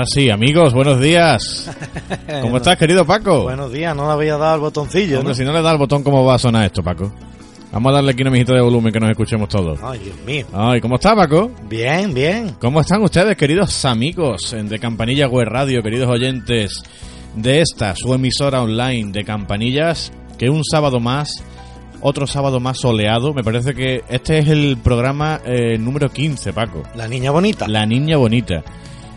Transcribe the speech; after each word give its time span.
Ahora 0.00 0.08
sí, 0.14 0.30
amigos, 0.30 0.72
buenos 0.72 0.98
días. 0.98 1.70
¿Cómo 2.40 2.56
estás, 2.56 2.78
querido 2.78 3.04
Paco? 3.04 3.42
Buenos 3.42 3.70
días, 3.70 3.94
no 3.94 4.06
le 4.06 4.12
había 4.14 4.38
dado 4.38 4.54
el 4.54 4.60
botoncillo. 4.62 5.18
Hombre, 5.18 5.32
¿no? 5.32 5.34
si 5.34 5.44
no 5.44 5.52
le 5.52 5.60
da 5.60 5.72
el 5.72 5.76
botón, 5.76 6.02
¿cómo 6.02 6.24
va 6.24 6.36
a 6.36 6.38
sonar 6.38 6.64
esto, 6.64 6.82
Paco? 6.82 7.12
Vamos 7.70 7.92
a 7.92 7.96
darle 7.96 8.12
aquí 8.12 8.22
una 8.22 8.30
mijita 8.30 8.54
de 8.54 8.62
volumen 8.62 8.94
que 8.94 8.98
nos 8.98 9.10
escuchemos 9.10 9.50
todos. 9.50 9.78
Ay, 9.82 9.98
Dios 9.98 10.16
mío. 10.24 10.46
Ay, 10.54 10.80
¿cómo 10.80 10.94
está, 10.94 11.14
Paco? 11.14 11.50
Bien, 11.68 12.14
bien. 12.14 12.56
¿Cómo 12.58 12.80
están 12.80 13.02
ustedes, 13.02 13.36
queridos 13.36 13.84
amigos 13.84 14.56
de 14.58 14.78
Campanilla 14.78 15.28
Web 15.28 15.48
Radio, 15.48 15.82
queridos 15.82 16.08
oyentes 16.08 16.82
de 17.36 17.60
esta, 17.60 17.94
su 17.94 18.14
emisora 18.14 18.62
online 18.62 19.12
de 19.12 19.22
Campanillas? 19.22 20.14
Que 20.38 20.48
un 20.48 20.64
sábado 20.64 20.98
más, 20.98 21.44
otro 22.00 22.26
sábado 22.26 22.58
más 22.58 22.78
soleado. 22.78 23.34
Me 23.34 23.44
parece 23.44 23.74
que 23.74 24.00
este 24.08 24.38
es 24.38 24.48
el 24.48 24.78
programa 24.82 25.42
eh, 25.44 25.76
número 25.76 26.08
15, 26.08 26.54
Paco. 26.54 26.84
La 26.94 27.06
niña 27.06 27.32
bonita. 27.32 27.68
La 27.68 27.84
niña 27.84 28.16
bonita. 28.16 28.64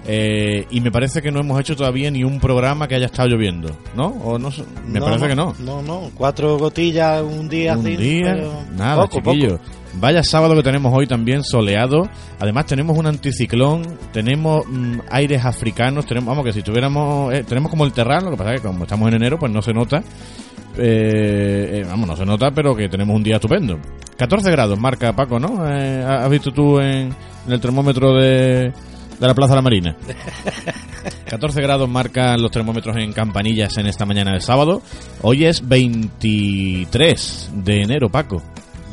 Eh, 0.06 0.66
y 0.70 0.82
me 0.82 0.92
parece 0.92 1.22
que 1.22 1.32
no 1.32 1.40
hemos 1.40 1.60
hecho 1.60 1.76
todavía 1.76 2.12
ni 2.12 2.24
un 2.24 2.40
programa 2.40 2.88
que 2.88 2.96
haya 2.96 3.06
estado 3.06 3.30
lloviendo, 3.30 3.70
¿no? 3.96 4.08
O 4.08 4.38
no 4.38 4.50
me 4.86 5.00
No, 5.00 5.06
parece 5.06 5.28
que 5.28 5.36
no. 5.36 5.54
No, 5.60 5.82
no. 5.82 6.12
Cuatro 6.16 6.58
gotillas 6.58 7.22
un 7.22 7.48
día 7.48 7.74
Un 7.78 7.86
así. 7.88 7.96
día, 7.96 8.34
pero 8.36 8.54
nada, 8.76 9.08
poco, 9.08 9.32
chiquillo. 9.32 9.60
Vaya 9.96 10.24
sábado 10.24 10.56
que 10.56 10.64
tenemos 10.64 10.92
hoy 10.94 11.08
también 11.08 11.44
soleado. 11.44 12.10
Además 12.40 12.66
tenemos 12.66 12.98
un 12.98 13.06
anticiclón, 13.06 13.98
tenemos 14.12 14.66
mm, 14.68 15.00
aires 15.10 15.46
africanos, 15.46 16.06
tenemos, 16.06 16.28
vamos 16.30 16.44
que 16.46 16.52
si 16.52 16.64
tuviéramos, 16.64 17.34
eh, 17.34 17.44
tenemos 17.48 17.70
como 17.70 17.86
el 17.86 17.94
terral, 17.94 18.26
lo 18.26 18.32
que 18.32 18.38
pasa 18.38 18.54
es 18.56 18.62
que 18.62 18.68
como 18.68 18.84
estamos 18.84 19.08
en 19.08 19.14
enero, 19.16 19.40
pues 19.40 19.52
no 19.54 19.62
se 19.62 19.72
nota. 19.72 20.04
Eh, 20.78 21.82
eh, 21.82 21.86
vamos, 21.88 22.08
no 22.10 22.16
se 22.16 22.26
nota, 22.26 22.52
pero 22.52 22.76
que 22.76 22.90
tenemos 22.90 23.16
un 23.16 23.24
día 23.24 23.36
estupendo. 23.36 23.78
14 24.18 24.52
grados 24.52 24.80
marca 24.80 25.14
Paco, 25.14 25.40
¿no? 25.40 25.66
Eh, 25.70 26.04
¿Has 26.04 26.30
visto 26.30 26.52
tú 26.52 26.80
en, 26.80 27.14
en 27.46 27.54
el 27.54 27.60
termómetro 27.62 28.16
de, 28.16 28.74
de 29.24 29.28
la 29.30 29.36
Plaza 29.36 29.54
de 29.54 29.56
la 29.56 29.62
Marina? 29.62 29.96
14 31.30 31.62
grados 31.62 31.90
marcan 31.90 32.42
los 32.42 32.52
termómetros 32.52 32.96
en 32.98 33.12
campanillas 33.14 33.78
en 33.78 33.88
esta 33.88 34.06
mañana 34.06 34.34
de 34.34 34.42
sábado. 34.42 34.82
Hoy 35.22 35.46
es 35.46 35.68
23 35.68 37.52
de 37.56 37.82
enero, 37.82 38.10
Paco. 38.10 38.42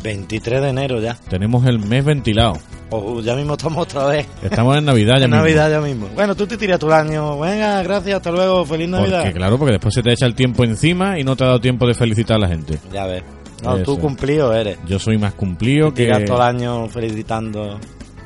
23 0.03 0.63
de 0.63 0.69
enero 0.69 1.01
ya. 1.01 1.15
Tenemos 1.29 1.67
el 1.67 1.79
mes 1.79 2.05
ventilado. 2.05 2.55
Oh, 2.91 3.21
ya 3.21 3.37
mismo 3.37 3.53
estamos 3.55 3.83
otra 3.87 4.07
vez. 4.07 4.27
Estamos 4.43 4.77
en 4.79 4.85
Navidad 4.85 5.15
ya 5.19 5.25
En 5.25 5.31
mismo. 5.31 5.37
Navidad 5.37 5.71
ya 5.71 5.81
mismo. 5.81 6.09
Bueno, 6.15 6.35
tú 6.35 6.47
te 6.47 6.57
tiras 6.57 6.79
tu 6.79 6.91
año. 6.91 7.39
Venga, 7.39 7.83
gracias, 7.83 8.17
hasta 8.17 8.31
luego. 8.31 8.65
Feliz 8.65 8.89
Navidad. 8.89 9.23
Porque 9.23 9.35
claro, 9.37 9.59
porque 9.59 9.73
después 9.73 9.95
se 9.95 10.03
te 10.03 10.13
echa 10.13 10.27
el 10.27 10.35
tiempo 10.35 10.65
encima 10.65 11.19
y 11.19 11.25
no 11.25 11.37
te 11.37 11.45
ha 11.45 11.49
dado 11.49 11.61
tiempo 11.61 11.87
de 11.87 11.95
felicitar 11.95 12.37
a 12.37 12.41
la 12.41 12.49
gente. 12.49 12.79
Ya 12.93 13.07
ves. 13.07 13.23
No, 13.63 13.77
Eso. 13.77 13.85
tú 13.85 13.99
cumplido 13.99 14.55
eres. 14.55 14.79
Yo 14.87 14.99
soy 14.99 15.19
más 15.19 15.35
cumplido 15.35 15.93
que... 15.93 16.05
Tiras 16.05 16.25
todo 16.25 16.39
el 16.39 16.43
año 16.57 16.89
felicitando 16.89 17.79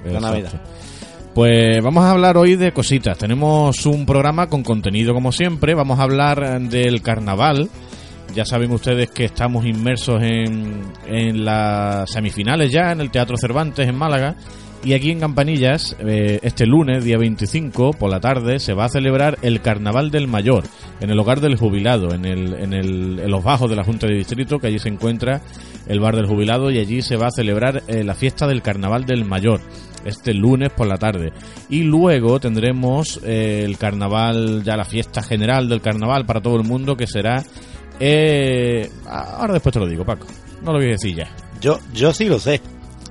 la. 0.04 0.20
Navidad. 0.20 0.60
Pues 1.34 1.82
vamos 1.82 2.04
a 2.04 2.12
hablar 2.12 2.36
hoy 2.36 2.54
de 2.54 2.72
cositas. 2.72 3.18
Tenemos 3.18 3.86
un 3.86 4.06
programa 4.06 4.46
con 4.46 4.62
contenido 4.62 5.12
como 5.14 5.32
siempre. 5.32 5.74
Vamos 5.74 5.98
a 5.98 6.04
hablar 6.04 6.60
del 6.60 7.02
carnaval. 7.02 7.68
Ya 8.36 8.44
saben 8.44 8.70
ustedes 8.70 9.10
que 9.10 9.24
estamos 9.24 9.66
inmersos 9.66 10.22
en, 10.22 10.82
en 11.08 11.44
las 11.44 12.08
semifinales 12.12 12.70
ya 12.70 12.92
en 12.92 13.00
el 13.00 13.10
Teatro 13.10 13.36
Cervantes 13.36 13.88
en 13.88 13.96
Málaga. 13.96 14.36
Y 14.84 14.92
aquí 14.92 15.10
en 15.10 15.18
Campanillas, 15.18 15.96
eh, 15.98 16.38
este 16.42 16.66
lunes, 16.66 17.04
día 17.04 17.16
25, 17.18 17.94
por 17.94 18.10
la 18.10 18.20
tarde, 18.20 18.60
se 18.60 18.74
va 18.74 18.84
a 18.84 18.88
celebrar 18.90 19.38
el 19.42 19.60
Carnaval 19.60 20.10
del 20.10 20.28
Mayor, 20.28 20.64
en 21.00 21.10
el 21.10 21.18
Hogar 21.18 21.40
del 21.40 21.56
Jubilado, 21.56 22.14
en, 22.14 22.26
el, 22.26 22.52
en, 22.52 22.74
el, 22.74 23.18
en 23.18 23.30
los 23.30 23.42
bajos 23.42 23.70
de 23.70 23.76
la 23.76 23.82
Junta 23.82 24.06
de 24.06 24.14
Distrito, 24.14 24.58
que 24.58 24.66
allí 24.66 24.78
se 24.78 24.90
encuentra 24.90 25.40
el 25.86 26.00
Bar 26.00 26.16
del 26.16 26.26
Jubilado, 26.26 26.70
y 26.70 26.78
allí 26.78 27.02
se 27.02 27.16
va 27.16 27.26
a 27.26 27.30
celebrar 27.30 27.82
eh, 27.88 28.04
la 28.04 28.14
fiesta 28.14 28.46
del 28.46 28.62
Carnaval 28.62 29.04
del 29.04 29.24
Mayor, 29.24 29.60
este 30.04 30.32
lunes 30.34 30.70
por 30.70 30.86
la 30.86 30.96
tarde. 30.96 31.32
Y 31.68 31.82
luego 31.82 32.40
tendremos 32.40 33.20
eh, 33.24 33.62
el 33.64 33.78
Carnaval, 33.78 34.62
ya 34.64 34.76
la 34.76 34.84
fiesta 34.84 35.22
general 35.22 35.68
del 35.68 35.80
Carnaval 35.80 36.24
para 36.26 36.40
todo 36.40 36.56
el 36.56 36.64
mundo, 36.64 36.96
que 36.96 37.06
será... 37.06 37.42
eh, 38.00 38.90
ahora 39.06 39.54
después 39.54 39.72
te 39.72 39.78
lo 39.80 39.86
digo, 39.86 40.04
Paco. 40.04 40.26
No 40.62 40.72
lo 40.72 40.78
voy 40.78 40.88
a 40.88 40.92
decir 40.92 41.14
ya. 41.16 41.28
Yo, 41.60 41.78
yo 41.92 42.12
sí 42.12 42.24
lo 42.26 42.38
sé. 42.38 42.60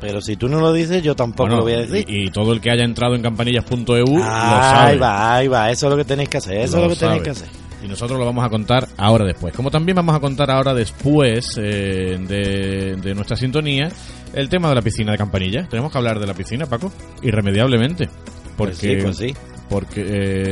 Pero 0.02 0.20
si 0.20 0.36
tú 0.36 0.50
no 0.50 0.60
lo 0.60 0.74
dices, 0.74 1.02
yo 1.02 1.16
tampoco 1.16 1.44
Bueno, 1.44 1.58
lo 1.58 1.64
voy 1.64 1.74
a 1.74 1.78
decir. 1.86 2.06
Y, 2.10 2.26
y 2.26 2.30
todo 2.30 2.52
el 2.52 2.60
que 2.60 2.70
haya 2.72 2.84
entrado 2.84 3.16
en 3.16 3.22
campanillas.eu 3.22 4.06
lo 4.06 4.24
ahí 4.24 4.62
sabe. 4.62 4.98
va, 4.98 5.36
ahí 5.36 5.48
va. 5.48 5.72
Eso 5.72 5.86
es 5.88 5.92
lo 5.92 5.98
que 5.98 6.04
tenéis 6.04 6.28
que 6.28 6.38
hacer. 6.38 6.58
Eso 6.58 6.78
Lo 6.78 6.84
es 6.84 6.90
lo 6.90 6.94
que 6.96 7.00
tenéis 7.00 7.22
que 7.24 7.30
hacer. 7.30 7.48
Y 7.84 7.88
nosotros 7.88 8.18
lo 8.18 8.26
vamos 8.26 8.46
a 8.46 8.50
contar 8.50 8.88
ahora 8.98 9.26
después. 9.26 9.54
Como 9.54 9.70
también 9.70 9.96
vamos 9.98 10.16
a 10.16 10.20
contar 10.20 10.50
ahora 10.50 10.74
después 10.74 11.58
eh, 11.62 12.18
de, 12.20 12.96
de 12.96 13.14
nuestra 13.14 13.36
sintonía 13.36 13.90
el 14.34 14.48
tema 14.50 14.70
de 14.70 14.76
la 14.76 14.82
piscina 14.82 15.12
de 15.12 15.18
campanilla. 15.18 15.68
Tenemos 15.70 15.92
que 15.92 15.98
hablar 15.98 16.20
de 16.20 16.26
la 16.28 16.34
piscina, 16.34 16.66
Paco, 16.66 16.92
irremediablemente. 17.22 18.08
Pues 18.56 18.72
Porque, 18.72 18.76
sí, 18.76 19.04
pues 19.04 19.18
sí. 19.18 19.36
porque 19.70 20.02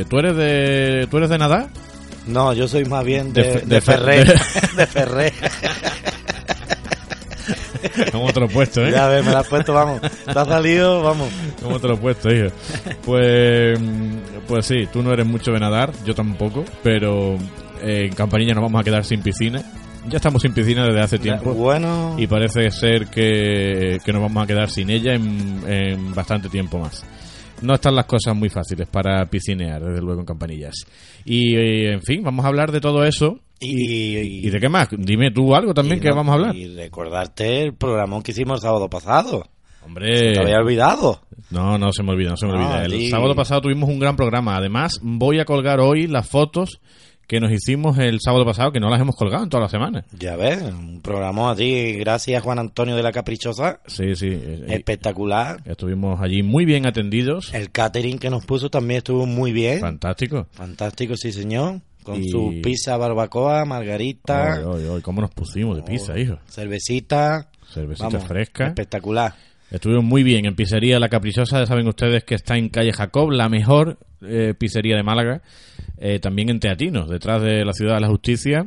eh, 0.00 0.04
tú 0.08 0.18
eres 0.18 0.36
de 0.36 1.06
tú 1.10 1.16
eres 1.18 1.30
de 1.30 1.38
nadar. 1.38 1.68
No, 2.26 2.52
yo 2.52 2.68
soy 2.68 2.84
más 2.84 3.04
bien 3.04 3.32
de, 3.32 3.42
De 3.42 3.48
de, 3.54 3.60
de 3.66 3.80
fe- 3.80 3.92
Ferré. 3.92 4.24
de- 4.24 4.34
De 4.76 4.86
Ferré. 4.86 5.32
¿Cómo 8.12 8.32
te 8.32 8.40
lo 8.40 8.46
he 8.46 8.48
puesto, 8.48 8.84
eh? 8.84 8.90
Ya 8.90 9.08
ves, 9.08 9.24
me 9.24 9.32
la 9.32 9.40
has 9.40 9.48
puesto, 9.48 9.72
vamos. 9.72 10.00
Te 10.00 10.38
ha 10.38 10.44
salido, 10.44 11.02
vamos. 11.02 11.28
¿Cómo 11.62 11.78
te 11.78 11.88
lo 11.88 11.94
he 11.94 11.96
puesto, 11.98 12.30
hijo? 12.30 12.48
Pues, 13.04 13.78
pues 14.46 14.66
sí, 14.66 14.86
tú 14.92 15.02
no 15.02 15.12
eres 15.12 15.26
mucho 15.26 15.52
de 15.52 15.60
nadar, 15.60 15.92
yo 16.04 16.14
tampoco, 16.14 16.64
pero 16.82 17.34
eh, 17.82 18.06
en 18.06 18.14
Campanilla 18.14 18.54
nos 18.54 18.62
vamos 18.62 18.80
a 18.80 18.84
quedar 18.84 19.04
sin 19.04 19.22
piscina. 19.22 19.62
Ya 20.08 20.16
estamos 20.16 20.42
sin 20.42 20.52
piscina 20.52 20.84
desde 20.84 21.00
hace 21.00 21.18
tiempo. 21.18 21.54
Bueno, 21.54 22.16
y 22.18 22.26
parece 22.26 22.70
ser 22.70 23.06
que, 23.06 23.98
que 24.04 24.12
nos 24.12 24.22
vamos 24.22 24.42
a 24.42 24.46
quedar 24.46 24.68
sin 24.68 24.90
ella 24.90 25.14
en, 25.14 25.62
en 25.66 26.14
bastante 26.14 26.48
tiempo 26.48 26.78
más. 26.78 27.04
No 27.62 27.74
están 27.74 27.94
las 27.94 28.06
cosas 28.06 28.34
muy 28.34 28.48
fáciles 28.48 28.88
para 28.88 29.24
piscinear, 29.26 29.80
desde 29.80 30.02
luego, 30.02 30.20
en 30.20 30.26
campanillas. 30.26 30.74
Y, 31.24 31.54
eh, 31.54 31.92
en 31.92 32.02
fin, 32.02 32.22
vamos 32.24 32.44
a 32.44 32.48
hablar 32.48 32.72
de 32.72 32.80
todo 32.80 33.04
eso. 33.04 33.38
Y, 33.62 34.46
¿Y 34.46 34.50
de 34.50 34.60
qué 34.60 34.68
más? 34.68 34.88
Dime 34.96 35.30
tú 35.30 35.54
algo 35.54 35.72
también 35.74 36.00
que 36.00 36.08
no- 36.08 36.16
vamos 36.16 36.32
a 36.32 36.34
hablar. 36.34 36.56
Y 36.56 36.74
recordarte 36.74 37.62
el 37.62 37.74
programón 37.74 38.22
que 38.22 38.32
hicimos 38.32 38.56
el 38.58 38.62
sábado 38.62 38.88
pasado. 38.90 39.44
Hombre, 39.84 40.32
Te 40.34 40.40
había 40.40 40.58
olvidado. 40.58 41.22
no, 41.50 41.76
no 41.76 41.92
se 41.92 42.02
me 42.04 42.12
olvida, 42.12 42.30
no 42.30 42.36
se 42.36 42.46
me 42.46 42.52
Ah, 42.52 42.56
olvida. 42.56 42.84
El 42.84 42.92
sí. 42.92 43.10
sábado 43.10 43.34
pasado 43.34 43.62
tuvimos 43.62 43.88
un 43.88 43.98
gran 43.98 44.14
programa. 44.16 44.56
Además, 44.56 45.00
voy 45.02 45.40
a 45.40 45.44
colgar 45.44 45.80
hoy 45.80 46.06
las 46.06 46.28
fotos 46.28 46.80
que 47.26 47.40
nos 47.40 47.50
hicimos 47.50 47.98
el 47.98 48.18
sábado 48.20 48.44
pasado, 48.44 48.72
que 48.72 48.78
no 48.80 48.90
las 48.90 49.00
hemos 49.00 49.16
colgado 49.16 49.42
en 49.42 49.48
toda 49.48 49.62
la 49.62 49.68
semana. 49.68 50.04
Ya 50.18 50.36
ves, 50.36 50.60
un 50.62 51.00
programón 51.00 51.50
así, 51.50 51.92
gracias 51.94 52.42
Juan 52.42 52.58
Antonio 52.58 52.94
de 52.94 53.02
la 53.02 53.10
Caprichosa. 53.10 53.80
Sí, 53.86 54.14
sí. 54.14 54.28
eh, 54.30 54.66
Espectacular. 54.68 55.62
Estuvimos 55.64 56.20
allí 56.20 56.42
muy 56.42 56.64
bien 56.64 56.84
atendidos. 56.86 57.52
El 57.54 57.70
catering 57.70 58.18
que 58.18 58.28
nos 58.30 58.44
puso 58.44 58.68
también 58.70 58.98
estuvo 58.98 59.24
muy 59.26 59.50
bien. 59.52 59.80
Fantástico. 59.80 60.46
Fantástico, 60.52 61.16
sí 61.16 61.32
señor. 61.32 61.80
Con 62.02 62.22
Y- 62.22 62.28
su 62.28 62.60
pizza, 62.62 62.96
barbacoa, 62.96 63.64
margarita, 63.64 64.54
Ay, 64.54 64.64
ay, 64.66 64.88
ay, 64.96 65.00
¿Cómo 65.02 65.20
nos 65.20 65.30
pusimos 65.30 65.76
de 65.76 65.82
pizza, 65.82 66.18
hijo? 66.18 66.38
cervecita. 66.48 67.48
Cervecita 67.72 68.08
Vamos, 68.08 68.24
fresca. 68.28 68.66
Espectacular. 68.68 69.34
Estuvimos 69.70 70.04
muy 70.04 70.22
bien 70.22 70.44
en 70.44 70.54
Pizzería 70.54 70.98
La 70.98 71.08
Caprichosa. 71.08 71.60
Ya 71.60 71.66
saben 71.66 71.86
ustedes 71.88 72.24
que 72.24 72.34
está 72.34 72.56
en 72.58 72.68
calle 72.68 72.92
Jacob, 72.92 73.30
la 73.30 73.48
mejor 73.48 73.98
eh, 74.20 74.52
pizzería 74.58 74.96
de 74.96 75.02
Málaga. 75.02 75.40
Eh, 75.96 76.18
también 76.18 76.50
en 76.50 76.60
Teatinos, 76.60 77.08
detrás 77.08 77.40
de 77.40 77.64
la 77.64 77.72
Ciudad 77.72 77.94
de 77.94 78.00
la 78.02 78.08
Justicia. 78.08 78.66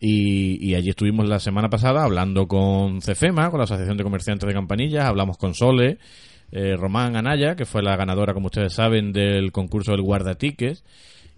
Y, 0.00 0.58
y 0.68 0.74
allí 0.74 0.90
estuvimos 0.90 1.28
la 1.28 1.38
semana 1.38 1.68
pasada 1.70 2.02
hablando 2.02 2.48
con 2.48 3.00
CEFEMA, 3.02 3.50
con 3.50 3.58
la 3.58 3.64
Asociación 3.64 3.96
de 3.96 4.02
Comerciantes 4.02 4.48
de 4.48 4.52
Campanillas. 4.54 5.04
Hablamos 5.04 5.36
con 5.38 5.54
Sole. 5.54 5.98
eh, 6.50 6.74
Román 6.76 7.14
Anaya, 7.16 7.54
que 7.54 7.64
fue 7.64 7.82
la 7.82 7.96
ganadora, 7.96 8.34
como 8.34 8.46
ustedes 8.46 8.72
saben, 8.74 9.12
del 9.12 9.52
concurso 9.52 9.92
del 9.92 10.02
guardatiques. 10.02 10.82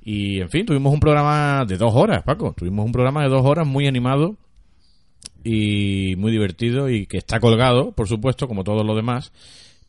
Y, 0.04 0.40
en 0.40 0.50
fin, 0.50 0.66
tuvimos 0.66 0.92
un 0.92 1.00
programa 1.00 1.64
de 1.66 1.78
dos 1.78 1.94
horas, 1.94 2.22
Paco. 2.22 2.54
Tuvimos 2.56 2.84
un 2.84 2.92
programa 2.92 3.22
de 3.22 3.30
dos 3.30 3.44
horas 3.44 3.66
muy 3.66 3.86
animado 3.86 4.36
y 5.42 6.14
muy 6.16 6.30
divertido 6.30 6.90
y 6.90 7.06
que 7.06 7.18
está 7.18 7.40
colgado, 7.40 7.92
por 7.92 8.06
supuesto, 8.06 8.46
como 8.46 8.64
todos 8.64 8.84
los 8.84 8.96
demás, 8.96 9.32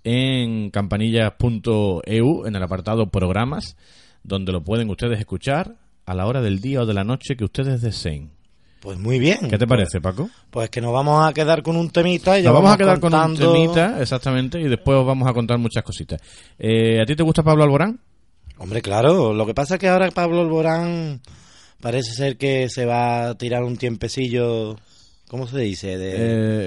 en 0.06 0.70
campanillas.eu, 0.70 2.46
en 2.46 2.56
el 2.56 2.64
apartado 2.64 3.08
programas, 3.10 3.76
donde 4.24 4.54
lo 4.54 4.64
pueden 4.64 4.90
ustedes 4.90 5.20
escuchar 5.20 5.76
a 6.06 6.14
la 6.14 6.28
hora 6.28 6.42
del 6.42 6.62
día 6.62 6.82
o 6.82 6.86
de 6.86 6.94
la 6.94 7.04
noche 7.04 7.36
que 7.36 7.44
ustedes 7.44 7.82
deseen. 7.82 8.32
Pues 8.80 9.00
muy 9.00 9.18
bien. 9.18 9.50
¿Qué 9.50 9.58
te 9.58 9.66
parece, 9.66 10.00
Paco? 10.00 10.30
Pues 10.52 10.70
que 10.70 10.80
nos 10.80 10.94
vamos 10.94 11.28
a 11.28 11.34
quedar 11.34 11.64
con 11.64 11.76
un 11.76 11.90
temita 11.90 12.38
y 12.38 12.44
ya 12.44 12.52
Nos 12.52 12.62
vamos 12.62 12.76
a 12.76 12.78
quedar 12.78 13.00
con 13.00 13.14
un 13.14 13.36
temita, 13.36 14.00
exactamente, 14.00 14.62
y 14.62 14.68
después 14.70 14.98
os 14.98 15.08
vamos 15.08 15.28
a 15.28 15.34
contar 15.34 15.58
muchas 15.58 15.84
cositas. 15.84 16.22
Eh, 16.60 17.02
¿A 17.02 17.06
ti 17.06 17.16
te 17.16 17.24
gusta 17.24 17.42
Pablo 17.42 17.64
Alborán? 17.64 18.00
Hombre, 18.58 18.82
claro. 18.82 19.34
Lo 19.34 19.46
que 19.46 19.54
pasa 19.54 19.76
es 19.76 19.80
que 19.80 19.88
ahora 19.88 20.10
Pablo 20.12 20.42
Alborán 20.42 21.22
parece 21.82 22.14
ser 22.14 22.38
que 22.38 22.70
se 22.70 22.86
va 22.86 23.30
a 23.30 23.36
tirar 23.36 23.64
un 23.64 23.78
tiempecillo. 23.78 24.78
¿Cómo 25.36 25.48
se 25.48 25.60
dice? 25.60 25.98
De, 25.98 26.14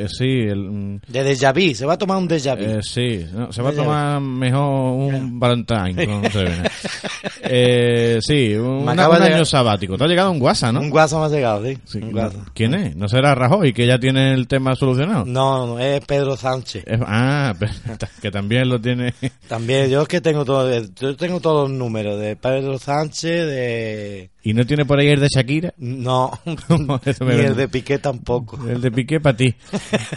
Eh, 0.04 0.06
sí, 0.10 0.24
el, 0.46 0.58
mm, 0.70 1.00
de 1.08 1.24
déjà 1.34 1.54
vu. 1.54 1.74
Se 1.74 1.86
va 1.86 1.94
a 1.94 1.96
tomar 1.98 2.18
un 2.18 2.28
déjà 2.28 2.54
vu. 2.54 2.64
eh, 2.64 2.80
sí, 2.82 3.24
no, 3.32 3.50
se 3.50 3.62
va 3.62 3.70
a 3.70 3.72
tomar 3.72 4.20
mejor 4.20 4.92
un 4.92 5.40
Valentine. 5.40 6.04
con 6.06 6.22
eh, 7.42 8.18
sí, 8.20 8.54
un, 8.56 8.66
un 8.66 8.84
de 8.96 9.02
año 9.02 9.18
llegar- 9.18 9.46
sabático. 9.46 9.96
Te 9.96 10.04
ha 10.04 10.06
llegado 10.06 10.30
un 10.30 10.42
WhatsApp, 10.42 10.74
¿no? 10.74 10.80
Un 10.80 10.90
guaso 10.90 11.18
me 11.18 11.24
ha 11.26 11.28
llegado, 11.30 11.64
sí. 11.64 11.78
Sí, 11.84 11.98
Un 12.02 12.12
guaso. 12.12 12.38
¿Quién 12.54 12.74
es? 12.74 12.94
¿No 12.94 13.08
será 13.08 13.34
Rajoy, 13.34 13.72
que 13.72 13.86
ya 13.86 13.98
tiene 13.98 14.34
el 14.34 14.46
tema 14.48 14.74
solucionado? 14.74 15.24
No, 15.24 15.66
no, 15.66 15.78
es 15.78 16.04
Pedro 16.04 16.36
Sánchez. 16.36 16.84
Es- 16.86 17.00
ah, 17.06 17.54
que 18.22 18.30
también 18.30 18.68
lo 18.68 18.78
tiene. 18.80 19.14
También, 19.48 19.88
yo 19.88 20.02
es 20.02 20.08
que 20.08 20.20
tengo 20.20 20.44
todo, 20.44 20.70
yo 21.00 21.16
tengo 21.16 21.40
todos 21.40 21.70
los 21.70 21.78
números 21.78 22.20
de 22.20 22.36
Pedro 22.36 22.78
Sánchez, 22.78 23.46
de... 23.46 24.30
¿Y 24.48 24.54
no 24.54 24.64
tiene 24.64 24.86
por 24.86 24.98
ahí 24.98 25.08
el 25.08 25.20
de 25.20 25.28
Shakira? 25.28 25.74
No, 25.76 26.30
Eso 27.04 27.26
me 27.26 27.36
ni 27.36 27.42
el 27.42 27.54
de 27.54 27.68
Piqué 27.68 27.98
tampoco. 27.98 28.58
El 28.66 28.80
de 28.80 28.90
Piqué 28.90 29.20
para 29.20 29.36
ti. 29.36 29.54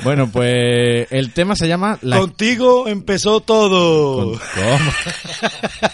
Bueno, 0.05 0.31
pues 0.31 1.11
el 1.11 1.33
tema 1.33 1.53
se 1.53 1.67
llama 1.67 1.99
La... 2.01 2.17
Contigo 2.17 2.87
empezó 2.87 3.41
todo. 3.41 4.31
¿Cómo? 4.31 4.91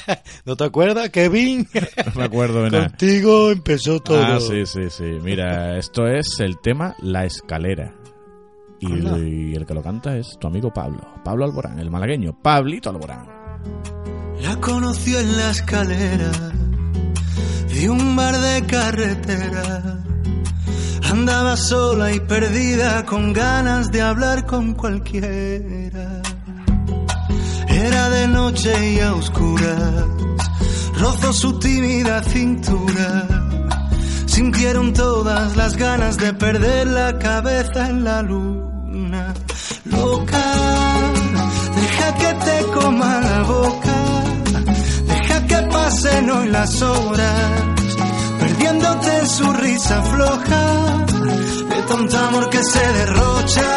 ¿No 0.45 0.55
te 0.55 0.63
acuerdas, 0.65 1.09
Kevin? 1.09 1.67
No 1.73 2.11
me 2.15 2.25
acuerdo 2.25 2.61
de 2.65 2.69
nada. 2.69 2.89
Contigo 2.89 3.49
empezó 3.49 4.01
todo. 4.01 4.23
Ah, 4.23 4.39
sí, 4.39 4.67
sí, 4.67 4.87
sí. 4.91 5.17
Mira, 5.23 5.75
esto 5.79 6.05
es 6.05 6.39
el 6.39 6.59
tema 6.61 6.95
La 7.01 7.25
Escalera. 7.25 7.95
Y, 8.79 8.87
y 8.87 9.55
el 9.55 9.65
que 9.65 9.73
lo 9.73 9.81
canta 9.81 10.15
es 10.15 10.37
tu 10.39 10.45
amigo 10.45 10.71
Pablo. 10.71 10.99
Pablo 11.25 11.43
Alborán, 11.43 11.79
el 11.79 11.89
malagueño. 11.89 12.37
Pablito 12.39 12.91
Alborán. 12.91 13.25
La 14.43 14.55
conoció 14.57 15.19
en 15.19 15.37
la 15.37 15.49
escalera 15.49 16.56
de 17.79 17.89
un 17.89 18.15
bar 18.15 18.35
de 18.39 18.65
carretera. 18.65 19.99
Andaba 21.11 21.55
sola 21.55 22.11
y 22.11 22.19
perdida 22.19 23.05
con 23.05 23.33
ganas 23.33 23.91
de 23.91 24.01
hablar 24.01 24.45
con 24.45 24.73
cualquiera. 24.73 26.21
Era 27.67 28.09
de 28.09 28.27
noche 28.27 28.93
y 28.93 28.99
a 28.99 29.13
oscuras, 29.13 30.05
rozó 30.99 31.31
su 31.33 31.59
tímida 31.59 32.23
cintura. 32.23 33.27
Sintieron 34.25 34.93
todas 34.93 35.55
las 35.55 35.77
ganas 35.77 36.17
de 36.17 36.33
perder 36.33 36.87
la 36.87 37.19
cabeza 37.19 37.89
en 37.89 38.03
la 38.03 38.21
luna. 38.23 39.33
Loca, 39.85 40.45
deja 41.75 42.15
que 42.21 42.31
te 42.45 42.57
coma 42.73 43.21
la 43.21 43.43
boca, 43.43 43.86
pasen 46.17 46.29
hoy 46.29 46.49
las 46.49 46.81
horas, 46.81 47.51
perdiéndote 48.39 49.17
en 49.19 49.27
su 49.27 49.53
risa 49.53 50.01
floja, 50.03 51.05
de 51.69 51.81
tanto 51.87 52.17
amor 52.17 52.49
que 52.49 52.63
se 52.63 52.79
derrocha, 52.93 53.75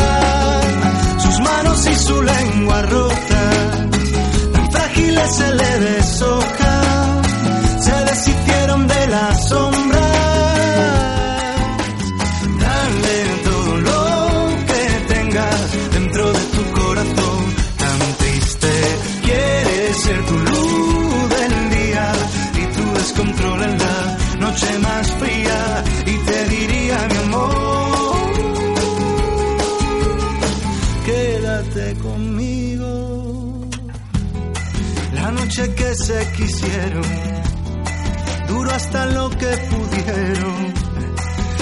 sus 1.18 1.40
manos 1.40 1.86
y 1.86 1.94
su 1.96 2.22
lengua 2.22 2.82
rota, 2.82 3.50
tan 4.52 4.70
frágiles 4.70 5.36
se 5.36 5.54
le 5.54 5.80
deshoja, 5.80 6.79
duro 38.48 38.70
hasta 38.70 39.06
lo 39.06 39.30
que 39.30 39.56
pudieron. 39.70 40.74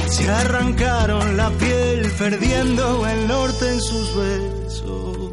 Se 0.09 0.29
arrancaron 0.29 1.37
la 1.37 1.51
piel 1.51 2.11
perdiendo 2.19 3.07
el 3.07 3.29
norte 3.29 3.71
en 3.71 3.81
sus 3.81 4.17
besos. 4.17 5.31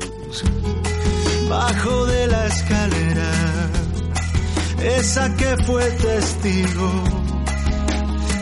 Bajo 1.50 2.06
de 2.06 2.28
la 2.28 2.48
escalera, 2.48 3.32
esa 4.98 5.36
que 5.36 5.58
fue 5.66 5.84
testigo 5.92 6.92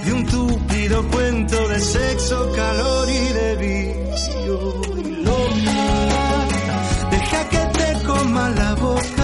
de 0.05 0.13
un 0.13 0.25
túpido 0.25 1.07
cuento 1.09 1.67
de 1.67 1.79
sexo, 1.79 2.51
calor 2.55 3.09
y 3.09 3.27
de 3.39 3.55
vicio. 3.55 4.81
Loca, 5.23 6.47
deja 7.11 7.49
que 7.49 7.63
te 7.77 8.03
coma 8.05 8.49
la 8.49 8.73
boca, 8.75 9.22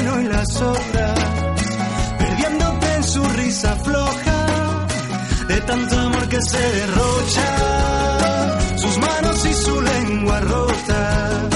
pasen 0.00 0.08
hoy 0.08 0.24
las 0.24 0.60
horas 0.60 1.20
perdiéndote 2.18 2.94
en 2.94 3.04
su 3.04 3.24
risa 3.24 3.76
floja, 3.76 4.86
de 5.48 5.60
tanto 5.62 5.98
amor 5.98 6.28
que 6.28 6.38
se 6.42 6.58
derrocha, 6.58 7.48
sus 8.76 8.98
manos 8.98 9.46
y 9.46 9.54
su 9.54 9.80
lengua 9.80 10.40
rota, 10.40 11.48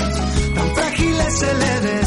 tan 0.54 0.74
frágiles 0.74 1.38
se 1.38 1.54
le 1.54 1.80
deshoja, 1.80 2.03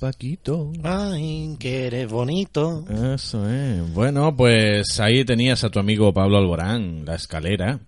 Paquito. 0.00 0.72
Ay, 0.82 1.56
que 1.58 1.86
eres 1.86 2.08
bonito. 2.10 2.84
Eso 3.14 3.48
es. 3.48 3.92
Bueno, 3.94 4.34
pues 4.36 4.98
ahí 5.00 5.24
tenías 5.24 5.64
a 5.64 5.70
tu 5.70 5.78
amigo 5.78 6.12
Pablo 6.12 6.38
Alborán, 6.38 7.04
la 7.04 7.14
escalera. 7.16 7.78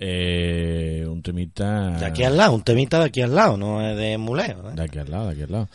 Eh, 0.00 1.04
un 1.08 1.22
temita. 1.22 1.98
De 1.98 2.06
aquí 2.06 2.22
al 2.24 2.36
lado, 2.36 2.54
un 2.54 2.62
temita 2.62 2.98
de 3.00 3.06
aquí 3.06 3.20
al 3.20 3.34
lado, 3.34 3.56
no 3.56 3.80
es 3.86 3.96
de 3.96 4.16
muleo. 4.18 4.70
¿eh? 4.70 4.74
De 4.74 4.82
aquí 4.84 4.98
al 4.98 5.10
lado, 5.10 5.26
de 5.26 5.32
aquí 5.32 5.42
al 5.42 5.50
lado. 5.52 5.68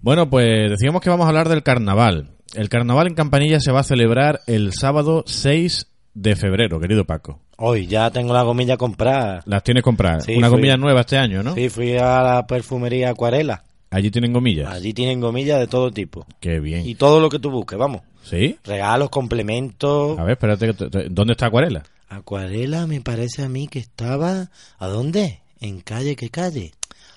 Bueno, 0.00 0.30
pues 0.30 0.70
decíamos 0.70 1.00
que 1.02 1.10
vamos 1.10 1.24
a 1.26 1.28
hablar 1.28 1.48
del 1.48 1.62
carnaval. 1.62 2.30
El 2.54 2.68
carnaval 2.68 3.08
en 3.08 3.14
Campanilla 3.14 3.60
se 3.60 3.72
va 3.72 3.80
a 3.80 3.84
celebrar 3.84 4.40
el 4.46 4.72
sábado 4.72 5.24
6 5.26 5.86
de 6.14 6.36
febrero, 6.36 6.78
querido 6.80 7.04
Paco. 7.04 7.40
Hoy 7.58 7.86
ya 7.88 8.10
tengo 8.10 8.32
la 8.32 8.42
gomilla 8.42 8.76
comprada. 8.76 9.42
Las 9.44 9.64
tienes 9.64 9.82
compradas. 9.82 10.24
Sí, 10.24 10.36
Una 10.36 10.48
fui- 10.48 10.56
gomilla 10.58 10.76
nueva 10.76 11.00
este 11.00 11.18
año, 11.18 11.42
¿no? 11.42 11.54
Sí, 11.54 11.68
fui 11.68 11.96
a 11.96 12.22
la 12.22 12.46
perfumería 12.46 13.10
Acuarela. 13.10 13.64
Allí 13.90 14.10
tienen 14.10 14.32
gomillas. 14.32 14.70
Allí 14.72 14.92
tienen 14.92 15.20
gomillas 15.20 15.60
de 15.60 15.66
todo 15.66 15.90
tipo. 15.90 16.26
Qué 16.40 16.60
bien. 16.60 16.86
Y 16.86 16.94
todo 16.94 17.20
lo 17.20 17.28
que 17.30 17.38
tú 17.38 17.50
busques, 17.50 17.78
vamos. 17.78 18.02
¿Sí? 18.22 18.56
Regalos, 18.64 19.08
complementos. 19.10 20.18
A 20.18 20.22
ver, 20.24 20.32
espérate. 20.32 20.66
que 20.66 20.72
te- 20.74 20.90
te- 20.90 21.08
¿Dónde 21.08 21.32
está 21.32 21.46
Acuarela? 21.46 21.82
Acuarela 22.10 22.86
me 22.86 23.00
parece 23.00 23.42
a 23.42 23.48
mí 23.48 23.68
que 23.68 23.78
estaba... 23.78 24.50
¿A 24.78 24.86
dónde? 24.88 25.40
¿En 25.60 25.80
calle 25.80 26.16
qué 26.16 26.28
calle? 26.30 26.72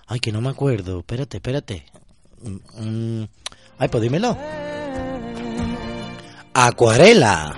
Ay, 0.08 0.20
que 0.20 0.32
no 0.32 0.40
me 0.42 0.50
acuerdo. 0.50 1.00
Espérate, 1.00 1.38
espérate. 1.38 1.86
Mm, 2.42 3.20
mm. 3.22 3.28
Ay, 3.78 3.88
pues 3.90 4.04
dímelo. 4.04 4.38
Acuarela. 6.54 7.56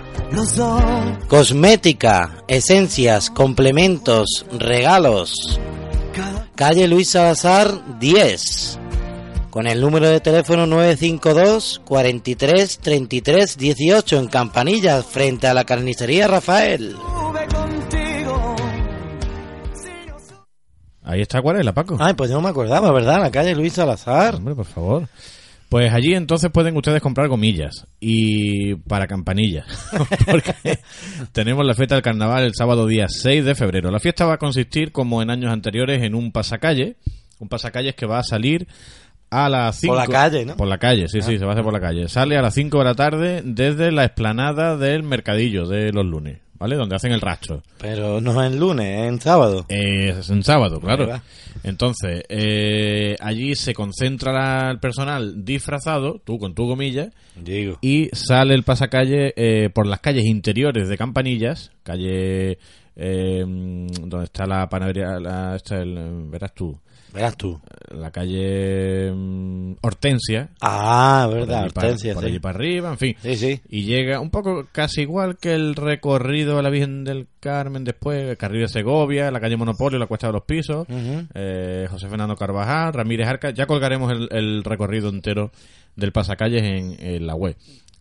Cosmética, 1.27 2.43
esencias, 2.47 3.29
complementos, 3.29 4.45
regalos. 4.57 5.59
Calle 6.55 6.87
Luis 6.87 7.09
Salazar 7.09 7.99
10. 7.99 8.79
Con 9.53 9.67
el 9.67 9.81
número 9.81 10.09
de 10.09 10.19
teléfono 10.19 10.65
952 10.65 11.83
43 11.85 12.79
33 12.79 13.55
18 13.55 14.17
en 14.17 14.27
Campanillas, 14.27 15.05
frente 15.05 15.45
a 15.45 15.53
la 15.53 15.63
carnicería 15.63 16.27
Rafael. 16.27 16.95
Ahí 21.03 21.21
está 21.21 21.37
Acuarela, 21.37 21.71
Paco. 21.71 21.97
Ay, 21.99 22.15
pues 22.15 22.31
no 22.31 22.41
me 22.41 22.49
acordaba, 22.49 22.91
¿verdad? 22.91 23.21
La 23.21 23.29
calle 23.29 23.53
Luis 23.53 23.73
Salazar. 23.73 24.37
Hombre, 24.37 24.55
por 24.55 24.65
favor. 24.65 25.07
Pues 25.69 25.93
allí 25.93 26.15
entonces 26.15 26.49
pueden 26.51 26.75
ustedes 26.75 27.03
comprar 27.03 27.27
gomillas 27.27 27.85
y 27.99 28.73
para 28.73 29.05
campanillas, 29.05 29.67
porque 30.25 30.79
tenemos 31.31 31.63
la 31.63 31.75
fiesta 31.75 31.93
del 31.93 32.03
carnaval 32.03 32.43
el 32.43 32.55
sábado 32.55 32.87
día 32.87 33.05
6 33.07 33.45
de 33.45 33.53
febrero. 33.53 33.91
La 33.91 33.99
fiesta 33.99 34.25
va 34.25 34.33
a 34.33 34.39
consistir, 34.39 34.91
como 34.91 35.21
en 35.21 35.29
años 35.29 35.53
anteriores, 35.53 36.01
en 36.01 36.15
un 36.15 36.31
pasacalle, 36.31 36.95
un 37.37 37.49
pasacalles 37.49 37.93
que 37.93 38.07
va 38.07 38.17
a 38.17 38.23
salir 38.23 38.67
a 39.33 39.49
las 39.49 39.75
5... 39.79 39.93
Por 39.95 40.07
la 40.07 40.11
calle, 40.13 40.45
¿no? 40.45 40.53
Ah. 40.53 40.57
Por 40.57 40.67
la 40.67 40.77
calle, 40.77 41.07
sí, 41.07 41.21
sí, 41.21 41.37
se 41.37 41.43
va 41.45 41.51
a 41.51 41.53
hacer 41.53 41.63
por 41.63 41.73
la 41.73 41.79
calle. 41.79 42.07
Sale 42.07 42.37
a 42.37 42.41
las 42.41 42.53
5 42.53 42.77
de 42.79 42.83
la 42.83 42.95
tarde 42.95 43.41
desde 43.43 43.91
la 43.91 44.03
explanada 44.05 44.77
del 44.77 45.03
mercadillo 45.03 45.67
de 45.67 45.91
los 45.91 46.05
lunes, 46.05 46.39
¿vale? 46.59 46.75
Donde 46.75 46.95
hacen 46.95 47.11
el 47.11 47.21
rastro. 47.21 47.63
Pero 47.79 48.21
no 48.21 48.41
es 48.43 48.51
en 48.51 48.59
lunes, 48.59 48.99
es 49.01 49.07
en 49.09 49.19
sábado. 49.21 49.65
Eh, 49.69 50.15
es 50.19 50.29
en 50.29 50.43
sábado, 50.43 50.79
claro. 50.79 51.19
Entonces, 51.63 52.23
eh, 52.29 53.15
allí 53.21 53.55
se 53.55 53.73
concentra 53.73 54.31
la- 54.33 54.71
el 54.71 54.79
personal 54.79 55.45
disfrazado, 55.45 56.19
tú 56.25 56.37
con 56.37 56.53
tu 56.55 56.65
gomilla, 56.67 57.09
Digo. 57.35 57.77
y 57.81 58.09
sale 58.13 58.53
el 58.55 58.63
pasacalle 58.63 59.33
eh, 59.37 59.69
por 59.69 59.87
las 59.87 59.99
calles 59.99 60.25
interiores 60.25 60.89
de 60.89 60.97
Campanillas, 60.97 61.71
calle 61.83 62.57
eh, 62.95 63.43
donde 63.45 64.23
está 64.25 64.45
la 64.45 64.67
panadería, 64.67 65.19
la, 65.19 65.55
está 65.55 65.77
el- 65.81 66.25
verás 66.27 66.53
tú, 66.53 66.77
Verás 67.13 67.37
tú. 67.37 67.61
la 67.91 68.09
calle 68.11 69.11
mm, 69.13 69.73
Hortensia, 69.81 70.49
Ah, 70.61 71.25
por 71.29 71.39
verdad, 71.39 71.71
para- 71.73 71.87
Hortensia, 71.87 72.13
por 72.15 72.23
sí. 72.23 72.29
allí 72.29 72.39
para 72.39 72.55
arriba, 72.57 72.89
en 72.89 72.97
fin. 72.97 73.15
Sí, 73.21 73.35
sí. 73.35 73.61
Y 73.69 73.83
llega 73.83 74.19
un 74.19 74.31
poco 74.31 74.67
casi 74.71 75.01
igual 75.01 75.37
que 75.37 75.53
el 75.53 75.75
recorrido 75.75 76.57
a 76.57 76.63
la 76.63 76.69
Virgen 76.71 77.03
del 77.03 77.27
Carmen 77.39 77.83
después, 77.83 78.23
el 78.29 78.37
Carril 78.37 78.61
de 78.61 78.67
Segovia, 78.67 79.29
la 79.31 79.39
calle 79.39 79.57
Monopolio, 79.57 79.99
la 79.99 80.07
Cuesta 80.07 80.27
de 80.27 80.33
los 80.33 80.43
Pisos, 80.43 80.87
eh, 81.35 81.87
José 81.89 82.07
Fernando 82.09 82.35
Carvajal, 82.35 82.93
Ramírez 82.93 83.27
Arca. 83.27 83.51
Ya 83.51 83.67
colgaremos 83.67 84.11
el, 84.11 84.27
el 84.31 84.63
recorrido 84.63 85.09
entero 85.09 85.51
del 85.95 86.11
pasacalles 86.11 86.63
en, 86.63 86.95
en 86.99 87.27
la 87.27 87.35
web. 87.35 87.55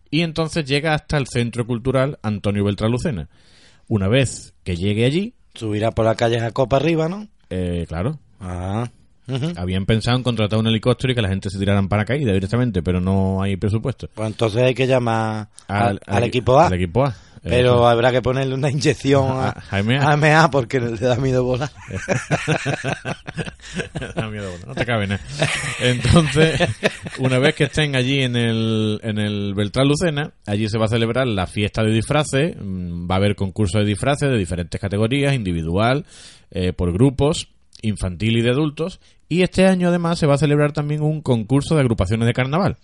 Y 0.09 0.21
entonces 0.21 0.65
llega 0.65 0.93
hasta 0.95 1.17
el 1.17 1.27
Centro 1.27 1.65
Cultural 1.67 2.17
Antonio 2.23 2.63
Beltralucena. 2.63 3.29
Una 3.87 4.07
vez 4.07 4.53
que 4.63 4.75
llegue 4.75 5.05
allí, 5.05 5.33
Subirá 5.55 5.91
por 5.91 6.05
la 6.05 6.15
calle 6.15 6.39
Jacopa 6.39 6.77
arriba, 6.77 7.07
¿no? 7.09 7.27
eh, 7.51 7.85
claro, 7.87 8.17
Ah. 8.39 8.89
Habían 9.55 9.85
pensado 9.85 10.17
en 10.17 10.23
contratar 10.23 10.59
un 10.59 10.67
helicóptero 10.67 11.13
y 11.13 11.15
que 11.15 11.21
la 11.21 11.29
gente 11.29 11.49
se 11.49 11.57
tirara 11.59 11.79
en 11.79 11.87
paracaídas 11.87 12.33
directamente, 12.33 12.81
pero 12.81 12.99
no 12.99 13.41
hay 13.41 13.55
presupuesto. 13.55 14.09
Pues 14.13 14.27
entonces 14.27 14.61
hay 14.63 14.73
que 14.73 14.87
llamar 14.87 15.47
al, 15.67 15.99
al 16.05 16.23
equipo 16.23 16.59
A. 16.59 16.67
Al 16.67 16.73
equipo 16.73 17.05
A. 17.05 17.15
Pero 17.43 17.73
Eso. 17.75 17.87
habrá 17.89 18.13
que 18.13 18.21
ponerle 18.21 18.55
una 18.55 18.71
inyección 18.71 19.25
a, 19.31 19.49
A 19.49 19.61
Jaime 19.61 20.33
A. 20.33 20.49
porque 20.49 20.79
le 20.79 20.95
da 20.95 21.17
miedo 21.17 21.43
volar. 21.43 21.69
Da 24.15 24.29
miedo, 24.29 24.51
no 24.67 24.75
te 24.75 24.85
cabe 24.85 25.07
nada. 25.07 25.21
Entonces, 25.81 26.61
una 27.19 27.39
vez 27.39 27.55
que 27.55 27.65
estén 27.65 27.95
allí 27.95 28.21
en 28.21 28.35
el, 28.35 28.99
en 29.03 29.17
el 29.17 29.53
Beltrán 29.55 29.87
Lucena, 29.87 30.31
allí 30.45 30.69
se 30.69 30.77
va 30.77 30.85
a 30.85 30.89
celebrar 30.89 31.27
la 31.27 31.47
fiesta 31.47 31.81
de 31.83 31.91
disfraces, 31.91 32.55
mm, 32.59 33.09
va 33.09 33.15
a 33.15 33.17
haber 33.17 33.35
concursos 33.35 33.81
de 33.81 33.87
disfraces 33.87 34.29
de 34.29 34.37
diferentes 34.37 34.79
categorías, 34.79 35.33
individual, 35.33 36.05
eh, 36.51 36.71
por 36.73 36.93
grupos, 36.93 37.47
infantil 37.83 38.37
y 38.37 38.41
de 38.41 38.49
adultos, 38.49 38.99
y 39.29 39.43
este 39.43 39.67
año 39.67 39.89
además 39.89 40.17
se 40.19 40.25
va 40.25 40.33
a 40.33 40.37
celebrar 40.39 40.71
también 40.73 41.01
un 41.03 41.21
concurso 41.21 41.75
de 41.75 41.81
agrupaciones 41.81 42.25
de 42.25 42.33
carnaval. 42.33 42.77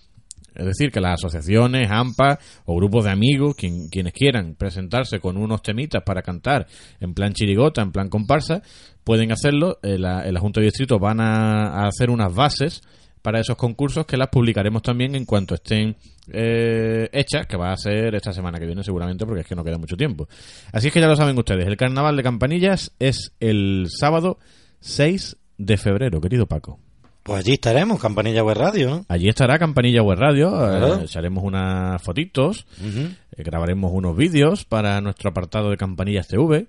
Es 0.55 0.65
decir, 0.65 0.91
que 0.91 0.99
las 0.99 1.13
asociaciones, 1.13 1.89
AMPA 1.89 2.37
o 2.65 2.75
grupos 2.75 3.05
de 3.05 3.11
amigos, 3.11 3.55
quien- 3.55 3.87
quienes 3.89 4.13
quieran 4.13 4.55
presentarse 4.55 5.19
con 5.19 5.37
unos 5.37 5.61
temitas 5.61 6.03
para 6.03 6.21
cantar 6.21 6.67
en 6.99 7.13
plan 7.13 7.33
chirigota, 7.33 7.81
en 7.81 7.91
plan 7.91 8.09
comparsa, 8.09 8.61
pueden 9.03 9.31
hacerlo. 9.31 9.79
En 9.83 10.01
la, 10.01 10.27
en 10.27 10.35
Junta 10.35 10.59
de 10.59 10.65
Distrito 10.65 10.99
van 10.99 11.21
a, 11.21 11.83
a 11.83 11.87
hacer 11.87 12.09
unas 12.09 12.33
bases 12.33 12.81
para 13.21 13.39
esos 13.39 13.55
concursos 13.57 14.05
que 14.05 14.17
las 14.17 14.29
publicaremos 14.29 14.81
también 14.81 15.13
en 15.15 15.25
cuanto 15.25 15.53
estén 15.55 15.95
eh, 16.31 17.09
hechas, 17.13 17.45
que 17.47 17.57
va 17.57 17.71
a 17.71 17.77
ser 17.77 18.15
esta 18.15 18.33
semana 18.33 18.59
que 18.59 18.65
viene 18.65 18.83
seguramente 18.83 19.25
porque 19.25 19.41
es 19.41 19.47
que 19.47 19.55
no 19.55 19.63
queda 19.63 19.77
mucho 19.77 19.95
tiempo. 19.95 20.27
Así 20.73 20.87
es 20.87 20.93
que 20.93 20.99
ya 21.01 21.07
lo 21.07 21.15
saben 21.15 21.37
ustedes, 21.37 21.67
el 21.67 21.77
Carnaval 21.77 22.15
de 22.17 22.23
Campanillas 22.23 22.91
es 22.99 23.33
el 23.39 23.85
sábado 23.89 24.39
6 24.79 25.37
de 25.57 25.77
febrero, 25.77 26.21
querido 26.21 26.45
Paco. 26.45 26.79
Pues 27.23 27.39
allí 27.39 27.53
estaremos, 27.53 27.99
Campanilla 27.99 28.43
Web 28.43 28.57
Radio, 28.57 28.89
¿no? 28.89 29.05
Allí 29.07 29.27
estará 29.29 29.59
Campanilla 29.59 30.01
Web 30.01 30.17
Radio, 30.19 30.47
eh, 30.49 30.77
Claro. 30.79 31.01
echaremos 31.01 31.43
unas 31.43 32.01
fotitos, 32.01 32.65
eh, 32.81 33.43
grabaremos 33.43 33.91
unos 33.93 34.15
vídeos 34.15 34.65
para 34.65 34.99
nuestro 35.01 35.29
apartado 35.29 35.69
de 35.69 35.77
Campanillas 35.77 36.27
TV 36.27 36.67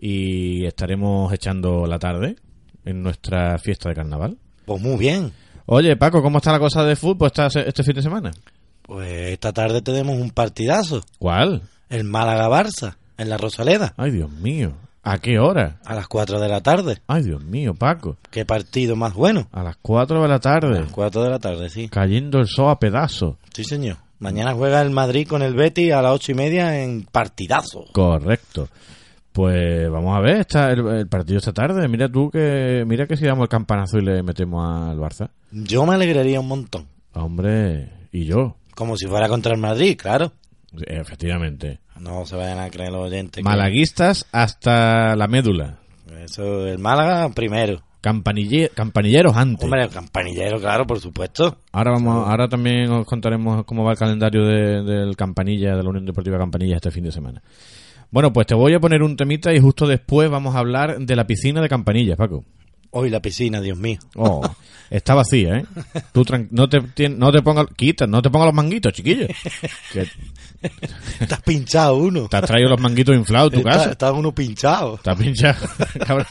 y 0.00 0.64
estaremos 0.64 1.32
echando 1.32 1.86
la 1.86 1.98
tarde 1.98 2.36
en 2.84 3.02
nuestra 3.02 3.58
fiesta 3.58 3.88
de 3.90 3.94
carnaval. 3.96 4.38
Pues 4.64 4.80
muy 4.80 4.96
bien. 4.96 5.32
Oye, 5.66 5.96
Paco, 5.96 6.22
¿cómo 6.22 6.38
está 6.38 6.52
la 6.52 6.58
cosa 6.60 6.84
de 6.84 6.96
fútbol 6.96 7.26
esta- 7.34 7.60
este 7.60 7.82
fin 7.82 7.94
de 7.94 8.02
semana? 8.02 8.30
Pues 8.82 9.32
esta 9.32 9.52
tarde 9.52 9.82
tenemos 9.82 10.16
un 10.18 10.30
partidazo. 10.30 11.02
¿Cuál? 11.18 11.62
El 11.88 12.04
Málaga-Barça, 12.04 12.96
en 13.18 13.28
la 13.28 13.36
Rosaleda, 13.36 13.92
Ay, 13.96 14.12
Dios 14.12 14.30
mío. 14.30 14.72
¿A 15.02 15.18
qué 15.18 15.38
hora? 15.38 15.80
a 15.84 15.94
las 15.94 16.06
4 16.08 16.38
de 16.40 16.48
la 16.48 16.60
tarde. 16.60 16.98
Ay, 17.06 17.22
Dios 17.22 17.42
mío, 17.42 17.74
Paco. 17.74 18.16
Qué 18.30 18.44
partido 18.44 18.96
más 18.96 19.14
bueno. 19.14 19.48
A 19.52 19.62
las 19.62 19.76
4 19.80 20.22
de 20.22 20.28
la 20.28 20.34
A 20.34 20.40
tarde. 20.40 20.80
las 20.80 20.92
4 20.92 21.22
de 21.22 21.30
la 21.30 21.38
tarde, 21.38 21.70
sí. 21.70 21.88
Cayendo 21.88 22.38
el 22.38 22.46
sol 22.46 22.70
a 22.70 22.78
pedazos. 22.78 23.36
Sí, 23.54 23.64
señor. 23.64 23.96
Mañana 24.18 24.52
juega 24.52 24.82
el 24.82 24.90
Madrid 24.90 25.26
con 25.26 25.40
el 25.42 25.54
Betis 25.54 25.92
a 25.92 26.02
las 26.02 26.12
ocho 26.12 26.32
y 26.32 26.34
media 26.34 26.82
en 26.82 27.04
partidazo. 27.10 27.84
Correcto. 27.92 28.68
Pues 29.32 29.88
vamos 29.90 30.16
a 30.16 30.20
ver 30.20 30.40
esta, 30.40 30.70
el, 30.70 30.86
el 30.88 31.06
partido 31.08 31.38
esta 31.38 31.52
tarde. 31.52 31.88
Mira 31.88 32.08
tú 32.10 32.30
que 32.30 32.84
mira 32.86 33.06
que 33.06 33.16
si 33.16 33.24
damos 33.24 33.44
el 33.44 33.48
campanazo 33.48 33.98
y 33.98 34.02
le 34.04 34.22
metemos 34.22 34.62
al 34.68 34.98
Barça. 34.98 35.30
Yo 35.52 35.86
me 35.86 35.94
alegraría 35.94 36.40
un 36.40 36.48
montón. 36.48 36.86
Hombre, 37.14 37.90
y 38.12 38.24
yo. 38.26 38.56
Como 38.74 38.96
si 38.96 39.06
fuera 39.06 39.28
contra 39.28 39.54
el 39.54 39.60
Madrid, 39.60 39.96
claro. 39.96 40.32
Efectivamente. 40.86 41.80
No 41.98 42.24
se 42.24 42.36
vayan 42.36 42.58
a 42.58 42.70
creer 42.70 42.92
los 42.92 43.06
oyentes. 43.06 43.36
que- 43.36 43.42
Malaguistas 43.42 44.26
hasta 44.32 45.16
la 45.16 45.26
médula. 45.28 45.78
Eso, 46.24 46.66
el 46.66 46.78
Málaga 46.78 47.28
primero. 47.30 47.82
Campanille- 48.02 48.70
campanilleros 48.74 49.36
antes. 49.36 49.64
Hombre, 49.64 49.82
el 49.84 49.90
campanillero, 49.90 50.58
claro, 50.58 50.86
por 50.86 51.00
supuesto. 51.00 51.58
Ahora 51.72 51.90
vamos, 51.92 52.26
ahora 52.26 52.48
también 52.48 52.90
os 52.90 53.04
contaremos 53.06 53.64
cómo 53.64 53.84
va 53.84 53.92
el 53.92 53.98
calendario 53.98 54.44
de- 54.46 54.82
del 54.82 55.16
Campanilla, 55.16 55.76
de 55.76 55.82
la 55.82 55.88
Unión 55.90 56.06
Deportiva 56.06 56.38
Campanilla 56.38 56.76
este 56.76 56.90
fin 56.90 57.04
de 57.04 57.12
semana. 57.12 57.42
Bueno, 58.10 58.32
pues 58.32 58.46
te 58.46 58.54
voy 58.54 58.72
a 58.74 58.80
poner 58.80 59.02
un 59.02 59.16
temita 59.16 59.52
y 59.52 59.60
justo 59.60 59.86
después 59.86 60.30
vamos 60.30 60.56
a 60.56 60.60
hablar 60.60 60.98
de 60.98 61.14
la 61.14 61.26
piscina 61.26 61.60
de 61.60 61.68
Campanillas, 61.68 62.16
Paco. 62.16 62.42
Hoy 62.92 63.08
la 63.10 63.20
piscina, 63.20 63.60
Dios 63.60 63.78
mío. 63.78 63.98
Oh, 64.16 64.42
está 64.90 65.14
vacía, 65.14 65.58
¿eh? 65.58 65.64
Tú 66.12 66.24
no 66.50 66.68
te 66.68 67.08
no 67.08 67.30
te 67.32 67.42
pongas 67.42 67.66
quita, 67.76 68.06
no 68.06 68.20
te 68.20 68.30
pongas 68.30 68.46
los 68.46 68.54
manguitos, 68.54 68.92
chiquillo. 68.92 69.26
Que 69.92 70.08
has 71.34 71.42
pinchado 71.42 71.96
uno. 71.96 72.28
te 72.28 72.36
has 72.36 72.44
traído 72.44 72.68
los 72.68 72.80
manguitos 72.80 73.14
inflados 73.16 73.52
a 73.52 73.56
tu 73.56 73.62
casa. 73.62 73.90
está 73.92 74.12
uno 74.12 74.32
pinchado. 74.34 74.96
Está 74.96 75.14
pinchado. 75.16 75.66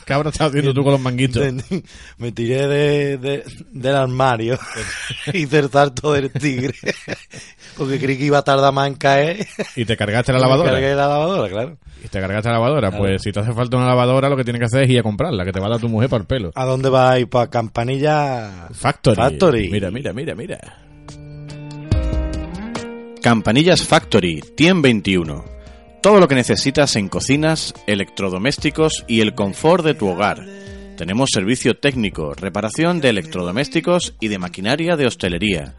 ¿Qué 0.05 0.13
habrás 0.13 0.33
estado 0.33 0.49
haciendo 0.49 0.73
tú 0.73 0.83
con 0.83 0.91
los 0.91 1.01
manguitos? 1.01 1.43
Me 2.17 2.31
tiré 2.31 2.67
de, 2.67 3.17
de- 3.17 3.43
del 3.71 3.95
armario. 3.95 4.59
Hice 5.33 5.59
el 5.59 5.69
salto 5.71 6.13
del 6.13 6.31
tigre. 6.31 6.73
Porque 7.77 7.99
creí 7.99 8.17
que 8.17 8.25
iba 8.25 8.39
a 8.39 8.43
tardar 8.43 8.73
más 8.73 8.87
en 8.87 8.95
caer. 8.95 9.47
Y 9.75 9.85
te 9.85 9.95
cargaste 9.97 10.31
la 10.33 10.39
Me 10.39 10.43
lavadora. 10.43 10.71
cargué 10.71 10.89
la 10.95 11.07
lavadora, 11.07 11.49
claro. 11.49 11.77
Y 12.03 12.07
te 12.07 12.19
cargaste 12.19 12.49
la 12.49 12.55
lavadora. 12.55 12.91
Pues 12.91 13.21
si 13.21 13.31
te 13.31 13.39
hace 13.39 13.53
falta 13.53 13.77
una 13.77 13.87
lavadora, 13.87 14.29
lo 14.29 14.37
que 14.37 14.43
tienes 14.43 14.59
que 14.59 14.65
hacer 14.65 14.83
es 14.83 14.89
ir 14.91 14.99
a 14.99 15.03
comprarla, 15.03 15.43
que 15.43 15.51
te 15.51 15.59
va 15.59 15.67
a 15.67 15.69
dar 15.71 15.79
tu 15.79 15.89
mujer 15.89 16.09
para 16.09 16.21
el 16.21 16.27
pelo. 16.27 16.48
¿A 16.55 16.65
dónde 16.65 16.89
vas 16.89 17.11
a 17.11 17.19
ir? 17.19 17.29
¿Para 17.29 17.49
Campanilla? 17.49 18.69
Factory. 18.71 19.15
Factory. 19.15 19.69
Mira, 19.69 19.91
mira, 19.91 20.13
mira, 20.13 20.35
mira. 20.35 20.59
Campanillas 23.21 23.83
Factory, 23.83 24.41
TIEM 24.55 24.81
21. 24.81 25.43
Todo 26.01 26.19
lo 26.21 26.27
que 26.29 26.35
necesitas 26.35 26.95
en 26.95 27.09
cocinas, 27.09 27.73
electrodomésticos 27.85 29.03
y 29.07 29.19
el 29.19 29.35
confort 29.35 29.83
de 29.83 29.93
tu 29.93 30.07
hogar. 30.07 30.45
Tenemos 30.97 31.29
servicio 31.33 31.77
técnico, 31.77 32.33
reparación 32.33 33.01
de 33.01 33.09
electrodomésticos 33.09 34.15
y 34.21 34.29
de 34.29 34.39
maquinaria 34.39 34.95
de 34.95 35.05
hostelería. 35.05 35.75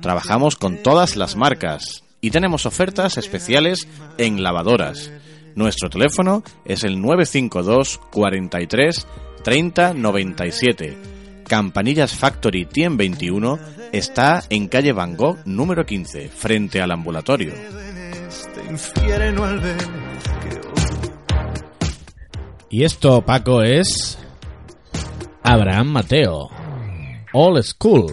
Trabajamos 0.00 0.56
con 0.56 0.82
todas 0.82 1.16
las 1.16 1.36
marcas 1.36 2.02
y 2.20 2.30
tenemos 2.30 2.66
ofertas 2.66 3.18
especiales 3.18 3.86
en 4.18 4.42
lavadoras. 4.42 5.12
Nuestro 5.54 5.90
teléfono 5.90 6.42
es 6.64 6.84
el 6.84 7.00
952 7.00 8.00
43 8.10 9.06
30 9.42 9.94
97. 9.94 10.98
Campanillas 11.46 12.14
Factory 12.14 12.64
TIEM 12.64 12.96
21 12.96 13.58
está 13.92 14.42
en 14.50 14.68
calle 14.68 14.92
Van 14.92 15.16
Gogh 15.16 15.38
número 15.44 15.84
15, 15.84 16.28
frente 16.28 16.80
al 16.80 16.92
ambulatorio. 16.92 17.52
Y 22.68 22.84
esto, 22.84 23.22
Paco, 23.22 23.62
es 23.62 24.16
Abraham 25.42 25.88
Mateo. 25.88 26.48
All 27.32 27.62
School. 27.64 28.06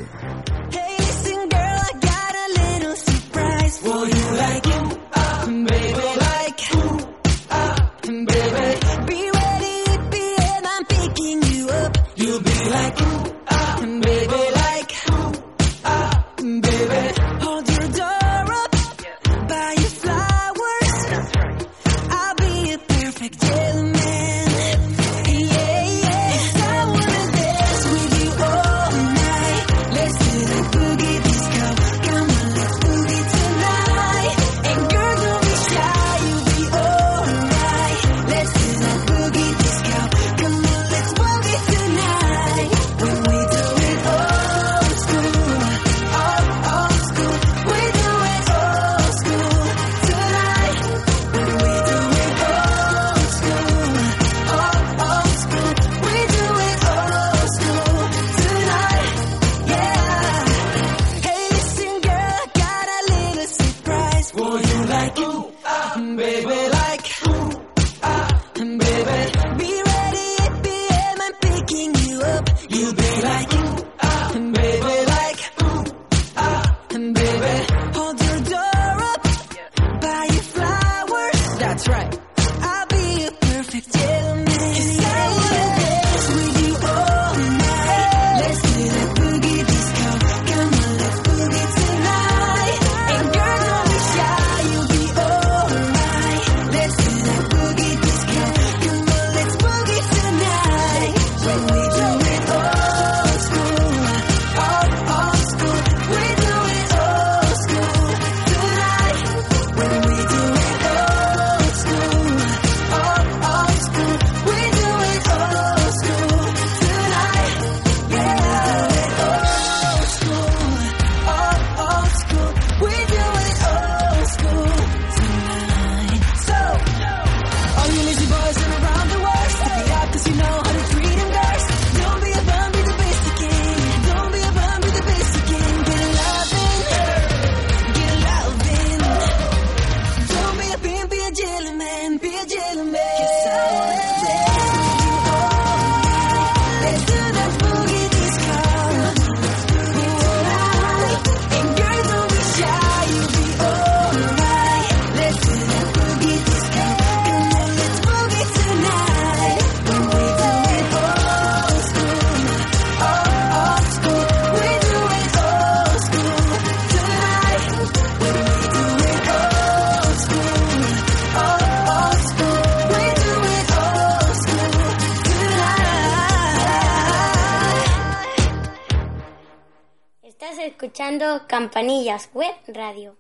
Campanillas 181.58 182.30
Web 182.36 182.54
Radio. 182.68 183.18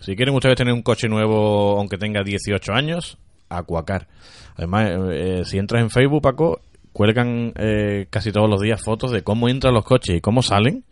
Si 0.01 0.15
quieren 0.15 0.35
ustedes 0.35 0.57
tener 0.57 0.73
un 0.73 0.81
coche 0.81 1.07
nuevo, 1.07 1.77
aunque 1.77 1.97
tenga 1.97 2.23
18 2.23 2.73
años, 2.73 3.17
Aquacar. 3.47 4.07
Además, 4.55 4.89
eh, 4.89 5.39
eh, 5.39 5.45
si 5.45 5.57
entras 5.57 5.81
en 5.81 5.89
Facebook, 5.89 6.21
Paco, 6.21 6.59
cuelgan 6.93 7.53
eh, 7.55 8.07
casi 8.09 8.31
todos 8.31 8.49
los 8.49 8.61
días 8.61 8.81
fotos 8.81 9.11
de 9.11 9.23
cómo 9.23 9.49
entran 9.49 9.73
los 9.73 9.85
coches 9.85 10.17
y 10.17 10.21
cómo 10.21 10.41
salen. 10.41 10.83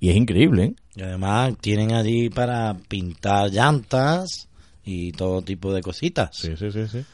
Y 0.00 0.10
es 0.10 0.16
increíble, 0.16 0.64
¿eh? 0.64 0.74
Y 0.96 1.02
además 1.02 1.54
tienen 1.60 1.92
allí 1.92 2.28
para 2.28 2.74
pintar 2.88 3.50
llantas 3.50 4.48
y 4.84 5.12
todo 5.12 5.42
tipo 5.42 5.72
de 5.72 5.82
cositas. 5.82 6.36
Sí, 6.36 6.56
sí, 6.56 6.70
sí, 6.70 6.86
sí. 6.88 7.04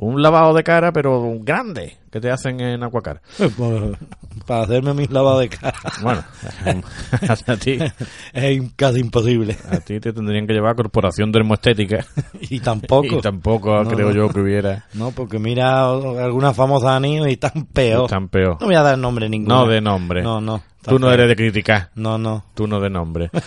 Un 0.00 0.22
lavado 0.22 0.54
de 0.54 0.62
cara, 0.62 0.92
pero 0.92 1.38
grande, 1.40 1.96
que 2.12 2.20
te 2.20 2.30
hacen 2.30 2.60
en 2.60 2.84
Aquacar. 2.84 3.20
Para 4.46 4.62
hacerme 4.62 4.94
mis 4.94 5.10
lavados 5.10 5.40
de 5.40 5.48
cara. 5.48 5.74
Bueno, 6.00 6.22
a 7.46 7.56
ti, 7.56 7.78
es 8.32 8.62
casi 8.76 9.00
imposible. 9.00 9.56
a 9.68 9.78
ti 9.78 9.98
te 9.98 10.12
tendrían 10.12 10.46
que 10.46 10.52
llevar 10.52 10.70
a 10.70 10.74
Corporación 10.76 11.32
Dermoestética. 11.32 12.06
Y 12.40 12.60
tampoco. 12.60 13.18
Y 13.18 13.20
tampoco 13.20 13.82
No, 13.82 13.90
creo 13.90 14.12
yo 14.12 14.28
que 14.28 14.40
hubiera. 14.40 14.86
No, 14.94 15.10
porque 15.10 15.40
mira 15.40 15.90
algunas 15.90 16.54
famosas 16.54 16.90
han 16.90 17.04
ido 17.04 17.26
y 17.26 17.32
están 17.32 17.66
peor. 17.72 18.04
Están 18.04 18.28
peor. 18.28 18.56
No 18.60 18.66
voy 18.66 18.76
a 18.76 18.82
dar 18.82 18.96
nombre 18.96 19.28
ninguno. 19.28 19.64
No 19.64 19.66
de 19.66 19.80
nombre. 19.80 20.22
No, 20.22 20.40
no. 20.40 20.62
Tú 20.88 20.98
no 20.98 21.12
eres 21.12 21.28
de 21.28 21.36
criticar. 21.36 21.90
No, 21.94 22.18
no. 22.18 22.44
Tú 22.54 22.66
no 22.66 22.80
de 22.80 22.90
nombre. 22.90 23.30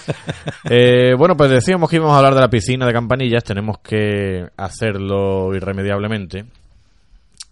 Eh, 0.69 1.15
bueno, 1.17 1.35
pues 1.35 1.49
decíamos 1.49 1.89
que 1.89 1.97
íbamos 1.97 2.13
a 2.13 2.17
hablar 2.17 2.33
de 2.35 2.39
la 2.41 2.49
piscina 2.49 2.85
de 2.85 2.93
Campanillas. 2.93 3.43
Tenemos 3.43 3.79
que 3.79 4.47
hacerlo 4.55 5.53
irremediablemente. 5.55 6.45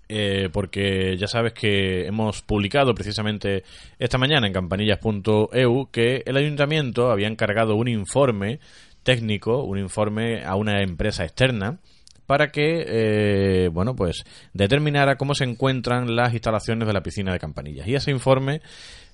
eh, 0.07 0.49
porque 0.51 1.15
ya 1.17 1.27
sabes 1.27 1.53
que 1.53 2.07
hemos 2.07 2.41
publicado 2.41 2.93
precisamente 2.95 3.63
esta 3.99 4.17
mañana 4.17 4.47
en 4.47 4.53
campanillas.eu 4.53 5.89
que 5.91 6.23
el 6.25 6.37
ayuntamiento 6.37 7.11
había 7.11 7.27
encargado 7.27 7.75
un 7.75 7.87
informe 7.87 8.59
técnico, 9.03 9.63
un 9.63 9.77
informe 9.77 10.43
a 10.43 10.55
una 10.55 10.81
empresa 10.81 11.23
externa 11.23 11.77
para 12.25 12.49
que, 12.49 12.85
eh, 12.87 13.69
bueno, 13.69 13.95
pues 13.95 14.23
determinara 14.53 15.15
cómo 15.15 15.33
se 15.33 15.45
encuentran 15.45 16.15
las 16.15 16.31
instalaciones 16.33 16.87
de 16.87 16.93
la 16.93 17.01
piscina 17.01 17.33
de 17.33 17.39
Campanillas. 17.39 17.87
Y 17.87 17.95
ese 17.95 18.11
informe 18.11 18.61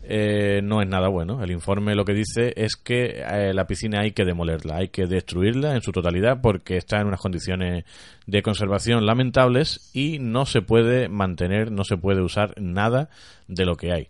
eh, 0.04 0.62
no 0.64 0.82
es 0.82 0.88
nada 0.88 1.08
bueno. 1.08 1.44
El 1.44 1.52
informe 1.52 1.96
lo 1.96 2.06
que 2.06 2.14
dice 2.14 2.54
es 2.56 2.76
que 2.76 3.24
eh, 3.26 3.54
la 3.54 3.66
piscina 3.66 4.02
hay 4.02 4.12
que 4.12 4.26
demolerla, 4.26 4.78
hay 4.78 4.90
que 4.90 5.08
destruirla 5.08 5.76
en 5.76 5.82
su 5.82 5.92
totalidad 5.92 6.42
porque 6.42 6.78
está 6.78 7.00
en 7.00 7.08
unas 7.08 7.20
condiciones 7.20 7.86
de 8.28 8.42
conservación 8.42 9.06
lamentables 9.06 9.90
y 9.94 10.20
no 10.20 10.46
se 10.46 10.62
puede 10.62 11.10
mantener, 11.10 11.72
no 11.72 11.84
se 11.84 11.98
puede 11.98 12.22
usar 12.22 12.54
nada 12.60 13.10
de 13.48 13.66
lo 13.66 13.76
que 13.76 13.92
hay. 13.92 14.08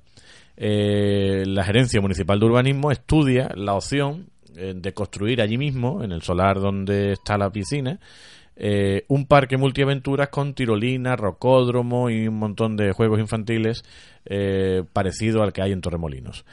Eh, 0.58 1.43
la 1.45 1.63
Gerencia 1.63 2.02
Municipal 2.02 2.39
de 2.39 2.45
Urbanismo 2.45 2.91
estudia 2.91 3.50
la 3.56 3.74
opción 3.74 4.28
eh, 4.56 4.74
de 4.76 4.93
construir 4.93 5.41
allí 5.41 5.58
mismo, 5.58 6.04
en 6.04 6.12
el 6.12 6.21
solar 6.21 6.60
donde 6.60 7.12
está 7.13 7.38
la 7.38 7.50
piscina, 7.50 8.00
eh, 8.56 9.04
un 9.10 9.26
parque 9.26 9.58
multiaventuras 9.58 10.30
con 10.30 10.54
tirolina, 10.54 11.15
rocódromo 11.15 12.10
y 12.10 12.28
un 12.28 12.39
montón 12.39 12.78
de 12.78 12.94
juegos 12.94 13.20
infantiles 13.20 13.84
eh, 14.26 14.84
parecido 14.94 15.44
al 15.44 15.54
que 15.54 15.62
hay 15.62 15.72
en 15.72 15.82
Torremolinos. 15.82 16.46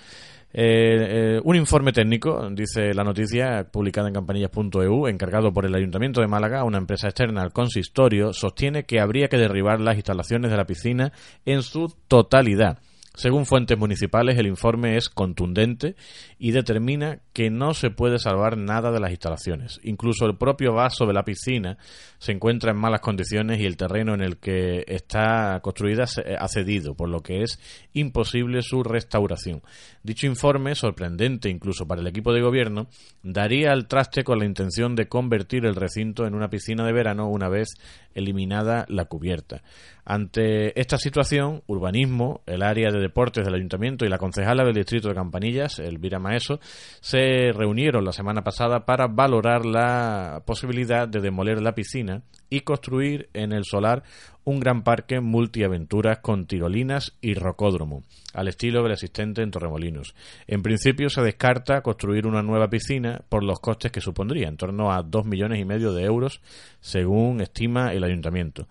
Eh, 0.55 1.41
un 1.45 1.57
informe 1.57 1.93
técnico, 1.93 2.47
dice 2.51 2.93
la 2.93 3.05
noticia 3.05 3.69
publicada 3.71 4.09
en 4.09 4.15
campanillas.eu, 4.15 5.07
encargado 5.07 5.53
por 5.53 5.65
el 5.65 5.75
Ayuntamiento 5.75 6.21
de 6.21 6.27
Málaga, 6.27 6.65
una 6.65 6.77
empresa 6.77 7.09
externa 7.09 7.43
al 7.43 7.53
consistorio, 7.53 8.35
sostiene 8.35 8.85
que 8.85 9.01
habría 9.01 9.29
que 9.29 9.38
derribar 9.38 9.81
las 9.81 9.97
instalaciones 9.97 10.51
de 10.51 10.57
la 10.59 10.67
piscina 10.67 11.12
en 11.47 11.62
su 11.62 11.95
totalidad. 12.07 12.81
Según 13.14 13.44
fuentes 13.44 13.77
municipales, 13.77 14.38
el 14.38 14.46
informe 14.46 14.96
es 14.96 15.11
contundente 15.11 15.96
y 16.38 16.53
determina 16.53 17.18
que 17.35 17.51
no 17.51 17.75
se 17.75 17.90
puede 17.90 18.18
salvar 18.18 18.57
nada 18.57 18.90
de 18.90 19.01
las 19.01 19.11
instalaciones. 19.11 19.81
Incluso 19.83 20.25
el 20.25 20.37
propio 20.37 20.72
vaso 20.72 21.05
de 21.05 21.12
la 21.12 21.22
piscina 21.22 21.77
se 22.18 22.33
encuentra 22.33 22.70
en 22.70 22.79
malas 22.79 23.01
condiciones 23.01 23.61
y 23.61 23.66
el 23.66 23.77
terreno 23.77 24.14
en 24.14 24.22
el 24.22 24.38
que 24.38 24.85
está 24.88 25.61
construida 25.62 26.05
ha 26.05 26.48
cedido, 26.48 26.94
por 26.94 27.11
lo 27.11 27.20
que 27.20 27.42
es 27.42 27.61
imposible 27.92 28.62
su 28.62 28.83
restauración. 28.83 29.62
Dicho 30.03 30.27
informe, 30.27 30.75
sorprendente 30.75 31.51
incluso 31.51 31.87
para 31.87 32.01
el 32.01 32.07
equipo 32.07 32.33
de 32.33 32.40
gobierno, 32.40 32.87
daría 33.22 33.72
al 33.72 33.88
traste 33.88 34.25
con 34.25 34.38
la 34.38 34.46
intención 34.46 34.96
de 34.96 35.09
convertir 35.09 35.66
el 35.66 35.77
recinto 35.77 36.27
en 36.27 36.35
una 36.35 36.48
piscina 36.48 36.87
de 36.87 36.92
verano 36.92 37.29
una 37.29 37.51
vez 37.51 37.75
eliminada 38.14 38.85
la 38.88 39.05
cubierta. 39.07 39.62
Ante 40.05 40.79
esta 40.81 40.98
situación, 40.98 41.62
Urbanismo, 41.66 42.40
el 42.46 42.62
área 42.62 42.90
de 42.90 43.01
deportes 43.01 43.44
del 43.44 43.55
Ayuntamiento 43.55 44.05
y 44.05 44.09
la 44.09 44.18
concejala 44.18 44.64
del 44.64 44.75
Distrito 44.75 45.09
de 45.09 45.14
Campanillas, 45.14 45.79
Elvira 45.79 46.18
Maeso, 46.18 46.59
se 47.01 47.53
reunieron 47.53 48.05
la 48.05 48.12
semana 48.12 48.42
pasada 48.42 48.85
para 48.85 49.07
valorar 49.07 49.64
la 49.64 50.42
posibilidad 50.44 51.07
de 51.07 51.20
demoler 51.20 51.62
la 51.62 51.75
piscina 51.75 52.22
y 52.51 52.61
construir 52.61 53.29
en 53.33 53.53
el 53.53 53.64
solar 53.64 54.03
un 54.44 54.61
gran 54.61 54.83
parque 54.83 55.20
multiaventuras 55.20 56.18
con 56.18 56.46
tirolinas 56.46 57.12
y 57.20 57.35
rocódromo, 57.35 58.02
al 58.35 58.48
estilo 58.48 58.83
del 58.83 58.92
existente 58.92 59.42
en 59.42 59.50
Torremolinos. 59.50 60.14
En 60.46 60.62
principio 60.62 61.09
se 61.11 61.22
descarta 61.22 61.83
construir 61.83 62.26
una 62.26 62.42
nueva 62.42 62.68
piscina 62.68 63.22
por 63.28 63.44
los 63.44 63.61
costes 63.61 63.92
que 63.92 64.00
supondría, 64.00 64.48
en 64.48 64.57
torno 64.57 64.92
a 64.92 65.02
dos 65.02 65.24
millones 65.26 65.61
y 65.61 65.64
medio 65.64 65.92
de 65.92 66.05
euros, 66.05 66.40
según 66.81 67.40
estima 67.40 67.92
el 67.92 68.05
ayuntamiento. 68.05 68.66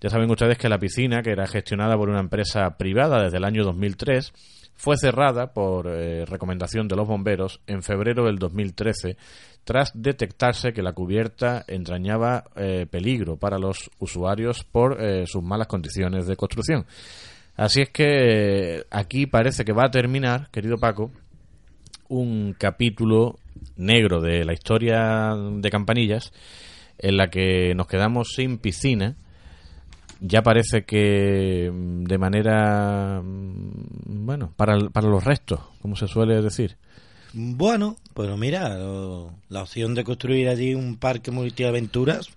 Ya 0.00 0.10
saben 0.10 0.30
ustedes 0.30 0.58
que 0.58 0.68
la 0.68 0.78
piscina, 0.78 1.22
que 1.22 1.30
era 1.30 1.46
gestionada 1.46 1.96
por 1.96 2.10
una 2.10 2.20
empresa 2.20 2.76
privada 2.76 3.22
desde 3.22 3.38
el 3.38 3.44
año 3.44 3.64
2003, 3.64 4.32
fue 4.76 4.96
cerrada 4.96 5.52
por 5.52 5.86
eh, 5.86 6.24
recomendación 6.26 6.88
de 6.88 6.96
los 6.96 7.06
bomberos 7.06 7.60
en 7.66 7.82
febrero 7.82 8.24
del 8.24 8.38
2013 8.38 9.16
tras 9.64 9.90
detectarse 9.94 10.72
que 10.72 10.82
la 10.82 10.92
cubierta 10.92 11.64
entrañaba 11.66 12.44
eh, 12.54 12.86
peligro 12.88 13.36
para 13.36 13.58
los 13.58 13.90
usuarios 13.98 14.64
por 14.64 15.02
eh, 15.02 15.26
sus 15.26 15.42
malas 15.42 15.66
condiciones 15.66 16.26
de 16.26 16.36
construcción. 16.36 16.86
Así 17.56 17.82
es 17.82 17.90
que 17.90 18.78
eh, 18.78 18.84
aquí 18.90 19.26
parece 19.26 19.64
que 19.64 19.72
va 19.72 19.86
a 19.86 19.90
terminar, 19.90 20.50
querido 20.50 20.76
Paco, 20.76 21.10
un 22.08 22.54
capítulo 22.58 23.38
negro 23.76 24.20
de 24.20 24.44
la 24.44 24.52
historia 24.52 25.34
de 25.34 25.70
Campanillas 25.70 26.32
en 26.98 27.16
la 27.16 27.28
que 27.28 27.74
nos 27.74 27.86
quedamos 27.86 28.34
sin 28.34 28.58
piscina. 28.58 29.16
Ya 30.20 30.42
parece 30.42 30.84
que 30.84 31.70
mm, 31.72 32.04
de 32.04 32.18
manera, 32.18 33.20
mm, 33.22 34.26
bueno, 34.26 34.52
para, 34.56 34.76
para 34.90 35.08
los 35.08 35.24
restos, 35.24 35.60
como 35.80 35.96
se 35.96 36.08
suele 36.08 36.40
decir. 36.42 36.76
Bueno, 37.34 37.96
pero 38.14 38.36
mira, 38.36 38.76
lo- 38.78 39.30
la 39.48 39.62
opción 39.62 39.94
de 39.94 40.04
construir 40.04 40.48
allí 40.48 40.74
un 40.74 40.96
parque 40.96 41.30
multiaventuras 41.30 42.28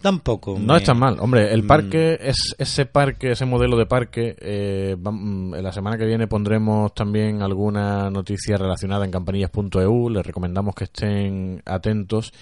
tampoco. 0.00 0.56
No 0.58 0.74
me- 0.74 0.78
es 0.78 0.84
tan 0.84 0.98
mal. 0.98 1.16
Hombre, 1.18 1.52
el 1.52 1.62
Mm. 1.64 1.66
parque, 1.66 2.18
es 2.20 2.54
ese 2.58 2.86
parque, 2.86 3.32
ese 3.32 3.44
modelo 3.46 3.76
de 3.76 3.86
parque, 3.86 4.36
eh, 4.38 4.96
va- 4.96 5.10
mm, 5.10 5.54
la 5.54 5.72
semana 5.72 5.96
que 5.96 6.04
viene 6.06 6.26
pondremos 6.26 6.94
también 6.94 7.42
alguna 7.42 8.10
noticia 8.10 8.56
relacionada 8.56 9.04
en 9.04 9.10
campanillas.eu. 9.10 10.10
Les 10.10 10.24
recomendamos 10.24 10.74
que 10.74 10.84
estén 10.84 11.62
atentos. 11.64 12.32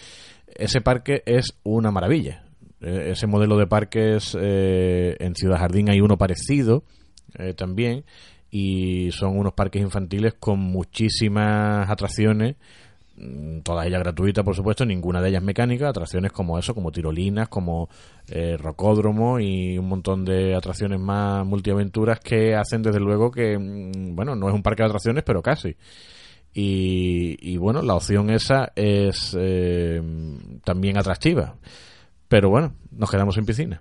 Ese 0.55 0.81
parque 0.81 1.23
es 1.25 1.55
una 1.63 1.91
maravilla. 1.91 2.45
Eh, 2.81 3.11
ese 3.13 3.27
modelo 3.29 3.57
de 3.57 3.67
parques 3.69 4.37
eh, 4.39 5.17
en 5.21 5.35
Ciudad 5.37 5.59
Jardín 5.59 5.89
hay 5.89 6.01
uno 6.01 6.19
parecido 6.19 6.83
eh, 7.39 7.55
también 7.55 8.05
y 8.55 9.11
son 9.13 9.39
unos 9.39 9.55
parques 9.55 9.81
infantiles 9.81 10.35
con 10.35 10.61
muchísimas 10.61 11.89
atracciones 11.89 12.57
mm, 13.17 13.61
todas 13.61 13.87
ellas 13.87 14.01
gratuitas 14.01 14.45
por 14.45 14.55
supuesto 14.55 14.85
ninguna 14.85 15.23
de 15.23 15.31
ellas 15.31 15.43
mecánica 15.43 15.89
atracciones 15.89 16.33
como 16.33 16.59
eso 16.59 16.75
como 16.75 16.93
tirolinas 16.93 17.49
como 17.49 17.89
eh, 18.29 18.59
rocódromo 18.59 19.41
y 19.41 19.79
un 19.79 19.89
montón 19.89 20.27
de 20.27 20.55
atracciones 20.55 21.01
más 21.01 21.47
multiaventuras 21.47 22.21
que 22.21 22.55
hacen 22.55 22.83
desde 22.83 23.01
luego 23.01 23.31
que 23.31 23.59
mm, 23.59 24.15
bueno 24.15 24.37
no 24.37 24.49
es 24.51 24.55
un 24.55 24.63
parque 24.63 24.83
de 24.83 24.89
atracciones 24.89 25.25
pero 25.25 25.43
casi. 25.43 25.75
Y, 26.55 27.39
y, 27.41 27.57
bueno 27.57 27.81
la 27.81 27.95
opción 27.95 28.29
esa 28.29 28.73
es 28.77 29.35
eh, 29.41 30.03
también 30.65 30.99
atractiva. 30.99 31.57
Pero 32.29 32.51
bueno 32.51 32.75
nos 32.91 33.11
quedamos 33.11 33.35
sin 33.35 33.47
piscina 33.47 33.81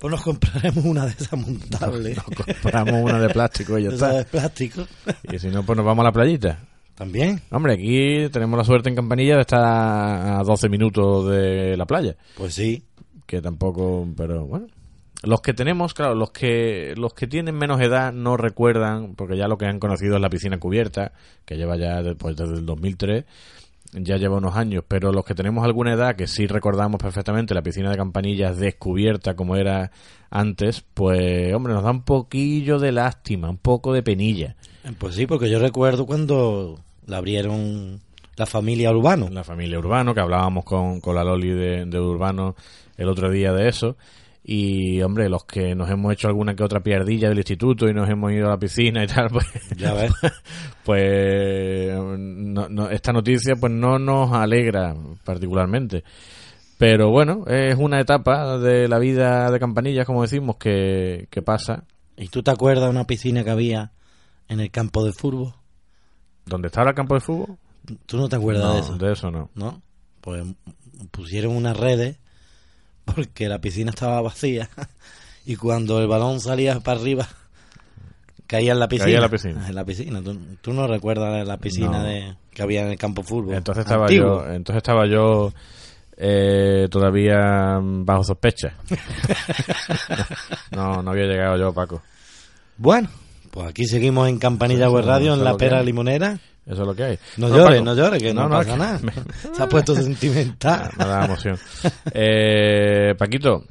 Pues 0.00 0.10
nos 0.12 0.22
compraremos 0.22 0.84
una 0.84 1.04
de 1.06 1.10
esas 1.12 1.38
montables. 1.38 2.18
compramos 2.22 2.94
una 3.02 3.20
de 3.20 3.28
plástico 3.28 3.78
y 3.78 3.84
ya 3.84 3.90
está 3.92 4.12
de 4.12 4.24
plástico. 4.24 4.86
y 5.30 5.38
si 5.38 5.48
no 5.48 5.62
pues 5.64 5.76
nos 5.76 5.84
vamos 5.84 6.02
a 6.02 6.08
la 6.08 6.12
playita 6.12 6.58
También. 6.94 7.40
Hombre, 7.50 7.74
aquí 7.74 8.28
tenemos 8.32 8.56
la 8.58 8.64
suerte 8.64 8.88
en 8.88 8.96
Campanilla 8.96 9.34
de 9.36 9.42
estar 9.42 9.60
a 9.62 10.42
12 10.42 10.68
minutos 10.70 11.28
de 11.30 11.76
la 11.76 11.84
playa, 11.86 12.16
Pues 12.36 12.54
sí. 12.54 12.82
que 13.26 13.40
tampoco, 13.42 14.08
pero 14.16 14.46
bueno. 14.46 14.66
Los 15.22 15.42
que 15.42 15.52
tenemos, 15.52 15.92
claro, 15.92 16.14
los 16.14 16.30
que 16.30 16.94
los 16.96 17.12
que 17.12 17.26
tienen 17.26 17.54
menos 17.54 17.78
edad 17.82 18.10
no 18.10 18.38
recuerdan, 18.38 19.14
porque 19.16 19.36
ya 19.36 19.48
lo 19.48 19.58
que 19.58 19.66
han 19.66 19.78
conocido 19.78 20.14
es 20.16 20.22
la 20.22 20.30
piscina 20.30 20.58
cubierta, 20.58 21.12
que 21.44 21.56
lleva 21.58 21.76
ya 21.76 22.02
después 22.02 22.36
desde 22.36 22.54
el 22.54 22.64
2003. 22.64 23.26
Ya 23.92 24.16
lleva 24.16 24.36
unos 24.36 24.56
años, 24.56 24.84
pero 24.86 25.12
los 25.12 25.24
que 25.24 25.34
tenemos 25.34 25.64
alguna 25.64 25.94
edad, 25.94 26.16
que 26.16 26.26
sí 26.26 26.46
recordamos 26.46 27.00
perfectamente 27.00 27.54
la 27.54 27.62
piscina 27.62 27.90
de 27.90 27.96
Campanillas 27.96 28.58
descubierta 28.58 29.34
como 29.34 29.56
era 29.56 29.90
antes, 30.30 30.84
pues 30.94 31.52
hombre, 31.54 31.74
nos 31.74 31.82
da 31.82 31.90
un 31.90 32.02
poquillo 32.02 32.78
de 32.78 32.92
lástima, 32.92 33.50
un 33.50 33.58
poco 33.58 33.92
de 33.92 34.02
penilla. 34.02 34.56
Pues 34.98 35.14
sí, 35.14 35.26
porque 35.26 35.50
yo 35.50 35.58
recuerdo 35.58 36.06
cuando 36.06 36.80
la 37.06 37.18
abrieron 37.18 38.00
la 38.36 38.46
familia 38.46 38.90
Urbano. 38.90 39.28
La 39.28 39.44
familia 39.44 39.78
Urbano, 39.78 40.14
que 40.14 40.20
hablábamos 40.20 40.64
con, 40.64 41.00
con 41.00 41.14
la 41.14 41.24
Loli 41.24 41.50
de, 41.50 41.84
de 41.84 42.00
Urbano 42.00 42.54
el 42.96 43.08
otro 43.08 43.30
día 43.30 43.52
de 43.52 43.68
eso. 43.68 43.96
Y, 44.42 45.02
hombre, 45.02 45.28
los 45.28 45.44
que 45.44 45.74
nos 45.74 45.90
hemos 45.90 46.12
hecho 46.12 46.26
alguna 46.28 46.54
que 46.54 46.64
otra 46.64 46.80
piardilla 46.80 47.28
del 47.28 47.38
instituto 47.38 47.88
y 47.88 47.92
nos 47.94 48.08
hemos 48.08 48.32
ido 48.32 48.46
a 48.46 48.50
la 48.50 48.58
piscina 48.58 49.04
y 49.04 49.06
tal, 49.06 49.28
pues, 49.32 49.46
Ya 49.76 49.92
ves. 49.92 50.12
pues 50.84 51.94
no- 52.18 52.68
no- 52.68 52.88
esta 52.90 53.12
noticia 53.12 53.54
pues 53.56 53.72
no 53.72 53.98
nos 53.98 54.32
alegra 54.32 54.94
particularmente. 55.24 56.04
Pero 56.78 57.10
bueno, 57.10 57.44
es 57.46 57.76
una 57.76 58.00
etapa 58.00 58.56
de 58.58 58.88
la 58.88 58.98
vida 58.98 59.50
de 59.50 59.60
Campanillas, 59.60 60.06
como 60.06 60.22
decimos, 60.22 60.56
que, 60.56 61.28
que 61.30 61.42
pasa. 61.42 61.84
¿Y 62.16 62.28
tú 62.28 62.42
te 62.42 62.50
acuerdas 62.50 62.84
de 62.84 62.90
una 62.90 63.04
piscina 63.06 63.44
que 63.44 63.50
había 63.50 63.92
en 64.48 64.60
el 64.60 64.70
campo 64.70 65.04
de 65.04 65.12
fútbol? 65.12 65.52
¿Dónde 66.46 66.68
está 66.68 66.80
ahora 66.80 66.92
el 66.92 66.96
campo 66.96 67.14
de 67.14 67.20
fútbol? 67.20 67.58
¿Tú 68.06 68.16
no 68.16 68.28
te 68.28 68.36
acuerdas 68.36 68.64
No, 68.64 68.74
de 68.74 68.80
eso? 68.80 68.96
de 68.96 69.12
eso 69.12 69.30
no. 69.30 69.50
¿No? 69.54 69.82
Pues 70.22 70.42
pusieron 71.10 71.54
unas 71.54 71.76
redes 71.76 72.18
porque 73.14 73.48
la 73.48 73.60
piscina 73.60 73.90
estaba 73.90 74.20
vacía 74.22 74.68
y 75.46 75.56
cuando 75.56 76.00
el 76.00 76.08
balón 76.08 76.40
salía 76.40 76.78
para 76.80 77.00
arriba 77.00 77.28
caía 78.46 78.72
en 78.72 78.80
la 78.80 78.88
piscina. 78.88 79.04
Caía 79.06 79.16
en 79.16 79.22
la 79.22 79.28
piscina. 79.28 79.68
En 79.68 79.74
la 79.74 79.84
piscina. 79.84 80.22
¿Tú, 80.22 80.38
tú 80.60 80.72
no 80.72 80.86
recuerdas 80.88 81.46
la 81.46 81.56
piscina 81.56 81.98
No. 81.98 82.04
de, 82.04 82.34
que 82.52 82.62
había 82.62 82.82
en 82.82 82.88
el 82.88 82.98
campo 82.98 83.22
fútbol? 83.22 83.54
Entonces 83.54 83.84
estaba 83.84 84.06
Antiguo. 84.06 84.44
yo, 84.44 84.52
entonces 84.52 84.78
estaba 84.78 85.06
yo 85.06 85.52
eh, 86.16 86.88
todavía 86.90 87.78
bajo 87.80 88.24
sospecha. 88.24 88.74
no, 90.72 91.02
no 91.02 91.10
había 91.12 91.26
llegado 91.26 91.56
yo, 91.56 91.72
Paco. 91.72 92.02
Bueno, 92.76 93.08
pues 93.50 93.68
aquí 93.68 93.84
seguimos 93.84 94.28
en 94.28 94.38
Campanilla 94.38 94.90
Web 94.90 95.04
Radio, 95.04 95.34
en 95.34 95.44
la 95.44 95.56
pera 95.56 95.82
limonera. 95.82 96.38
Eso 96.66 96.82
es 96.82 96.86
lo 96.86 96.94
que 96.94 97.02
hay. 97.04 97.18
No, 97.36 97.48
llores, 97.48 97.82
no 97.82 97.94
llores, 97.94 98.22
que 98.22 98.32
no, 98.34 98.42
No, 98.42 98.48
no, 98.50 98.56
pasa 98.58 98.72
que 98.72 98.78
nada. 98.78 98.98
me- 99.02 99.12
Se 99.56 99.62
ha 99.62 99.68
puesto 99.68 99.94
sentimental. 99.94 100.90
Me 100.98 101.04
da 101.04 101.24
emoción. 101.24 101.58
Eh, 102.12 103.14
Paquito, 103.18 103.64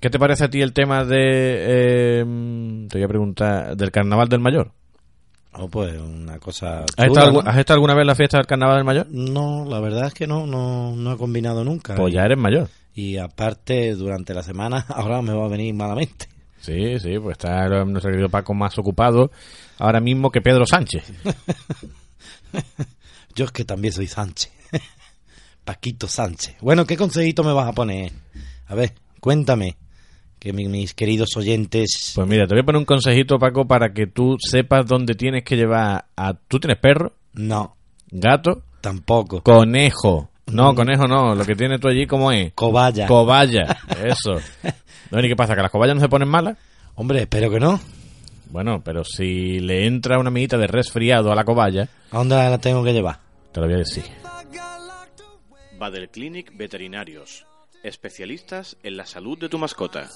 ¿qué 0.00 0.08
te 0.10 0.18
parece 0.18 0.44
a 0.44 0.48
ti 0.50 0.62
el 0.62 0.72
tema 0.72 1.04
de... 1.04 1.18
eh, 1.20 2.24
te 2.88 2.98
voy 2.98 3.04
a 3.04 3.08
preguntar, 3.08 3.76
del 3.76 3.90
Carnaval 3.90 4.28
del 4.28 4.40
Mayor? 4.40 4.70
Oh, 5.56 5.68
pues 5.68 5.96
una 6.00 6.38
cosa. 6.38 6.80
¿Has, 6.96 7.06
estado, 7.06 7.32
¿no? 7.32 7.40
algu- 7.42 7.48
has 7.48 7.58
estado 7.58 7.76
alguna 7.76 7.94
vez 7.94 8.06
la 8.06 8.14
fiesta 8.16 8.38
del 8.38 8.46
Carnaval 8.46 8.76
del 8.76 8.84
Mayor? 8.84 9.06
No, 9.10 9.64
la 9.68 9.78
verdad 9.80 10.06
es 10.06 10.14
que 10.14 10.26
no, 10.26 10.46
no, 10.46 10.96
no 10.96 11.12
he 11.12 11.16
combinado 11.16 11.62
nunca. 11.62 11.94
Pues 11.94 12.12
ya 12.12 12.22
eres 12.24 12.38
mayor. 12.38 12.68
Y 12.94 13.18
aparte, 13.18 13.94
durante 13.94 14.34
la 14.34 14.42
semana, 14.42 14.84
ahora 14.88 15.20
me 15.22 15.32
va 15.34 15.44
a 15.44 15.48
venir 15.48 15.74
malamente. 15.74 16.26
Sí, 16.60 16.98
sí, 16.98 17.18
pues 17.20 17.32
está 17.32 17.68
nuestro 17.84 18.10
querido 18.10 18.30
Paco 18.30 18.54
más 18.54 18.78
ocupado 18.78 19.30
ahora 19.78 20.00
mismo 20.00 20.30
que 20.30 20.40
Pedro 20.40 20.64
Sánchez. 20.64 21.12
Yo 23.34 23.44
es 23.46 23.50
que 23.52 23.64
también 23.64 23.92
soy 23.92 24.06
Sánchez. 24.06 24.52
Paquito 25.64 26.08
Sánchez. 26.08 26.56
Bueno, 26.60 26.86
¿qué 26.86 26.96
consejito 26.96 27.42
me 27.42 27.52
vas 27.52 27.68
a 27.68 27.72
poner? 27.72 28.12
A 28.66 28.74
ver, 28.74 28.94
cuéntame. 29.20 29.76
Que 30.38 30.52
mi- 30.52 30.68
mis 30.68 30.92
queridos 30.92 31.36
oyentes. 31.36 32.12
Pues 32.14 32.28
mira, 32.28 32.46
te 32.46 32.54
voy 32.54 32.60
a 32.62 32.64
poner 32.66 32.78
un 32.80 32.84
consejito, 32.84 33.38
Paco, 33.38 33.66
para 33.66 33.92
que 33.94 34.06
tú 34.06 34.36
sepas 34.38 34.86
dónde 34.86 35.14
tienes 35.14 35.42
que 35.42 35.56
llevar 35.56 36.04
a... 36.16 36.34
¿Tú 36.34 36.60
tienes 36.60 36.78
perro? 36.78 37.14
No, 37.32 37.76
¿Gato? 38.10 38.62
tampoco. 38.82 39.42
Conejo. 39.42 40.28
No, 40.52 40.74
conejo 40.74 41.06
no. 41.08 41.34
Lo 41.34 41.46
que 41.46 41.56
tienes 41.56 41.80
tú 41.80 41.88
allí, 41.88 42.06
¿cómo 42.06 42.30
es? 42.30 42.52
Cobaya. 42.52 43.06
Cobaya. 43.06 43.62
Eso. 44.04 44.34
No, 45.10 45.20
¿y 45.24 45.28
qué 45.28 45.34
pasa? 45.36 45.54
¿Que 45.56 45.62
las 45.62 45.70
cobayas 45.70 45.94
no 45.96 46.02
se 46.02 46.08
ponen 46.10 46.28
malas? 46.28 46.58
Hombre, 46.96 47.22
espero 47.22 47.50
que 47.50 47.58
no. 47.58 47.80
Bueno, 48.54 48.82
pero 48.84 49.02
si 49.02 49.58
le 49.58 49.84
entra 49.84 50.20
una 50.20 50.28
amiguita 50.28 50.56
de 50.56 50.68
resfriado 50.68 51.32
a 51.32 51.34
la 51.34 51.42
cobaya, 51.42 51.88
¿A 52.12 52.18
dónde 52.18 52.36
la 52.36 52.56
tengo 52.58 52.84
que 52.84 52.92
llevar? 52.92 53.18
te 53.50 53.58
lo 53.58 53.66
voy 53.66 53.74
a 53.74 53.78
decir. 53.78 54.04
Badel 55.76 56.08
Clinic 56.08 56.56
Veterinarios. 56.56 57.44
Especialistas 57.82 58.76
en 58.84 58.96
la 58.96 59.06
salud 59.06 59.36
de 59.36 59.48
tu 59.48 59.58
mascota. 59.58 60.08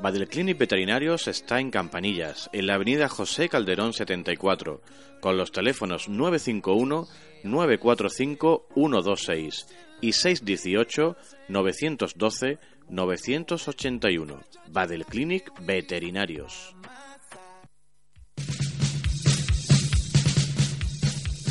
Badel 0.00 0.28
Clinic 0.28 0.56
Veterinarios 0.56 1.26
está 1.26 1.58
en 1.58 1.72
Campanillas, 1.72 2.48
en 2.52 2.68
la 2.68 2.74
avenida 2.74 3.08
José 3.08 3.48
Calderón 3.48 3.92
74, 3.92 4.82
con 5.20 5.36
los 5.36 5.50
teléfonos 5.50 6.08
951 6.08 7.08
945 7.42 8.68
126 8.72 9.66
y 10.00 10.12
618 10.12 11.16
912 11.48 12.58
981. 12.90 14.40
Badel 14.68 15.04
Clinic 15.06 15.50
Veterinarios. 15.60 16.74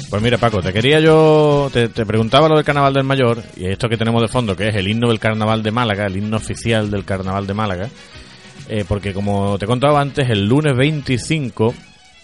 Pues 0.10 0.22
mira, 0.22 0.38
Paco, 0.38 0.62
te 0.62 0.72
quería 0.72 1.00
yo. 1.00 1.70
Te, 1.74 1.90
te 1.90 2.06
preguntaba 2.06 2.48
lo 2.48 2.56
del 2.56 2.64
Carnaval 2.64 2.94
del 2.94 3.04
Mayor, 3.04 3.42
y 3.58 3.66
esto 3.66 3.90
que 3.90 3.98
tenemos 3.98 4.22
de 4.22 4.28
fondo, 4.28 4.56
que 4.56 4.68
es 4.68 4.76
el 4.76 4.88
himno 4.88 5.08
del 5.10 5.20
Carnaval 5.20 5.64
de 5.64 5.72
Málaga, 5.72 6.06
el 6.06 6.18
himno 6.18 6.38
oficial 6.38 6.92
del 6.92 7.04
Carnaval 7.04 7.48
de 7.48 7.54
Málaga. 7.56 7.90
eh, 8.70 8.86
porque 8.88 9.12
como 9.14 9.58
te 9.58 9.66
contaba 9.66 10.00
antes, 10.00 10.30
el 10.30 10.48
lunes 10.48 10.76
25 10.78 11.74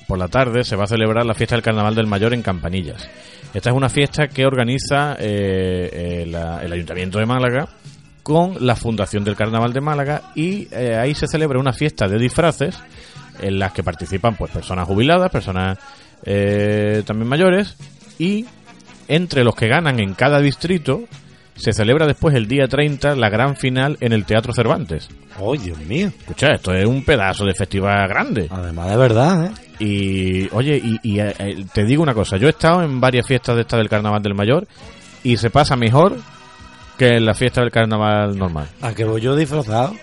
por 0.07 0.19
la 0.19 0.27
tarde 0.27 0.63
se 0.63 0.75
va 0.75 0.83
a 0.83 0.87
celebrar 0.87 1.25
la 1.25 1.33
fiesta 1.33 1.55
del 1.55 1.63
Carnaval 1.63 1.95
del 1.95 2.07
Mayor 2.07 2.33
en 2.33 2.43
Campanillas. 2.43 3.09
Esta 3.53 3.71
es 3.71 3.75
una 3.75 3.89
fiesta 3.89 4.27
que 4.27 4.45
organiza 4.45 5.15
eh, 5.19 6.23
el 6.61 6.71
Ayuntamiento 6.71 7.17
de 7.17 7.25
Málaga 7.25 7.67
con 8.29 8.57
la 8.59 8.75
Fundación 8.75 9.23
del 9.23 9.35
Carnaval 9.35 9.73
de 9.73 9.81
Málaga 9.81 10.21
y 10.35 10.67
eh, 10.71 10.95
ahí 10.95 11.15
se 11.15 11.25
celebra 11.27 11.57
una 11.57 11.73
fiesta 11.73 12.07
de 12.07 12.19
disfraces 12.19 12.79
en 13.41 13.57
las 13.57 13.73
que 13.73 13.81
participan 13.81 14.35
pues 14.35 14.51
personas 14.51 14.87
jubiladas, 14.87 15.31
personas 15.31 15.79
eh, 16.23 17.01
también 17.07 17.27
mayores 17.27 17.75
y 18.19 18.45
entre 19.07 19.43
los 19.43 19.55
que 19.55 19.67
ganan 19.67 19.99
en 19.99 20.13
cada 20.13 20.39
distrito 20.41 21.05
se 21.55 21.73
celebra 21.73 22.05
después 22.05 22.35
el 22.35 22.47
día 22.47 22.67
30 22.67 23.15
la 23.15 23.29
gran 23.29 23.55
final 23.55 23.97
en 23.99 24.13
el 24.13 24.25
Teatro 24.25 24.53
Cervantes. 24.53 25.09
¡Oh, 25.39 25.55
Dios 25.55 25.79
mío! 25.79 26.11
Escucha, 26.19 26.53
esto 26.53 26.71
es 26.71 26.85
un 26.85 27.03
pedazo 27.03 27.45
de 27.45 27.55
festival 27.55 28.07
grande. 28.07 28.45
Además 28.51 28.91
de 28.91 28.97
verdad, 28.97 29.45
¿eh? 29.45 29.83
Y, 29.83 30.49
oye, 30.53 30.77
y, 30.77 30.99
y, 31.01 31.19
eh, 31.19 31.65
te 31.73 31.83
digo 31.83 32.03
una 32.03 32.13
cosa, 32.13 32.37
yo 32.37 32.45
he 32.45 32.51
estado 32.51 32.83
en 32.83 33.01
varias 33.01 33.25
fiestas 33.25 33.55
de 33.55 33.61
esta 33.63 33.75
del 33.75 33.89
Carnaval 33.89 34.21
del 34.21 34.35
Mayor 34.35 34.67
y 35.23 35.35
se 35.37 35.49
pasa 35.49 35.75
mejor 35.75 36.15
que 36.99 37.15
en 37.15 37.25
la 37.25 37.33
fiesta 37.33 37.61
del 37.61 37.71
Carnaval 37.71 38.37
normal. 38.37 38.67
¿A 38.81 38.93
que 38.93 39.05
voy 39.05 39.21
yo 39.21 39.33
disfrazado? 39.33 39.95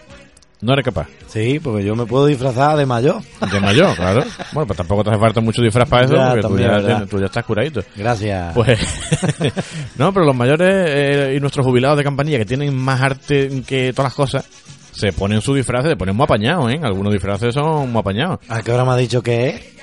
No 0.62 0.72
eres 0.72 0.86
capaz. 0.86 1.06
Sí, 1.28 1.60
porque 1.60 1.84
yo 1.84 1.94
me 1.94 2.06
puedo 2.06 2.24
disfrazar 2.24 2.78
de 2.78 2.86
mayor. 2.86 3.20
De 3.52 3.60
mayor, 3.60 3.94
claro. 3.94 4.24
Bueno, 4.52 4.66
pues 4.66 4.78
tampoco 4.78 5.04
te 5.04 5.10
hace 5.10 5.18
falta 5.18 5.42
mucho 5.42 5.60
disfraz 5.60 5.86
para 5.86 6.06
eso, 6.06 6.14
Ya, 6.14 6.30
porque 6.30 6.42
tú 6.42 6.56
también, 6.56 7.08
tú 7.08 7.18
ya 7.20 7.26
estás 7.26 7.44
curadito. 7.44 7.82
Gracias. 7.94 8.54
Pues, 8.54 8.78
no, 9.98 10.10
pero 10.14 10.24
los 10.24 10.34
mayores 10.34 10.68
eh, 10.88 11.34
y 11.36 11.40
nuestros 11.40 11.66
jubilados 11.66 11.98
de 11.98 12.04
campanilla 12.04 12.38
que 12.38 12.46
tienen 12.46 12.74
más 12.74 13.02
arte 13.02 13.62
que 13.66 13.92
todas 13.92 14.06
las 14.06 14.14
cosas, 14.14 14.48
se 14.92 15.12
ponen 15.12 15.42
su 15.42 15.52
disfraz, 15.52 15.84
se 15.84 15.96
ponen 15.96 16.16
muy 16.16 16.24
apañados, 16.24 16.72
¿eh? 16.72 16.80
Algunos 16.82 17.12
disfraces 17.12 17.52
son 17.52 17.92
muy 17.92 18.00
apañados. 18.00 18.40
¿A 18.48 18.62
qué 18.62 18.72
hora 18.72 18.86
me 18.86 18.92
ha 18.92 18.96
dicho 18.96 19.22
que 19.22 19.48
es? 19.50 19.75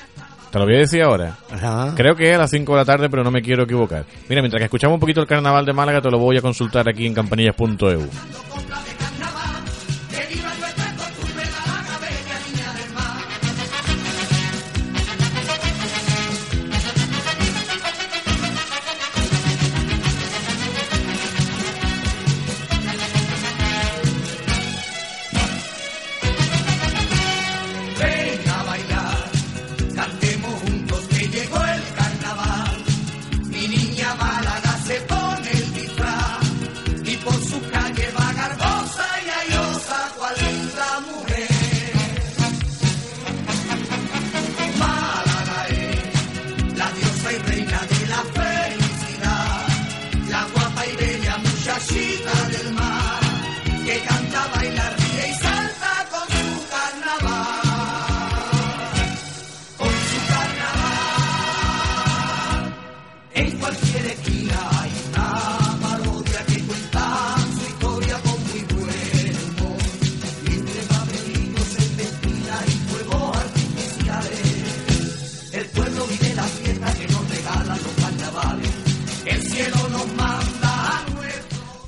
Te 0.53 0.59
lo 0.59 0.65
voy 0.65 0.75
a 0.75 0.79
decir 0.81 1.01
ahora. 1.01 1.35
Ajá. 1.51 1.93
Creo 1.95 2.15
que 2.15 2.29
es 2.29 2.35
a 2.35 2.37
las 2.37 2.51
5 2.51 2.71
de 2.73 2.77
la 2.77 2.85
tarde, 2.85 3.09
pero 3.09 3.23
no 3.23 3.31
me 3.31 3.41
quiero 3.41 3.63
equivocar. 3.63 4.05
Mira, 4.29 4.39
mientras 4.43 4.59
que 4.59 4.65
escuchamos 4.65 4.93
un 4.93 4.99
poquito 4.99 5.19
el 5.19 5.25
carnaval 5.25 5.65
de 5.65 5.73
Málaga, 5.73 5.99
te 5.99 6.11
lo 6.11 6.19
voy 6.19 6.37
a 6.37 6.41
consultar 6.41 6.87
aquí 6.87 7.07
en 7.07 7.15
campanillas.eu. 7.15 8.07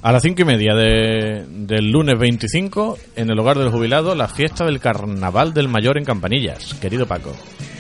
A 0.08 0.12
las 0.12 0.22
cinco 0.22 0.44
y 0.44 0.46
media 0.46 0.76
de- 0.76 1.46
del 1.50 1.90
lunes 1.90 2.14
25, 2.20 2.96
en 3.16 3.32
el 3.32 3.40
hogar 3.40 3.58
del 3.58 3.72
jubilado, 3.72 4.14
la 4.14 4.28
fiesta 4.28 4.64
del 4.64 4.80
Carnaval 4.80 5.52
del 5.52 5.68
Mayor 5.68 5.98
en 5.98 6.06
Campanillas. 6.06 6.76
Querido 6.76 7.08
Paco. 7.08 7.32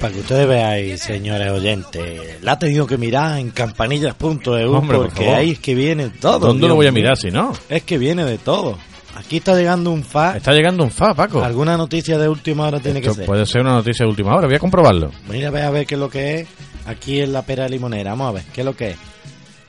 Para 0.01 0.11
que 0.11 0.21
ustedes 0.21 0.47
veáis, 0.47 1.01
señores 1.01 1.51
oyentes, 1.51 2.41
la 2.41 2.53
ha 2.53 2.59
tenido 2.59 2.87
que 2.87 2.97
mirar 2.97 3.37
en 3.37 3.51
campanillas.eu 3.51 4.73
Hombre, 4.73 4.97
por 4.97 5.05
porque 5.09 5.23
favor. 5.25 5.37
ahí 5.39 5.51
es 5.51 5.59
que 5.59 5.75
viene 5.75 6.09
todo. 6.09 6.39
¿Dónde 6.47 6.61
Dios 6.61 6.69
lo 6.69 6.75
voy 6.77 6.87
a 6.87 6.91
mirar 6.91 7.15
si 7.15 7.29
no? 7.29 7.53
Es 7.69 7.83
que 7.83 7.99
viene 7.99 8.25
de 8.25 8.39
todo. 8.39 8.75
Aquí 9.15 9.37
está 9.37 9.55
llegando 9.55 9.91
un 9.91 10.03
fa. 10.03 10.35
Está 10.35 10.51
llegando 10.51 10.83
un 10.83 10.89
fa, 10.89 11.13
Paco. 11.13 11.43
Alguna 11.43 11.77
noticia 11.77 12.17
de 12.17 12.27
última 12.27 12.65
hora 12.67 12.79
tiene 12.79 13.01
que 13.01 13.13
ser. 13.13 13.27
puede 13.27 13.45
ser 13.45 13.61
una 13.61 13.73
noticia 13.73 14.03
de 14.03 14.09
última 14.09 14.35
hora. 14.35 14.47
Voy 14.47 14.55
a 14.55 14.59
comprobarlo. 14.59 15.11
Mira, 15.29 15.51
ve 15.51 15.61
a 15.61 15.69
ver 15.69 15.85
qué 15.85 15.93
es 15.93 15.99
lo 16.01 16.09
que 16.09 16.39
es. 16.41 16.47
Aquí 16.87 17.21
en 17.21 17.31
la 17.33 17.43
pera 17.43 17.67
limonera. 17.69 18.09
Vamos 18.11 18.29
a 18.29 18.31
ver, 18.33 18.43
¿qué 18.51 18.61
es 18.61 18.65
lo 18.65 18.75
que 18.75 18.89
es? 18.89 18.97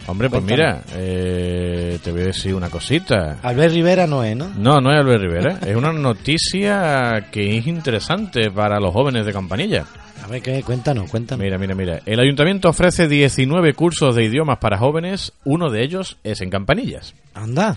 Hombre, 0.08 0.30
pues 0.30 0.42
Cuéntame. 0.44 0.72
mira, 0.72 0.82
eh, 0.94 1.98
te 2.02 2.12
voy 2.12 2.22
a 2.22 2.26
decir 2.26 2.54
una 2.54 2.70
cosita. 2.70 3.38
Albert 3.42 3.74
Rivera 3.74 4.06
no 4.06 4.22
es, 4.22 4.36
¿no? 4.36 4.48
No, 4.56 4.80
no 4.80 4.92
es 4.92 4.98
Albert 5.00 5.22
Rivera. 5.22 5.58
es 5.66 5.74
una 5.74 5.92
noticia 5.92 7.28
que 7.32 7.56
es 7.58 7.66
interesante 7.66 8.50
para 8.50 8.78
los 8.78 8.92
jóvenes 8.92 9.26
de 9.26 9.32
Campanilla. 9.32 9.84
A 10.24 10.28
ver, 10.28 10.42
¿qué? 10.42 10.62
Cuéntanos, 10.62 11.10
cuéntanos. 11.10 11.42
Mira, 11.44 11.58
mira, 11.58 11.74
mira. 11.74 12.00
El 12.06 12.20
ayuntamiento 12.20 12.68
ofrece 12.68 13.08
19 13.08 13.74
cursos 13.74 14.14
de 14.16 14.24
idiomas 14.24 14.58
para 14.58 14.78
jóvenes. 14.78 15.32
Uno 15.44 15.70
de 15.70 15.82
ellos 15.82 16.16
es 16.24 16.40
en 16.40 16.50
Campanillas. 16.50 17.14
Anda. 17.34 17.76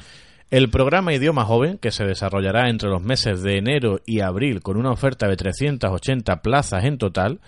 El 0.51 0.69
programa 0.69 1.13
Idioma 1.13 1.45
Joven, 1.45 1.77
que 1.77 1.91
se 1.91 2.05
desarrollará 2.05 2.69
entre 2.69 2.89
los 2.89 3.03
meses 3.03 3.43
de 3.43 3.57
enero 3.57 3.99
y 4.05 4.21
abril 4.21 4.61
con 4.61 4.77
una 4.77 4.91
oferta 4.91 5.27
de 5.27 5.35
380 5.35 6.41
plazas 6.41 6.85
en 6.85 6.97
total, 6.97 7.39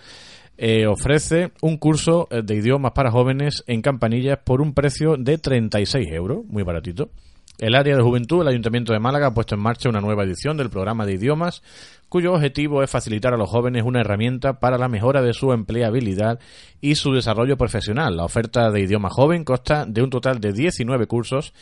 eh, 0.57 0.85
ofrece 0.87 1.51
un 1.61 1.77
curso 1.77 2.27
eh, 2.31 2.41
de 2.43 2.55
idiomas 2.55 2.91
para 2.91 3.11
jóvenes 3.11 3.63
en 3.67 3.81
Campanillas 3.81 4.39
por 4.43 4.61
un 4.61 4.73
precio 4.73 5.17
de 5.17 5.37
36 5.37 6.07
euros, 6.11 6.45
muy 6.47 6.63
baratito. 6.63 7.09
El 7.57 7.75
área 7.75 7.95
de 7.95 8.01
juventud, 8.01 8.41
el 8.41 8.47
Ayuntamiento 8.47 8.91
de 8.91 8.99
Málaga, 8.99 9.27
ha 9.27 9.33
puesto 9.33 9.53
en 9.53 9.61
marcha 9.61 9.87
una 9.87 10.01
nueva 10.01 10.23
edición 10.23 10.57
del 10.57 10.71
programa 10.71 11.05
de 11.05 11.13
idiomas, 11.13 11.61
cuyo 12.09 12.33
objetivo 12.33 12.81
es 12.81 12.89
facilitar 12.89 13.33
a 13.33 13.37
los 13.37 13.49
jóvenes 13.49 13.83
una 13.85 14.01
herramienta 14.01 14.59
para 14.59 14.79
la 14.79 14.87
mejora 14.87 15.21
de 15.21 15.33
su 15.33 15.53
empleabilidad 15.53 16.39
y 16.81 16.95
su 16.95 17.13
desarrollo 17.13 17.57
profesional. 17.57 18.17
La 18.17 18.25
oferta 18.25 18.71
de 18.71 18.81
idioma 18.81 19.09
joven 19.09 19.43
consta 19.43 19.85
de 19.85 20.01
un 20.01 20.09
total 20.09 20.39
de 20.39 20.53
19 20.53 21.05
cursos 21.05 21.53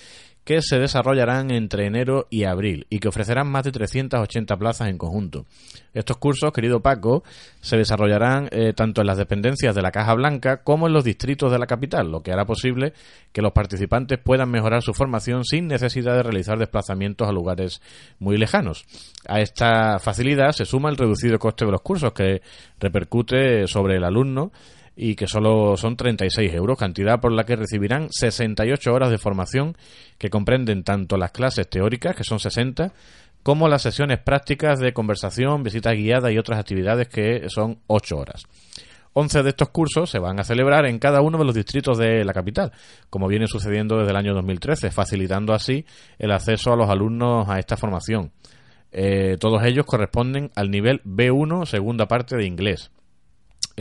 que 0.44 0.62
se 0.62 0.80
desarrollarán 0.80 1.52
entre 1.52 1.86
enero 1.86 2.28
y 2.30 2.44
abril 2.46 2.88
y 2.90 3.00
que 3.00 3.08
ofrecerán 3.08 3.52
más 3.52 3.64
de 3.64 3.72
380 3.72 4.58
plazas 4.58 4.90
en 4.90 4.98
conjunto. 4.98 5.46
Estos 5.94 6.18
cursos, 6.18 6.52
querido 6.52 6.82
Paco, 6.82 7.24
se 7.62 7.78
desarrollarán 7.78 8.48
eh, 8.52 8.74
tanto 8.74 9.02
en 9.02 9.08
las 9.08 9.18
dependencias 9.18 9.76
de 9.76 9.82
la 9.82 9.92
Caja 9.92 10.14
Blanca 10.14 10.64
como 10.64 10.88
en 10.88 10.94
los 10.94 11.04
distritos 11.04 11.52
de 11.52 11.60
la 11.60 11.68
capital, 11.68 12.12
lo 12.12 12.22
que 12.22 12.32
hará 12.32 12.46
posible 12.46 12.94
que 13.32 13.42
los 13.42 13.52
participantes 13.52 14.20
puedan 14.20 14.50
mejorar 14.50 14.82
su 14.82 14.94
formación 14.94 15.44
sin 15.44 15.68
necesidad 15.68 16.16
de 16.16 16.24
realizar 16.24 16.58
desplazamientos 16.58 17.28
a 17.28 17.32
lugares 17.32 17.82
muy 18.20 18.38
lejanos. 18.38 18.86
A 19.28 19.42
esta 19.42 20.00
facilidad 20.00 20.52
se 20.52 20.66
suma 20.66 20.90
el 20.90 20.98
reducido 20.98 21.38
coste 21.38 21.66
de 21.66 21.72
los 21.72 21.82
cursos 21.82 22.14
que 22.14 22.42
repercute 22.80 23.68
sobre 23.68 23.98
el 23.98 24.04
alumno 24.04 24.52
y 25.02 25.16
que 25.16 25.28
solo 25.28 25.78
son 25.78 25.96
36 25.96 26.54
euros, 26.54 26.78
cantidad 26.78 27.22
por 27.22 27.32
la 27.32 27.46
que 27.46 27.56
recibirán 27.56 28.10
68 28.12 28.94
horas 28.94 29.10
de 29.10 29.18
formación 29.18 29.78
que 30.18 30.30
comprenden 30.30 30.84
tanto 30.84 31.16
las 31.16 31.32
clases 31.32 31.70
teóricas, 31.70 32.18
que 32.18 32.26
son 32.26 32.38
60, 32.38 32.92
como 33.42 33.70
las 33.70 33.82
sesiones 33.82 34.20
prácticas 34.20 34.78
de 34.78 34.92
conversación, 34.92 35.64
visita 35.64 35.94
guiada 35.94 36.34
y 36.34 36.38
otras 36.38 36.60
actividades 36.60 37.08
que 37.08 37.48
son 37.48 37.80
8 37.88 38.18
horas. 38.18 38.44
11 39.14 39.42
de 39.44 39.50
estos 39.52 39.70
cursos 39.70 40.10
se 40.10 40.20
van 40.20 40.38
a 40.38 40.44
celebrar 40.44 40.86
en 40.86 41.00
cada 41.00 41.22
uno 41.22 41.38
de 41.38 41.46
los 41.46 41.56
distritos 41.56 41.98
de 41.98 42.26
la 42.26 42.34
capital, 42.34 42.74
como 43.10 43.30
viene 43.30 43.48
sucediendo 43.48 43.98
desde 44.00 44.12
el 44.12 44.18
año 44.18 44.34
2013, 44.34 44.92
facilitando 44.92 45.54
así 45.54 45.86
el 46.18 46.32
acceso 46.32 46.74
a 46.74 46.76
los 46.76 46.90
alumnos 46.90 47.48
a 47.48 47.58
esta 47.58 47.78
formación. 47.78 48.34
Eh, 48.92 49.38
todos 49.40 49.64
ellos 49.64 49.86
corresponden 49.86 50.52
al 50.56 50.70
nivel 50.70 51.02
B1, 51.06 51.66
segunda 51.68 52.06
parte 52.06 52.36
de 52.36 52.46
inglés 52.46 52.92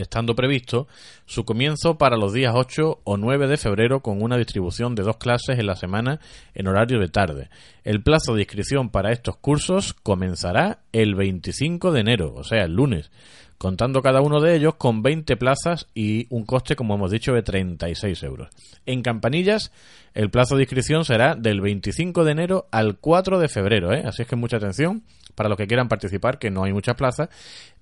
estando 0.01 0.35
previsto 0.35 0.87
su 1.25 1.45
comienzo 1.45 1.97
para 1.97 2.17
los 2.17 2.33
días 2.33 2.53
8 2.55 3.01
o 3.03 3.17
9 3.17 3.47
de 3.47 3.57
febrero 3.57 4.01
con 4.01 4.21
una 4.21 4.37
distribución 4.37 4.95
de 4.95 5.03
dos 5.03 5.17
clases 5.17 5.59
en 5.59 5.67
la 5.67 5.75
semana 5.75 6.19
en 6.53 6.67
horario 6.67 6.99
de 6.99 7.07
tarde. 7.07 7.49
El 7.83 8.01
plazo 8.01 8.33
de 8.33 8.41
inscripción 8.41 8.89
para 8.89 9.11
estos 9.11 9.37
cursos 9.37 9.93
comenzará 9.93 10.79
el 10.91 11.15
25 11.15 11.91
de 11.91 11.99
enero, 11.99 12.33
o 12.35 12.43
sea, 12.43 12.63
el 12.63 12.73
lunes, 12.73 13.11
contando 13.59 14.01
cada 14.01 14.21
uno 14.21 14.39
de 14.39 14.55
ellos 14.55 14.75
con 14.75 15.03
20 15.03 15.35
plazas 15.35 15.87
y 15.93 16.27
un 16.29 16.45
coste, 16.45 16.75
como 16.75 16.95
hemos 16.95 17.11
dicho, 17.11 17.33
de 17.33 17.43
36 17.43 18.23
euros. 18.23 18.49
En 18.85 19.01
Campanillas, 19.01 19.71
el 20.13 20.29
plazo 20.29 20.55
de 20.55 20.63
inscripción 20.63 21.03
será 21.03 21.35
del 21.35 21.61
25 21.61 22.23
de 22.23 22.31
enero 22.31 22.67
al 22.71 22.97
4 22.97 23.37
de 23.37 23.49
febrero, 23.49 23.93
¿eh? 23.93 24.03
así 24.05 24.21
es 24.21 24.27
que 24.27 24.37
mucha 24.37 24.57
atención 24.57 25.03
para 25.35 25.49
los 25.49 25.57
que 25.57 25.67
quieran 25.67 25.87
participar, 25.87 26.39
que 26.39 26.51
no 26.51 26.63
hay 26.63 26.73
muchas 26.73 26.95
plazas. 26.95 27.29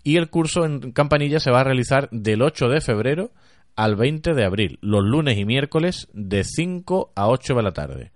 Y 0.04 0.18
el 0.18 0.30
curso 0.30 0.66
en 0.66 0.92
Campanilla 0.92 1.40
se 1.40 1.52
va 1.52 1.62
a 1.62 1.64
realizar 1.64 2.10
del 2.12 2.42
8 2.42 2.70
de 2.70 2.82
febrero 2.82 3.32
al 3.76 3.96
20 3.96 4.34
de 4.34 4.44
abril, 4.44 4.80
los 4.82 5.04
lunes 5.04 5.38
y 5.38 5.46
miércoles 5.46 6.08
de 6.14 6.44
5 6.44 7.12
a 7.16 7.28
8 7.28 7.56
de 7.56 7.64
la 7.64 7.72
tarde. 7.72 8.12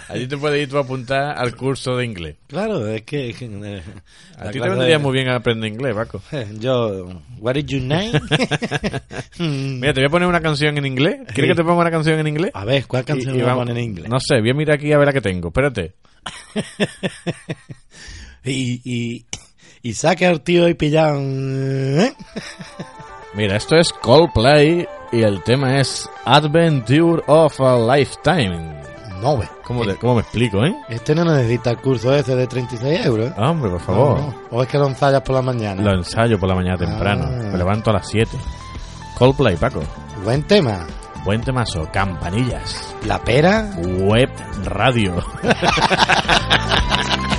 allí 0.09 0.27
te 0.27 0.37
puedes 0.37 0.63
ir 0.63 0.69
tú 0.69 0.79
a 0.79 0.81
apuntar 0.81 1.37
al 1.39 1.55
curso 1.57 1.97
de 1.97 2.05
inglés. 2.05 2.37
Claro, 2.47 2.87
es 2.89 3.03
que... 3.03 3.31
eh, 3.31 3.83
A 4.39 4.51
ti 4.51 4.61
te 4.61 4.69
vendría 4.69 4.97
de- 4.97 4.99
muy 4.99 5.13
bien 5.13 5.29
aprender 5.29 5.71
inglés, 5.73 5.95
Paco. 5.95 6.23
Yo... 6.59 7.07
What 7.39 7.57
is 7.57 7.67
your 7.67 7.83
name? 7.83 8.13
Mira, 9.39 9.93
te 9.95 10.01
voy 10.01 10.07
a 10.07 10.11
poner 10.11 10.29
una 10.29 10.41
canción 10.41 10.77
en 10.79 10.87
inglés. 10.87 11.19
¿Quieres 11.35 11.53
que 11.53 11.57
te 11.57 11.63
ponga 11.63 11.81
una 11.83 11.91
canción 11.91 12.19
en 12.19 12.27
inglés? 12.27 12.51
A 12.55 12.65
ver, 12.65 12.87
¿cuál 12.87 13.05
canción 13.05 13.37
Y- 13.37 13.41
a 13.41 13.45
vamos- 13.47 13.65
poner 13.67 13.79
en 13.79 13.85
inglés? 13.85 14.09
No 14.09 14.19
sé, 14.21 14.41
voy 14.41 14.51
a 14.51 14.55
mirar 14.55 14.77
aquí 14.77 14.93
a 14.93 14.99
ver 14.99 15.07
la 15.07 15.13
que 15.13 15.21
tengo. 15.21 15.49
Espérate. 15.49 15.95
Y, 18.45 18.81
y, 18.85 19.27
y 19.83 19.93
saca 19.95 20.29
al 20.29 20.41
tío 20.43 20.69
y 20.69 20.75
pillado... 20.75 21.19
¿eh? 21.21 22.15
Mira, 23.35 23.57
esto 23.57 23.77
es 23.77 23.93
Coldplay 23.93 24.87
y 25.13 25.23
el 25.23 25.43
tema 25.45 25.79
es 25.81 26.09
Adventure 26.25 27.23
of 27.27 27.61
a 27.61 27.77
Lifetime. 27.97 28.79
No, 29.21 29.37
ve. 29.37 29.49
¿Cómo, 29.65 29.85
te- 29.85 29.97
cómo 29.97 30.15
me 30.15 30.21
explico, 30.23 30.65
eh? 30.65 30.75
Este 30.89 31.15
no 31.15 31.25
necesita 31.25 31.71
el 31.71 31.79
curso 31.79 32.15
ese 32.15 32.35
de 32.37 32.47
36 32.47 33.05
euros. 33.05 33.29
¿eh? 33.31 33.35
Hombre, 33.37 33.71
por 33.71 33.81
favor. 33.81 34.19
No, 34.21 34.27
no. 34.29 34.35
O 34.51 34.63
es 34.63 34.69
que 34.69 34.79
lo 34.79 34.87
ensayas 34.87 35.21
por 35.23 35.35
la 35.35 35.43
mañana. 35.43 35.83
Lo 35.83 35.93
ensayo 35.93 36.39
por 36.39 36.49
la 36.49 36.55
mañana 36.55 36.79
temprano. 36.79 37.25
Ah. 37.27 37.49
Me 37.53 37.59
levanto 37.59 37.91
a 37.91 37.95
las 37.95 38.09
7. 38.09 38.31
Coldplay, 39.19 39.57
Paco. 39.57 39.83
Buen 40.25 40.43
tema. 40.45 40.87
Buen 41.25 41.41
temazo. 41.43 41.87
Campanillas. 41.93 42.95
La 43.07 43.19
pera. 43.23 43.71
Web 44.01 44.31
Radio. 44.65 45.17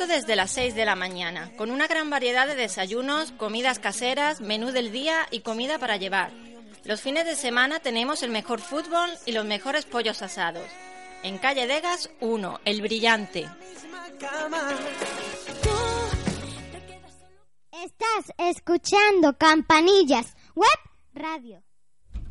abierto 0.00 0.06
desde 0.06 0.36
las 0.36 0.50
6 0.52 0.74
de 0.74 0.84
la 0.84 0.94
mañana, 0.94 1.50
con 1.56 1.70
una 1.70 1.86
gran 1.86 2.10
variedad 2.10 2.46
de 2.46 2.54
desayunos, 2.54 3.32
comidas 3.32 3.78
caseras, 3.78 4.40
menú 4.40 4.72
del 4.72 4.92
día 4.92 5.26
y 5.30 5.40
comida 5.40 5.78
para 5.78 5.96
llevar. 5.96 6.30
Los 6.84 7.00
fines 7.00 7.24
de 7.24 7.36
semana 7.36 7.80
tenemos 7.80 8.22
el 8.22 8.30
mejor 8.30 8.60
fútbol 8.60 9.10
y 9.26 9.32
los 9.32 9.44
mejores 9.44 9.84
pollos 9.84 10.22
asados. 10.22 10.66
En 11.22 11.38
calle 11.38 11.66
Degas 11.66 12.10
1, 12.20 12.60
El 12.64 12.82
Brillante. 12.82 13.48
Estás 17.72 18.32
escuchando 18.38 19.36
Campanillas 19.36 20.34
Web 20.54 20.78
Radio. 21.14 21.62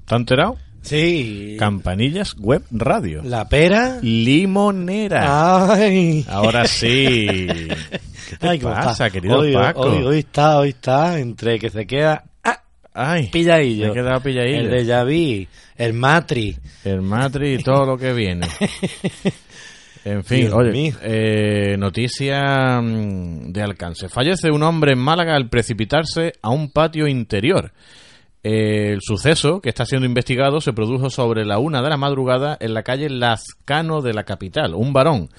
¿Te 0.05 0.15
enterado? 0.15 0.57
Sí. 0.81 1.55
Campanillas 1.59 2.35
Web 2.37 2.63
Radio. 2.71 3.21
La 3.23 3.47
pera. 3.47 3.99
Limonera. 4.01 5.73
Ay. 5.73 6.25
Ahora 6.29 6.65
sí. 6.67 7.27
¿Qué 8.29 8.37
te 8.39 8.47
Ay, 8.47 8.59
cómo 8.59 8.73
pasa, 8.73 9.07
está. 9.07 9.09
querido 9.09 9.39
hoy, 9.39 9.53
Paco? 9.53 9.81
Hoy, 9.81 10.03
hoy 10.03 10.19
está, 10.19 10.59
hoy 10.59 10.69
está, 10.69 11.19
entre 11.19 11.59
que 11.59 11.69
se 11.69 11.85
queda 11.85 12.23
ah, 12.43 12.61
Ay, 12.93 13.27
pilladillo. 13.27 13.85
me 13.87 13.91
he 13.91 13.93
quedado 13.95 14.21
pilladillo. 14.21 14.59
El 14.59 14.69
de 14.69 14.85
Yaví, 14.85 15.47
el 15.77 15.93
Matri. 15.93 16.57
El 16.83 17.01
matri 17.01 17.55
y 17.55 17.63
todo 17.63 17.85
lo 17.85 17.97
que 17.97 18.13
viene. 18.13 18.47
En 20.05 20.23
fin, 20.23 20.47
Dios 20.47 20.53
oye, 20.53 20.93
eh, 21.01 21.75
noticia 21.77 22.79
mm, 22.81 23.51
de 23.51 23.61
alcance. 23.61 24.07
Fallece 24.07 24.49
un 24.49 24.63
hombre 24.63 24.93
en 24.93 24.99
Málaga 24.99 25.35
al 25.35 25.49
precipitarse 25.49 26.33
a 26.41 26.49
un 26.49 26.71
patio 26.71 27.05
interior. 27.05 27.73
El 28.41 29.01
suceso, 29.01 29.59
que 29.59 29.67
está 29.67 29.85
siendo 29.85 30.07
investigado, 30.07 30.61
se 30.61 30.71
produjo 30.71 31.09
sobre 31.09 31.43
la 31.43 31.59
una 31.59 31.81
de 31.81 31.89
la 31.89 31.97
madrugada 31.97 32.57
en 32.61 32.73
la 32.73 32.83
calle 32.83 33.09
Lazcano 33.09 34.01
de 34.01 34.13
la 34.13 34.23
capital. 34.23 34.75
Un 34.75 34.93
varón, 34.93 35.29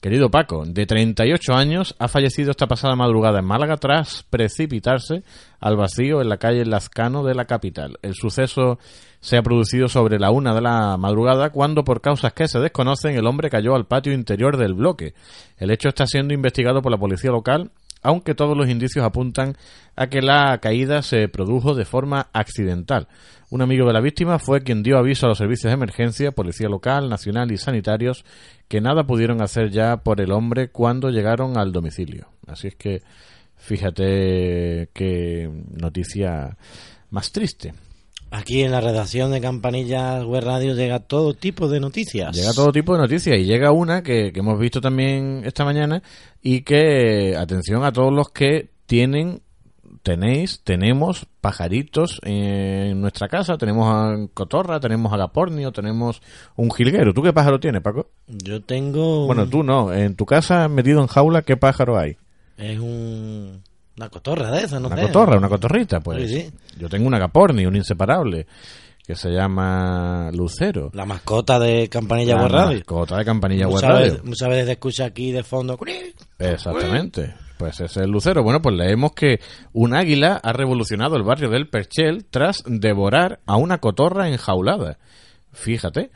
querido 0.00 0.28
Paco, 0.28 0.64
de 0.66 0.84
38 0.84 1.54
años, 1.54 1.94
ha 2.00 2.08
fallecido 2.08 2.50
esta 2.50 2.66
pasada 2.66 2.96
madrugada 2.96 3.38
en 3.38 3.44
Málaga 3.44 3.76
tras 3.76 4.24
precipitarse 4.28 5.22
al 5.60 5.76
vacío 5.76 6.20
en 6.20 6.28
la 6.28 6.38
calle 6.38 6.64
Lazcano 6.64 7.22
de 7.22 7.36
la 7.36 7.44
capital. 7.44 7.96
El 8.02 8.14
suceso 8.14 8.80
se 9.20 9.36
ha 9.36 9.42
producido 9.42 9.86
sobre 9.86 10.18
la 10.18 10.32
una 10.32 10.52
de 10.52 10.60
la 10.60 10.96
madrugada 10.96 11.50
cuando, 11.50 11.84
por 11.84 12.00
causas 12.00 12.32
que 12.32 12.48
se 12.48 12.58
desconocen, 12.58 13.16
el 13.16 13.26
hombre 13.28 13.50
cayó 13.50 13.76
al 13.76 13.86
patio 13.86 14.12
interior 14.12 14.56
del 14.56 14.74
bloque. 14.74 15.14
El 15.58 15.70
hecho 15.70 15.90
está 15.90 16.08
siendo 16.08 16.34
investigado 16.34 16.82
por 16.82 16.90
la 16.90 16.98
policía 16.98 17.30
local 17.30 17.70
aunque 18.02 18.34
todos 18.34 18.56
los 18.56 18.68
indicios 18.68 19.04
apuntan 19.04 19.56
a 19.96 20.08
que 20.08 20.22
la 20.22 20.58
caída 20.58 21.02
se 21.02 21.28
produjo 21.28 21.74
de 21.74 21.84
forma 21.84 22.28
accidental. 22.32 23.08
Un 23.50 23.62
amigo 23.62 23.86
de 23.86 23.92
la 23.92 24.00
víctima 24.00 24.38
fue 24.38 24.62
quien 24.62 24.82
dio 24.82 24.98
aviso 24.98 25.26
a 25.26 25.30
los 25.30 25.38
servicios 25.38 25.70
de 25.70 25.74
emergencia, 25.74 26.32
policía 26.32 26.68
local, 26.68 27.08
nacional 27.08 27.50
y 27.50 27.56
sanitarios, 27.56 28.24
que 28.68 28.80
nada 28.80 29.04
pudieron 29.04 29.42
hacer 29.42 29.70
ya 29.70 29.98
por 29.98 30.20
el 30.20 30.32
hombre 30.32 30.68
cuando 30.68 31.10
llegaron 31.10 31.56
al 31.56 31.72
domicilio. 31.72 32.28
Así 32.46 32.68
es 32.68 32.76
que 32.76 33.02
fíjate 33.56 34.90
qué 34.92 35.50
noticia 35.70 36.56
más 37.10 37.32
triste. 37.32 37.72
Aquí 38.30 38.62
en 38.62 38.72
la 38.72 38.80
redacción 38.80 39.30
de 39.30 39.40
Campanillas 39.40 40.24
Web 40.24 40.44
Radio 40.44 40.74
llega 40.74 41.00
todo 41.00 41.34
tipo 41.34 41.68
de 41.68 41.80
noticias. 41.80 42.36
Llega 42.36 42.52
todo 42.52 42.72
tipo 42.72 42.92
de 42.94 43.00
noticias 43.00 43.38
y 43.38 43.44
llega 43.44 43.72
una 43.72 44.02
que, 44.02 44.32
que 44.32 44.40
hemos 44.40 44.58
visto 44.58 44.80
también 44.80 45.42
esta 45.44 45.64
mañana 45.64 46.02
y 46.42 46.60
que, 46.60 47.36
atención 47.36 47.84
a 47.84 47.92
todos 47.92 48.12
los 48.12 48.28
que 48.28 48.70
tienen, 48.86 49.40
tenéis, 50.02 50.60
tenemos 50.62 51.26
pajaritos 51.40 52.20
en 52.22 53.00
nuestra 53.00 53.28
casa, 53.28 53.56
tenemos 53.56 53.86
a 53.88 54.28
cotorra, 54.34 54.80
tenemos 54.80 55.12
agapornio, 55.12 55.72
tenemos 55.72 56.20
un 56.56 56.70
jilguero. 56.70 57.14
¿Tú 57.14 57.22
qué 57.22 57.32
pájaro 57.32 57.58
tienes, 57.60 57.82
Paco? 57.82 58.10
Yo 58.26 58.62
tengo... 58.62 59.26
Bueno, 59.26 59.48
tú 59.48 59.62
no, 59.62 59.92
en 59.92 60.16
tu 60.16 60.26
casa 60.26 60.68
metido 60.68 61.00
en 61.00 61.06
jaula, 61.06 61.42
¿qué 61.42 61.56
pájaro 61.56 61.98
hay? 61.98 62.16
Es 62.56 62.78
un... 62.78 63.62
Una 63.98 64.08
cotorra 64.08 64.50
de 64.52 64.62
esa, 64.62 64.78
no 64.78 64.86
Una 64.86 64.96
sé. 64.96 65.02
cotorra, 65.02 65.36
una 65.36 65.48
cotorrita, 65.48 65.98
pues. 65.98 66.30
Sí, 66.30 66.42
sí. 66.42 66.52
Yo 66.78 66.88
tengo 66.88 67.08
un 67.08 67.14
agapornio, 67.14 67.68
un 67.68 67.74
inseparable, 67.74 68.46
que 69.04 69.16
se 69.16 69.30
llama 69.30 70.30
Lucero. 70.32 70.90
La 70.94 71.04
mascota 71.04 71.58
de 71.58 71.88
Campanilla 71.88 72.36
La 72.36 72.66
mascota 72.66 73.16
de 73.16 73.24
Campanilla 73.24 73.66
Web 73.66 74.22
Muchas 74.22 74.48
veces, 74.48 74.68
escucha 74.68 75.06
aquí 75.06 75.32
de 75.32 75.42
fondo... 75.42 75.76
Exactamente. 76.38 77.34
Pues 77.58 77.74
ese 77.80 77.86
es 77.86 77.96
el 77.96 78.10
lucero. 78.10 78.44
Bueno, 78.44 78.62
pues 78.62 78.76
leemos 78.76 79.12
que 79.14 79.40
un 79.72 79.94
águila 79.94 80.40
ha 80.40 80.52
revolucionado 80.52 81.16
el 81.16 81.24
barrio 81.24 81.50
del 81.50 81.68
Perchel 81.68 82.24
tras 82.30 82.62
devorar 82.66 83.40
a 83.46 83.56
una 83.56 83.78
cotorra 83.78 84.28
enjaulada. 84.28 84.98
Fíjate. 85.52 86.12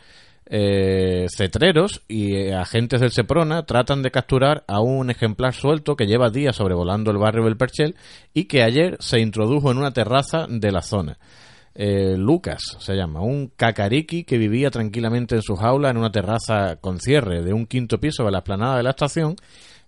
Eh, 0.54 1.28
cetreros 1.34 2.02
y 2.08 2.34
eh, 2.34 2.54
agentes 2.54 3.00
del 3.00 3.10
Seprona 3.10 3.64
tratan 3.64 4.02
de 4.02 4.10
capturar 4.10 4.64
a 4.68 4.82
un 4.82 5.08
ejemplar 5.08 5.54
suelto 5.54 5.96
que 5.96 6.04
lleva 6.04 6.28
días 6.28 6.56
sobrevolando 6.56 7.10
el 7.10 7.16
barrio 7.16 7.44
del 7.44 7.56
Perchel 7.56 7.96
y 8.34 8.44
que 8.44 8.62
ayer 8.62 8.98
se 9.00 9.18
introdujo 9.20 9.70
en 9.70 9.78
una 9.78 9.92
terraza 9.92 10.46
de 10.50 10.70
la 10.70 10.82
zona. 10.82 11.16
Eh, 11.74 12.16
Lucas 12.18 12.76
se 12.80 12.94
llama, 12.94 13.22
un 13.22 13.50
cacariqui 13.56 14.24
que 14.24 14.36
vivía 14.36 14.70
tranquilamente 14.70 15.36
en 15.36 15.42
su 15.42 15.56
jaula 15.56 15.88
en 15.88 15.96
una 15.96 16.12
terraza 16.12 16.76
con 16.76 17.00
cierre 17.00 17.42
de 17.42 17.54
un 17.54 17.64
quinto 17.64 17.98
piso 17.98 18.22
de 18.24 18.32
la 18.32 18.40
explanada 18.40 18.76
de 18.76 18.82
la 18.82 18.90
estación. 18.90 19.36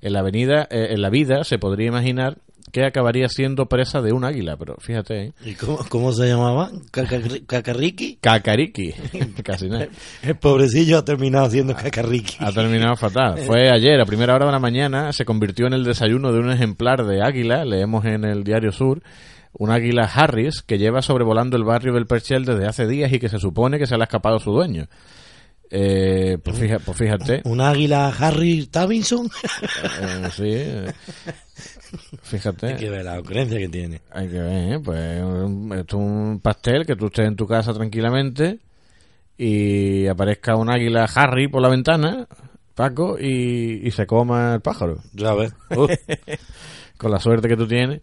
En 0.00 0.14
la 0.14 0.20
avenida, 0.20 0.66
eh, 0.70 0.88
en 0.92 1.02
la 1.02 1.10
vida 1.10 1.44
se 1.44 1.58
podría 1.58 1.88
imaginar 1.88 2.38
que 2.72 2.84
acabaría 2.84 3.28
siendo 3.28 3.66
presa 3.66 4.00
de 4.02 4.12
un 4.12 4.24
águila, 4.24 4.56
pero 4.56 4.76
fíjate, 4.80 5.22
¿eh? 5.26 5.32
¿Y 5.44 5.54
cómo, 5.54 5.78
cómo 5.88 6.12
se 6.12 6.26
llamaba? 6.26 6.70
¿Cacarri- 6.92 7.46
¿Cacarriqui? 7.46 8.18
Cacariqui, 8.20 8.92
casi 9.44 9.68
nada. 9.68 9.86
El 10.22 10.36
pobrecillo 10.36 10.98
ha 10.98 11.04
terminado 11.04 11.48
siendo 11.50 11.74
cacarriqui. 11.74 12.36
Ha 12.40 12.50
terminado 12.52 12.96
fatal. 12.96 13.38
Fue 13.46 13.70
ayer, 13.70 14.00
a 14.00 14.04
primera 14.06 14.34
hora 14.34 14.46
de 14.46 14.52
la 14.52 14.58
mañana, 14.58 15.12
se 15.12 15.24
convirtió 15.24 15.66
en 15.66 15.74
el 15.74 15.84
desayuno 15.84 16.32
de 16.32 16.40
un 16.40 16.50
ejemplar 16.50 17.04
de 17.06 17.22
águila, 17.22 17.64
leemos 17.64 18.04
en 18.06 18.24
el 18.24 18.42
Diario 18.42 18.72
Sur, 18.72 19.02
un 19.52 19.70
águila 19.70 20.10
Harris 20.12 20.62
que 20.62 20.78
lleva 20.78 21.00
sobrevolando 21.00 21.56
el 21.56 21.62
barrio 21.62 21.92
del 21.92 22.06
Perchel 22.06 22.44
desde 22.44 22.66
hace 22.66 22.88
días 22.88 23.12
y 23.12 23.20
que 23.20 23.28
se 23.28 23.38
supone 23.38 23.78
que 23.78 23.86
se 23.86 23.96
le 23.96 24.02
ha 24.02 24.06
escapado 24.06 24.40
su 24.40 24.50
dueño. 24.50 24.86
Eh, 25.76 26.38
pues, 26.42 26.56
fija- 26.56 26.78
pues 26.78 26.96
fíjate. 26.96 27.40
¿Un 27.44 27.60
águila 27.60 28.06
Harry 28.16 28.68
Davidson? 28.70 29.28
Eh, 30.00 30.28
sí. 30.36 30.42
eh. 30.52 30.92
Fíjate. 32.22 32.66
Hay 32.68 32.76
que 32.76 32.90
ver 32.90 33.04
la 33.04 33.18
ocurrencia 33.18 33.58
que 33.58 33.68
tiene. 33.68 34.00
Hay 34.12 34.28
que 34.28 34.38
ver, 34.38 34.72
¿eh? 34.74 34.78
pues 34.84 35.20
esto 35.80 35.96
es 35.96 36.02
un 36.02 36.40
pastel 36.40 36.86
que 36.86 36.94
tú 36.96 37.06
estés 37.06 37.26
en 37.26 37.34
tu 37.36 37.46
casa 37.48 37.72
tranquilamente 37.74 38.60
y 39.36 40.06
aparezca 40.06 40.54
un 40.56 40.70
águila 40.70 41.08
Harry 41.12 41.48
por 41.48 41.60
la 41.62 41.68
ventana, 41.68 42.26
Paco, 42.76 43.16
y, 43.20 43.80
y 43.86 43.90
se 43.90 44.06
coma 44.06 44.54
el 44.54 44.60
pájaro. 44.60 44.98
Ya 45.12 45.34
ves. 45.34 45.52
Con 46.96 47.10
la 47.10 47.18
suerte 47.18 47.48
que 47.48 47.56
tú 47.56 47.66
tienes. 47.66 48.00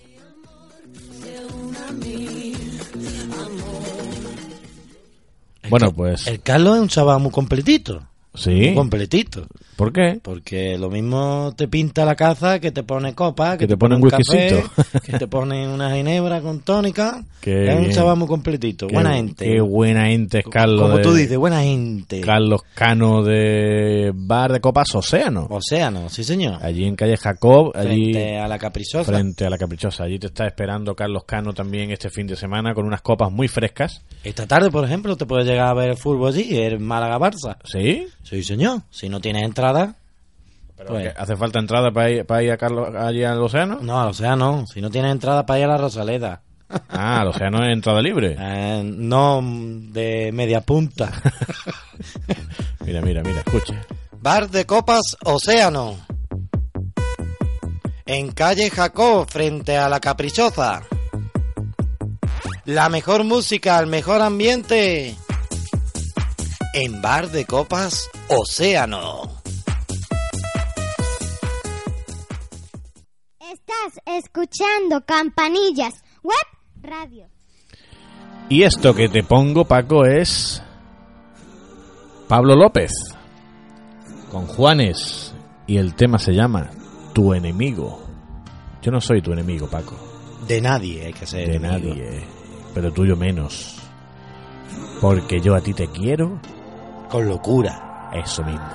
Bueno, 5.70 5.94
pues 5.94 6.26
El 6.28 6.42
Carlos 6.42 6.76
es 6.78 6.82
un 6.82 6.88
chaval 6.90 7.20
muy 7.20 7.32
completito. 7.32 8.08
sí. 8.34 8.50
Muy 8.52 8.76
completito. 8.76 9.48
¿Por 9.80 9.94
qué? 9.94 10.20
Porque 10.22 10.78
lo 10.78 10.90
mismo 10.90 11.54
te 11.56 11.70
pinta 11.70 12.04
la 12.04 12.16
caza 12.16 12.60
que 12.60 12.72
te 12.72 12.84
pone 12.84 13.16
copa, 13.16 13.54
que, 13.54 13.60
Que 13.60 13.68
te 13.70 13.78
pone 13.78 13.96
un 13.96 14.02
café, 14.10 14.62
que 15.06 15.18
te 15.18 15.26
pone 15.28 15.68
una 15.74 15.96
ginebra 15.96 16.42
con 16.42 16.60
tónica. 16.60 17.24
Qué 17.40 17.72
es 17.72 17.80
un 17.80 17.90
chaval 17.90 18.18
muy 18.18 18.28
completito. 18.28 18.88
Qué- 18.88 18.94
buena 18.94 19.14
gente. 19.14 19.46
Qué 19.46 19.62
buena 19.62 20.08
gente 20.08 20.40
es 20.40 20.46
Carlos. 20.52 20.82
Como 20.82 20.98
de- 20.98 21.04
tú 21.04 21.14
dices, 21.14 21.38
buena 21.38 21.62
gente. 21.64 22.20
Carlos 22.20 22.62
Cano 22.76 23.24
de 23.24 24.12
Bar 24.14 24.52
de 24.52 24.60
Copas 24.60 24.94
Océano. 24.96 25.48
Océano, 25.50 26.10
sí 26.10 26.26
señor. 26.26 26.58
Allí 26.62 26.84
en 26.84 26.98
calle 26.98 27.16
Jacob, 27.16 27.72
allí 27.74 28.12
Frente 28.12 28.38
a 28.38 28.48
la 28.50 28.60
caprichosa. 28.60 29.14
frente 29.14 29.46
a 29.46 29.50
la 29.50 29.58
Caprichosa. 29.58 30.04
Allí 30.04 30.20
te 30.20 30.28
está 30.28 30.46
esperando 30.46 30.94
Carlos 30.94 31.24
Cano 31.26 31.54
también 31.54 31.92
este 31.92 32.10
fin 32.10 32.28
de 32.28 32.36
semana 32.36 32.74
con 32.74 32.86
unas 32.86 33.02
copas 33.02 33.32
muy 33.32 33.48
frescas. 33.48 34.02
Esta 34.26 34.46
tarde, 34.46 34.70
por 34.70 34.84
ejemplo, 34.84 35.16
te 35.16 35.26
puedes 35.26 35.46
llegar 35.48 35.68
a 35.70 35.74
ver 35.74 35.92
el 35.92 35.98
fútbol 35.98 36.34
allí, 36.34 36.58
el 36.58 36.80
Málaga-Barça. 36.82 37.56
¿Sí? 37.64 38.06
Sí, 38.24 38.44
señor. 38.44 38.82
Si 38.90 39.08
no 39.08 39.22
tienes 39.22 39.44
entrada, 39.44 39.69
Pero 40.78 40.90
Pues- 40.90 41.14
¿Hace 41.18 41.36
falta 41.36 41.60
entrada 41.60 41.92
para 41.92 42.10
ir, 42.10 42.26
para 42.26 42.44
ir 42.44 42.52
a 42.52 42.58
Carlos 42.58 42.94
allí 42.96 43.24
al 43.24 43.42
océano? 43.42 43.80
no, 43.82 44.00
al 44.02 44.10
océano. 44.10 44.66
Si 44.72 44.82
no 44.82 44.90
tienes 44.90 45.12
entrada 45.12 45.46
para 45.46 45.60
ir 45.60 45.66
a 45.66 45.70
la 45.70 45.78
Rosaleda. 45.78 46.42
Ah, 46.90 47.22
al 47.22 47.30
océano 47.30 47.64
es 47.66 47.74
entrada 47.74 48.02
libre. 48.02 48.36
Eh, 48.40 48.82
no 48.86 49.42
de 49.44 50.32
media 50.34 50.62
punta. 50.62 51.12
Mira, 52.86 53.02
mira, 53.02 53.22
mira, 53.24 53.40
escucha. 53.46 53.76
Bar 54.22 54.50
de 54.50 54.66
Copas 54.66 55.18
Océano. 55.26 55.96
En 58.06 58.32
calle 58.32 58.70
Jacob, 58.72 59.28
frente 59.30 59.78
a 59.78 59.88
la 59.90 60.00
Caprichosa. 60.00 60.82
La 62.66 62.90
mejor 62.90 63.24
música, 63.26 63.78
el 63.80 63.88
mejor 63.88 64.22
ambiente. 64.22 65.16
En 66.74 67.02
Bar 67.02 67.30
de 67.30 67.46
Copas 67.46 68.10
Océano. 68.30 69.39
Escuchando 74.18 75.02
Campanillas 75.06 76.04
Web 76.24 76.36
Radio. 76.82 77.28
Y 78.50 78.64
esto 78.64 78.94
que 78.96 79.10
te 79.10 79.24
pongo, 79.24 79.66
Paco, 79.66 80.06
es 80.06 80.62
Pablo 82.28 82.56
López 82.56 82.92
con 84.32 84.46
Juanes 84.48 85.34
y 85.68 85.78
el 85.78 85.96
tema 85.96 86.18
se 86.20 86.34
llama 86.34 86.70
Tu 87.14 87.34
enemigo. 87.34 88.04
Yo 88.82 88.92
no 88.92 89.02
soy 89.02 89.22
tu 89.22 89.32
enemigo, 89.34 89.68
Paco. 89.68 89.96
De 90.48 90.62
nadie 90.62 91.06
hay 91.08 91.14
que 91.14 91.26
ser. 91.28 91.48
De 91.48 91.56
enemigo. 91.58 91.94
nadie, 91.94 92.24
pero 92.74 92.92
tuyo 92.92 93.16
menos. 93.16 93.76
Porque 95.02 95.40
yo 95.42 95.56
a 95.56 95.62
ti 95.62 95.74
te 95.74 95.88
quiero 95.88 96.40
Con 97.10 97.28
locura. 97.28 98.10
eso 98.14 98.44
mismo. 98.44 98.68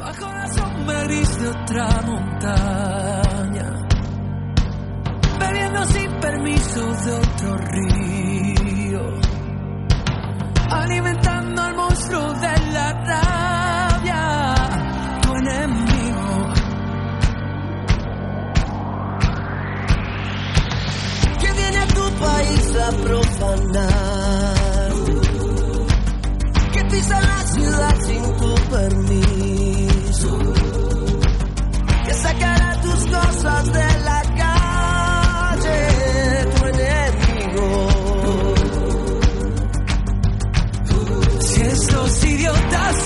Bajo 0.00 0.26
la 0.32 0.46
sombra 0.48 1.02
gris 1.04 1.40
de 1.40 1.48
otra 1.48 2.02
montaña, 2.02 3.15
de 6.46 7.12
otro 7.12 7.56
río, 7.58 9.00
alimentando 10.70 11.60
al 11.60 11.74
monstruo 11.74 12.32
de 12.34 12.72
la 12.72 12.92
rabia, 12.92 14.54
tu 15.22 15.34
enemigo. 15.34 16.52
Que 21.40 21.52
viene 21.52 21.78
a 21.78 21.86
tu 21.88 22.10
país 22.12 22.76
a 22.76 22.90
profanar 23.02 24.46
que 26.72 26.84
pisa 26.84 27.20
la 27.20 27.42
ciudad 27.42 27.96
sin 28.06 28.22
tu 28.36 28.54
permiso, 28.70 30.38
que 32.04 32.14
sacará 32.14 32.80
tus 32.82 33.06
cosas 33.06 33.72
de 33.72 33.95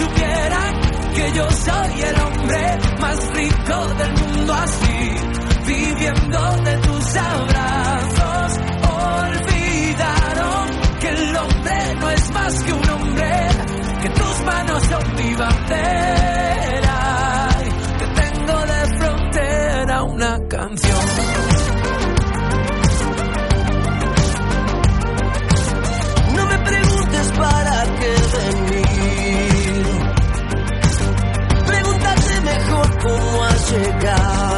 supieran 0.00 0.80
que 1.14 1.32
yo 1.32 1.50
soy 1.50 2.02
el 2.02 2.20
hombre 2.20 2.78
más 3.00 3.18
rico 3.34 3.88
del 3.98 4.12
mundo 4.12 4.54
así, 4.54 5.14
viviendo 5.66 6.56
de 6.64 6.76
tus 6.78 7.16
abrazos, 7.16 8.58
olvidaron 9.08 10.66
que 11.00 11.08
el 11.08 11.36
hombre 11.36 11.94
no 12.00 12.10
es 12.10 12.30
más 12.32 12.62
que 12.62 12.72
un 12.72 12.90
hombre, 12.90 13.48
que 14.02 14.08
tus 14.10 14.44
manos 14.44 14.82
son 14.84 15.14
mi 15.16 15.34
bandera, 15.34 16.98
que 17.98 18.06
tengo 18.20 18.66
de 18.72 18.98
frontera 18.98 20.02
una 20.04 20.48
canción. 20.48 21.49
Cómo 33.70 34.49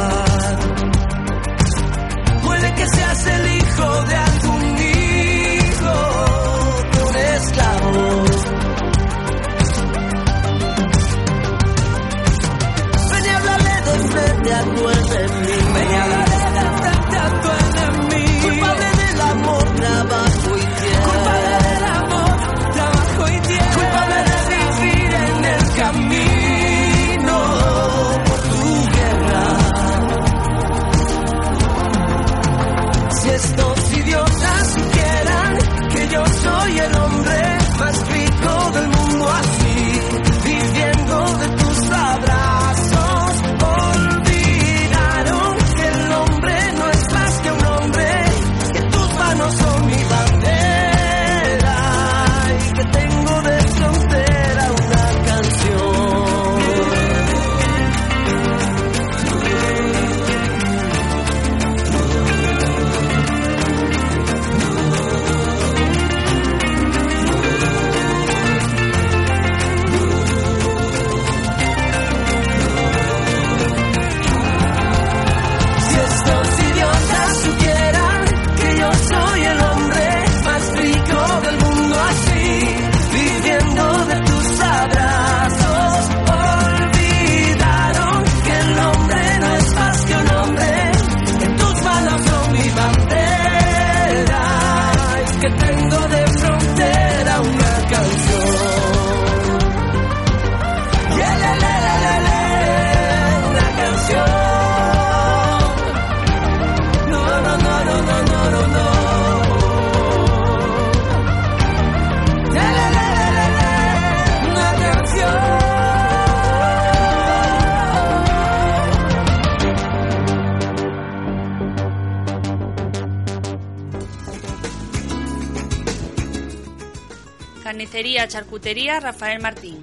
Carnicería, 127.63 128.27
charcutería, 128.27 128.99
Rafael 128.99 129.41
Martín. 129.41 129.81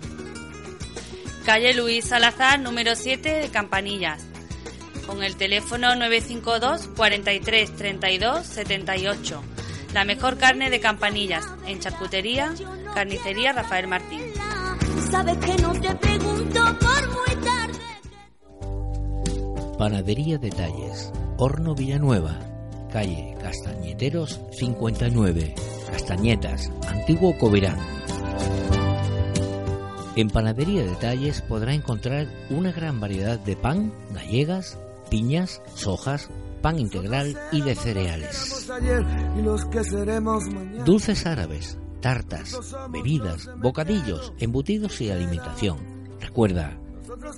Calle 1.47 1.72
Luis 1.72 2.05
Salazar, 2.05 2.61
número 2.61 2.95
7 2.95 3.37
de 3.41 3.49
Campanillas. 3.49 4.22
Con 5.07 5.22
el 5.22 5.37
teléfono 5.37 5.97
952 5.97 6.89
43 6.95 7.76
32 7.76 8.47
78. 8.47 9.43
La 9.95 10.05
mejor 10.05 10.37
carne 10.37 10.68
de 10.68 10.78
Campanillas. 10.78 11.47
En 11.66 11.81
charcutería, 11.81 12.53
carnicería, 12.95 13.55
Rafael 13.55 13.89
Martín. 13.89 14.20
Sabes 15.11 15.39
que 15.39 15.57
no 15.57 15.72
te 15.72 15.95
pregunto 15.95 16.61
por 16.78 17.09
muy 17.09 17.45
tarde. 17.45 17.78
Panadería 19.78 20.37
Detalles, 20.37 21.11
Horno 21.39 21.74
Villanueva, 21.74 22.39
calle 22.91 23.34
Castañeteros 23.41 24.41
59, 24.53 25.55
Castañetas, 25.91 26.70
Antiguo 26.86 27.36
Covirán. 27.38 27.78
En 30.16 30.28
Panadería 30.28 30.84
Detalles 30.84 31.41
podrá 31.43 31.72
encontrar 31.72 32.26
una 32.51 32.72
gran 32.72 33.01
variedad 33.01 33.38
de 33.38 33.57
pan, 33.57 33.93
gallegas, 34.12 34.78
piñas, 35.09 35.62
sojas, 35.74 36.28
pan 36.61 36.78
integral 36.78 37.36
y 37.53 37.62
de 37.62 37.74
cereales. 37.74 38.68
Dulces 40.84 41.26
árabes, 41.26 41.78
tartas, 42.01 42.59
bebidas, 42.91 43.49
bocadillos, 43.59 44.32
embutidos 44.38 45.01
y 45.01 45.11
alimentación. 45.11 45.78
Recuerda, 46.20 46.78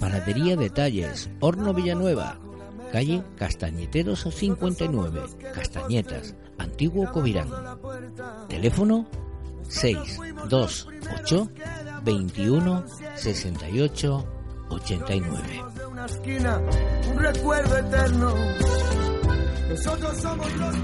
Panadería 0.01 0.57
Detalles, 0.57 1.31
Horno 1.41 1.73
Villanueva, 1.73 2.39
calle 2.93 3.25
Castañeteros 3.37 4.21
59, 4.31 5.23
Castañetas, 5.55 6.35
Antiguo 6.59 7.11
Covirán. 7.11 7.49
Teléfono 8.49 9.07
628 9.69 11.51
21 12.05 12.85
68 13.17 14.27
89. 14.69 15.65
una 15.91 16.05
esquina, 16.07 16.61
un 17.11 17.19
recuerdo 17.19 17.79
eterno. 17.79 18.35
Nosotros 19.69 20.19
somos 20.19 20.53
los 20.57 20.77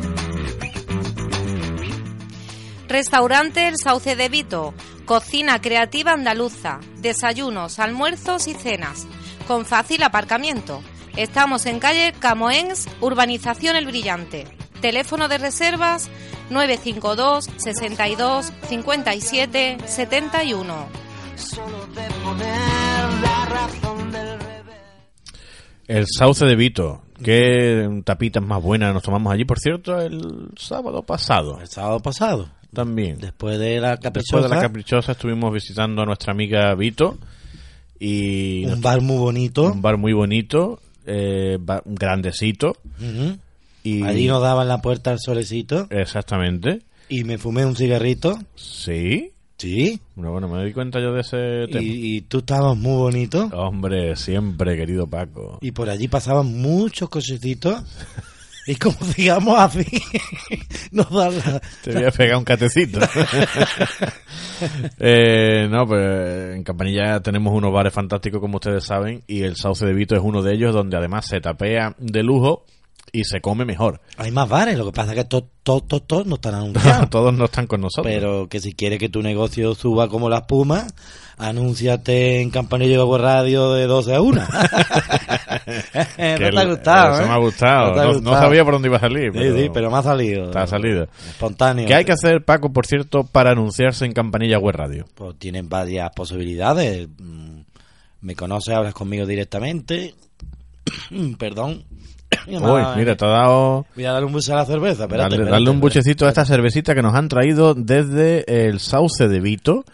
Restaurante 2.89 3.69
El 3.69 3.75
Sauce 3.77 4.17
de 4.17 4.29
Vito. 4.31 4.73
Cocina 5.05 5.61
creativa 5.61 6.13
andaluza. 6.13 6.81
Desayunos, 7.01 7.79
almuerzos 7.79 8.49
y 8.49 8.55
cenas. 8.55 9.07
Con 9.47 9.67
fácil 9.67 10.03
aparcamiento. 10.03 10.83
Estamos 11.19 11.67
en 11.67 11.81
calle 11.81 12.15
Camoens, 12.17 12.89
Urbanización 13.01 13.75
El 13.75 13.87
Brillante. 13.87 14.47
Teléfono 14.81 15.27
de 15.27 15.39
reservas 15.39 16.09
952 16.51 17.51
62 17.57 18.53
57 18.69 19.79
71. 19.85 20.87
El 25.89 26.05
sauce 26.07 26.45
de 26.47 26.55
Vito. 26.55 27.03
Qué 27.21 28.01
tapitas 28.05 28.45
más 28.45 28.63
buenas 28.63 28.95
nos 28.95 29.03
tomamos 29.03 29.33
allí, 29.33 29.45
por 29.45 29.59
cierto, 29.59 30.01
el 30.01 30.51
sábado 30.57 31.03
pasado. 31.03 31.61
El 31.61 31.67
sábado 31.67 31.99
pasado. 31.99 32.49
También. 32.73 33.19
Después 33.19 33.59
de 33.59 33.81
la 33.81 33.97
Después 33.97 34.05
caprichosa. 34.05 34.49
de 34.49 34.55
la 34.55 34.61
caprichosa 34.61 35.13
estuvimos 35.13 35.53
visitando 35.53 36.01
a 36.03 36.07
nuestra 36.07 36.33
amiga 36.33 36.73
Vito. 36.77 37.19
Y 37.99 38.67
Un 38.67 38.81
bar 38.81 39.01
muy 39.01 39.17
bonito. 39.19 39.65
Un 39.65 39.83
bar 39.83 39.97
muy 39.97 40.13
bonito, 40.13 40.79
eh, 41.09 41.59
grandecito. 41.85 42.77
Y 43.83 44.03
Allí 44.03 44.27
nos 44.27 44.43
daban 44.43 44.69
la 44.69 44.83
puerta 44.83 45.11
al 45.11 45.19
solecito. 45.19 45.87
Exactamente. 45.91 46.81
Y 47.09 47.25
me 47.25 47.39
fumé 47.39 47.65
un 47.65 47.75
cigarrito. 47.75 48.39
Sí. 48.55 49.33
Sí. 49.57 50.01
Bueno, 50.15 50.33
bueno, 50.33 50.49
me 50.49 50.59
doy 50.59 50.73
cuenta 50.73 51.01
yo 51.01 51.13
de 51.13 51.23
ese 51.23 51.73
tema. 51.73 51.83
Y, 51.83 52.17
y 52.17 52.21
tú 52.21 52.39
estabas 52.39 52.77
muy 52.77 52.97
bonito. 52.97 53.51
Hombre, 53.55 54.15
siempre, 54.15 54.77
querido 54.77 55.07
Paco. 55.07 55.59
Y 55.63 55.73
por 55.73 55.91
allí 55.91 56.07
pasaban 56.07 56.61
muchos 56.61 57.09
cochecitos. 57.09 57.83
Y 58.69 58.77
como 58.77 58.99
digamos 59.17 59.59
así, 59.59 59.87
nos 60.93 61.11
dan 61.11 61.39
la... 61.39 61.61
Te 61.83 61.95
voy 61.95 62.05
a 62.05 62.11
pegar 62.11 62.37
un 62.37 62.45
catecito. 62.45 63.01
Eh, 64.99 65.69
no, 65.71 65.87
pues 65.87 66.57
en 66.57 66.65
Campanilla 66.65 67.21
tenemos 67.21 67.55
unos 67.55 67.73
bares 67.73 67.93
fantásticos, 67.93 68.41
como 68.41 68.57
ustedes 68.57 68.83
saben, 68.83 69.23
y 69.29 69.45
el 69.45 69.55
Sauce 69.55 69.87
de 69.87 69.93
Vito 69.93 70.17
es 70.17 70.21
uno 70.21 70.43
de 70.43 70.53
ellos, 70.53 70.75
donde 70.75 70.97
además 70.97 71.27
se 71.29 71.41
tapea 71.41 71.95
de 71.97 72.25
lujo 72.25 72.65
y 73.13 73.25
se 73.25 73.41
come 73.41 73.65
mejor. 73.65 74.01
Hay 74.17 74.31
más 74.31 74.49
bares, 74.49 74.77
lo 74.79 74.85
que 74.87 74.93
pasa 74.93 75.13
es 75.13 75.19
que 75.19 75.25
todos 75.25 75.45
to, 75.63 75.81
to, 75.83 76.01
to 76.01 76.25
no 76.25 76.37
están 76.37 76.55
anunciados. 76.55 77.11
Todos 77.11 77.35
no 77.35 77.45
están 77.45 77.67
con 77.67 77.81
nosotros. 77.83 78.07
Pero 78.07 78.49
que 78.49 78.61
si 78.61 78.73
quieres 78.73 78.99
que 78.99 79.09
tu 79.11 79.21
negocio 79.23 79.75
suba 79.75 80.09
como 80.09 80.31
la 80.31 80.39
espuma, 80.39 80.87
anúnciate 81.37 82.41
en 82.41 82.51
Campanilla 82.51 83.05
Web 83.05 83.21
Radio 83.21 83.73
de 83.75 83.87
12 83.87 84.15
a 84.15 84.21
1. 84.23 84.47
Que 86.17 86.39
no 86.41 86.51
te 86.51 86.59
ha 86.59 86.65
gustado, 86.65 87.15
Eso 87.15 87.23
¿eh? 87.23 87.27
me 87.27 87.33
ha 87.33 87.39
gustado. 87.39 88.01
ha 88.01 88.21
No, 88.21 88.33
sabía 88.33 88.65
por 88.65 88.75
dónde 88.75 88.89
iba 88.89 88.97
a 88.97 89.01
salir. 89.01 89.33
Sí, 89.33 89.63
sí, 89.63 89.71
pero 89.73 89.91
me 89.91 89.99
ha 89.99 90.03
salido. 90.03 90.51
Te 90.51 90.59
ha 90.59 90.67
salido. 90.67 91.05
Espontáneo. 91.29 91.87
¿Qué 91.87 91.95
hay 91.95 92.05
que 92.05 92.13
hacer, 92.13 92.45
Paco, 92.45 92.73
por 92.73 92.87
cierto, 92.87 93.25
para 93.25 93.51
anunciarse 93.53 94.07
en 94.07 94.13
Campanilla 94.13 94.59
Web 94.59 94.75
Radio? 94.75 95.05
Pues 95.15 95.39
tienen 95.39 95.69
varias 95.69 96.11
posibilidades. 96.15 97.09
Mm, 97.19 97.61
Me 98.23 98.35
conoces, 98.35 98.75
hablas 98.75 98.95
conmigo 98.95 99.27
directamente. 99.27 100.15
Perdón. 101.39 101.85
Uy, 102.47 102.83
mira, 102.97 103.17
te 103.17 103.25
ha 103.25 103.29
dado... 103.29 103.87
Voy 103.95 104.05
a 104.05 104.13
darle 104.13 104.27
un 104.27 104.33
buche 104.33 104.53
a 104.53 104.57
la 104.57 104.65
cerveza. 104.67 105.05
Espérate, 105.05 105.17
Darle, 105.17 105.37
espérate, 105.37 105.51
darle 105.51 105.71
un 105.71 105.77
espérate. 105.77 105.99
buchecito 105.99 106.27
a 106.27 106.29
esta 106.29 106.45
cervecita 106.45 106.95
que 106.95 107.03
nos 107.03 107.15
han 107.15 107.29
traído 107.29 107.75
desde 107.75 108.67
el 108.69 108.81
Sauce 108.81 109.29
de 109.29 109.41
Vito. 109.41 109.85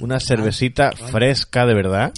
Una 0.00 0.20
cervecita 0.20 0.90
fresca 0.92 1.64
de 1.66 1.74
verdad 1.74 2.12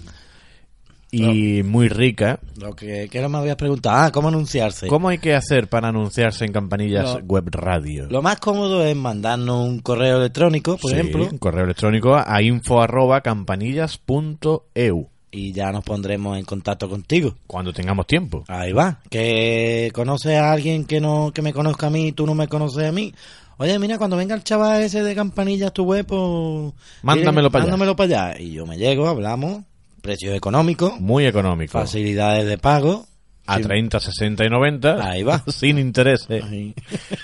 y 1.10 1.62
muy 1.62 1.88
rica. 1.88 2.38
Lo 2.60 2.74
que, 2.76 3.08
que 3.10 3.22
no 3.22 3.28
me 3.30 3.38
habías 3.38 3.56
preguntado. 3.56 3.96
Ah, 3.96 4.10
¿cómo 4.12 4.28
anunciarse? 4.28 4.88
¿Cómo 4.88 5.08
hay 5.08 5.16
que 5.18 5.34
hacer 5.34 5.68
para 5.68 5.88
anunciarse 5.88 6.44
en 6.44 6.52
campanillas 6.52 7.14
Lo- 7.14 7.20
web 7.20 7.48
radio? 7.50 8.06
Lo 8.10 8.20
más 8.20 8.38
cómodo 8.40 8.84
es 8.84 8.94
mandarnos 8.94 9.66
un 9.66 9.80
correo 9.80 10.18
electrónico, 10.18 10.76
por 10.76 10.90
Sí, 10.90 10.98
ejemplo, 10.98 11.26
un 11.30 11.38
correo 11.38 11.64
electrónico 11.64 12.14
a 12.16 12.42
info 12.42 12.82
arroba 12.82 13.22
campanillas.eu 13.22 15.08
y 15.30 15.52
ya 15.52 15.70
nos 15.72 15.84
pondremos 15.84 16.38
en 16.38 16.44
contacto 16.44 16.88
contigo. 16.88 17.34
cuando 17.46 17.72
tengamos 17.72 18.06
tiempo. 18.06 18.44
Ahí 18.48 18.72
va. 18.72 19.00
Que 19.10 19.90
conoces 19.94 20.36
a 20.38 20.52
alguien 20.52 20.84
que 20.84 21.00
no 21.00 21.32
que 21.34 21.42
me 21.42 21.52
conozca 21.52 21.88
a 21.88 21.90
mí 21.90 22.08
y 22.08 22.12
tú 22.12 22.26
no 22.26 22.34
me 22.34 22.48
conoces 22.48 22.88
a 22.88 22.92
mí. 22.92 23.14
Oye, 23.58 23.78
mira, 23.78 23.98
cuando 23.98 24.16
venga 24.16 24.34
el 24.36 24.44
chaval 24.44 24.82
ese 24.82 25.02
de 25.02 25.14
campanillas 25.16 25.72
tu 25.72 25.82
web, 25.84 26.06
pues... 26.06 26.72
Mándamelo 27.02 27.50
para 27.50 27.64
allá. 27.64 27.72
Mándamelo 27.72 27.96
para 27.96 28.28
allá. 28.30 28.40
Y 28.40 28.52
yo 28.52 28.64
me 28.66 28.78
llego, 28.78 29.08
hablamos, 29.08 29.64
precios 30.00 30.36
económicos, 30.36 31.00
Muy 31.00 31.26
económico. 31.26 31.72
facilidades 31.72 32.46
de 32.46 32.56
pago. 32.56 33.06
A 33.46 33.56
Sí. 33.56 33.62
30, 33.62 33.98
60 33.98 34.44
y 34.44 34.48
90. 34.50 35.02
Ahí 35.10 35.22
va. 35.24 35.42
Sin 35.48 35.78
interés. 35.78 36.28
Ahí. 36.30 36.74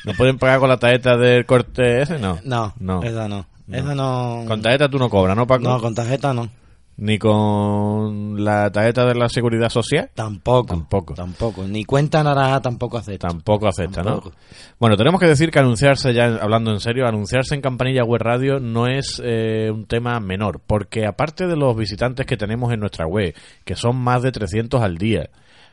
¿No 0.05 0.15
pueden 0.15 0.39
pagar 0.39 0.59
con 0.59 0.69
la 0.71 0.79
tarjeta 0.79 1.17
del 1.17 1.45
corte 1.47 2.03
ese? 2.03 2.19
No. 2.19 2.41
No, 2.45 2.75
No. 2.81 3.03
esa 3.03 3.29
no. 3.29 3.47
Esa 3.71 3.95
no... 3.95 4.45
Con 4.49 4.61
tarjeta 4.61 4.89
tú 4.89 4.99
no 4.99 5.09
cobras, 5.09 5.37
¿no, 5.37 5.47
Paco? 5.47 5.63
No, 5.65 5.81
con 5.81 5.95
tarjeta 5.95 6.35
no. 6.35 6.49
Ni 6.97 7.18
con 7.18 8.45
la 8.45 8.70
tarjeta 8.70 9.05
de 9.05 9.16
la 9.16 9.28
seguridad 9.28 9.68
social. 9.68 10.11
Tampoco. 10.14 10.68
Tampoco. 10.68 11.14
Tampoco. 11.14 11.66
Ni 11.66 11.84
cuenta 11.84 12.22
naranja 12.22 12.61
tampoco 12.61 12.99
acepta. 12.99 13.28
Tampoco 13.28 13.66
acepta, 13.66 14.03
Tampoco. 14.03 14.30
¿no? 14.30 14.36
Bueno, 14.78 14.97
tenemos 14.97 15.20
que 15.20 15.26
decir 15.26 15.51
que 15.51 15.59
anunciarse, 15.59 16.14
ya 16.14 16.26
hablando 16.40 16.70
en 16.70 16.78
serio, 16.78 17.07
anunciarse 17.07 17.55
en 17.55 17.62
Campanilla 17.62 18.05
Web 18.05 18.22
Radio 18.22 18.61
no 18.61 18.86
es 18.86 19.20
eh, 19.24 19.70
un 19.72 19.86
tema 19.86 20.20
menor, 20.20 20.61
porque 20.64 21.05
aparte 21.05 21.49
de 21.49 21.57
los 21.57 21.76
visitantes 21.76 22.26
que 22.26 22.36
tenemos 22.36 22.72
en 22.72 22.80
nuestra 22.80 23.07
web, 23.07 23.34
que 23.64 23.74
son 23.74 23.97
más 23.97 24.22
de 24.22 24.30
300 24.30 24.80
al 24.80 24.97
día, 24.97 25.30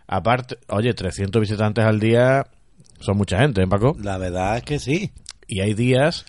aparte, 0.07 0.57
oye, 0.69 0.93
300 0.93 1.39
visitantes 1.39 1.85
al 1.85 1.99
día 1.99 2.47
son 2.99 3.17
mucha 3.17 3.37
gente, 3.37 3.61
¿eh, 3.61 3.67
Paco? 3.67 3.95
La 4.01 4.17
verdad 4.17 4.57
es 4.57 4.63
que 4.63 4.79
sí. 4.79 5.11
Y 5.47 5.61
hay 5.61 5.73
días 5.73 6.25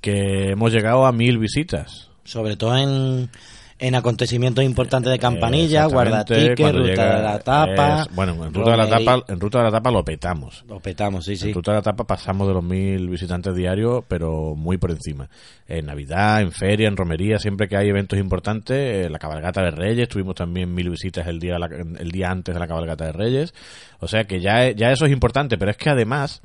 que 0.00 0.50
hemos 0.50 0.70
llegado 0.72 1.06
a 1.06 1.12
mil 1.12 1.38
visitas. 1.38 2.10
Sobre 2.24 2.56
todo 2.56 2.76
en, 2.76 3.30
en 3.78 3.94
acontecimientos 3.94 4.64
importantes 4.64 5.10
de 5.10 5.18
campanilla, 5.18 5.86
guarda 5.86 6.20
Exactamente, 6.22 6.50
ticket, 6.50 6.60
cuando 6.64 6.78
ruta 6.80 6.90
llega- 6.92 7.16
de 7.16 7.22
la 7.22 7.38
tapa. 7.40 8.02
es- 8.02 8.14
bueno, 8.14 8.44
en 8.46 8.54
ruta 8.54 8.70
de 8.70 8.76
la 8.76 8.88
tapa, 8.88 9.24
en 9.28 9.40
ruta 9.40 9.58
de 9.58 9.64
la 9.64 9.70
tapa 9.72 9.90
lo 9.90 10.04
petamos. 10.04 10.64
Lo 10.68 10.80
petamos, 10.80 11.24
sí, 11.24 11.36
sí. 11.36 11.48
En 11.48 11.54
Ruta 11.54 11.72
de 11.72 11.78
la 11.78 11.82
Tapa 11.82 12.04
pasamos 12.04 12.46
de 12.48 12.54
los 12.54 12.62
mil 12.64 13.08
visitantes 13.08 13.54
diarios, 13.54 14.04
pero 14.08 14.54
muy 14.56 14.78
por 14.78 14.90
encima. 14.92 15.28
En 15.66 15.86
Navidad, 15.86 16.40
en 16.40 16.52
feria, 16.52 16.88
en 16.88 16.96
romería, 16.96 17.38
siempre 17.38 17.68
que 17.68 17.76
hay 17.76 17.88
eventos 17.88 18.18
importantes, 18.18 18.76
eh, 19.06 19.10
la 19.10 19.18
cabalgata 19.18 19.62
de 19.62 19.70
Reyes, 19.72 20.08
tuvimos 20.08 20.34
también 20.34 20.72
mil 20.72 20.88
visitas 20.90 21.26
el 21.26 21.40
día, 21.40 21.56
el 21.98 22.10
día 22.10 22.30
antes 22.30 22.54
de 22.54 22.60
la 22.60 22.66
cabalgata 22.68 23.06
de 23.06 23.12
Reyes. 23.12 23.54
O 24.00 24.06
sea 24.08 24.24
que 24.24 24.40
ya, 24.40 24.70
ya 24.70 24.90
eso 24.92 25.06
es 25.06 25.12
importante, 25.12 25.58
pero 25.58 25.70
es 25.70 25.76
que 25.76 25.90
además, 25.90 26.42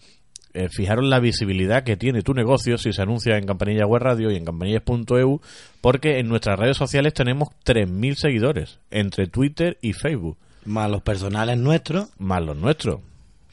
eh, 0.53 0.67
fijaros 0.69 1.05
la 1.05 1.19
visibilidad 1.19 1.83
que 1.83 1.97
tiene 1.97 2.21
tu 2.21 2.33
negocio 2.33 2.77
si 2.77 2.91
se 2.93 3.01
anuncia 3.01 3.37
en 3.37 3.45
Campanilla 3.45 3.85
Web 3.85 4.01
Radio 4.01 4.31
y 4.31 4.35
en 4.35 4.45
campanillas.eu, 4.45 5.41
porque 5.81 6.19
en 6.19 6.27
nuestras 6.27 6.57
redes 6.59 6.77
sociales 6.77 7.13
tenemos 7.13 7.49
3.000 7.65 8.15
seguidores, 8.15 8.79
entre 8.91 9.27
Twitter 9.27 9.77
y 9.81 9.93
Facebook, 9.93 10.37
Más 10.65 10.89
los 10.89 11.01
personales 11.01 11.57
nuestros, 11.57 12.09
más 12.17 12.41
los 12.43 12.57
nuestros. 12.57 12.99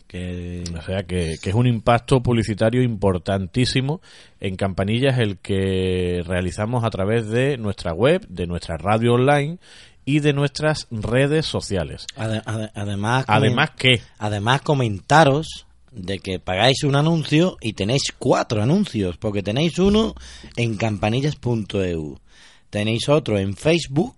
que 0.07 0.62
O 0.78 0.82
sea 0.82 1.03
que, 1.03 1.36
que 1.42 1.51
es 1.51 1.55
un 1.55 1.66
impacto 1.66 2.22
publicitario 2.22 2.82
importantísimo 2.82 4.01
en 4.40 4.57
Campanillas 4.57 5.18
el 5.18 5.38
que 5.38 6.22
realizamos 6.26 6.84
a 6.84 6.90
través 6.90 7.28
de 7.28 7.57
nuestra 7.59 7.92
web, 7.92 8.26
de 8.28 8.47
nuestra 8.47 8.76
radio 8.76 9.14
online 9.14 9.59
y 10.05 10.20
de 10.20 10.32
nuestras 10.32 10.86
redes 10.92 11.47
sociales. 11.47 12.07
ade- 12.16 12.42
ade- 12.44 12.70
además... 12.74 13.24
Además 13.28 13.70
que 13.76 14.01
Además, 14.18 14.62
comentaros 14.62 15.66
de 15.97 16.18
que 16.20 16.38
pagáis 16.38 16.84
un 16.84 16.94
anuncio 16.94 17.57
y 17.61 17.72
tenéis 17.72 18.12
cuatro 18.18 18.62
anuncios, 18.62 19.16
porque 19.16 19.42
tenéis 19.42 19.78
uno 19.78 20.14
en 20.57 20.76
campanillas.eu, 20.76 22.18
tenéis 22.70 23.09
otro 23.09 23.38
en 23.38 23.57
Facebook, 23.57 24.14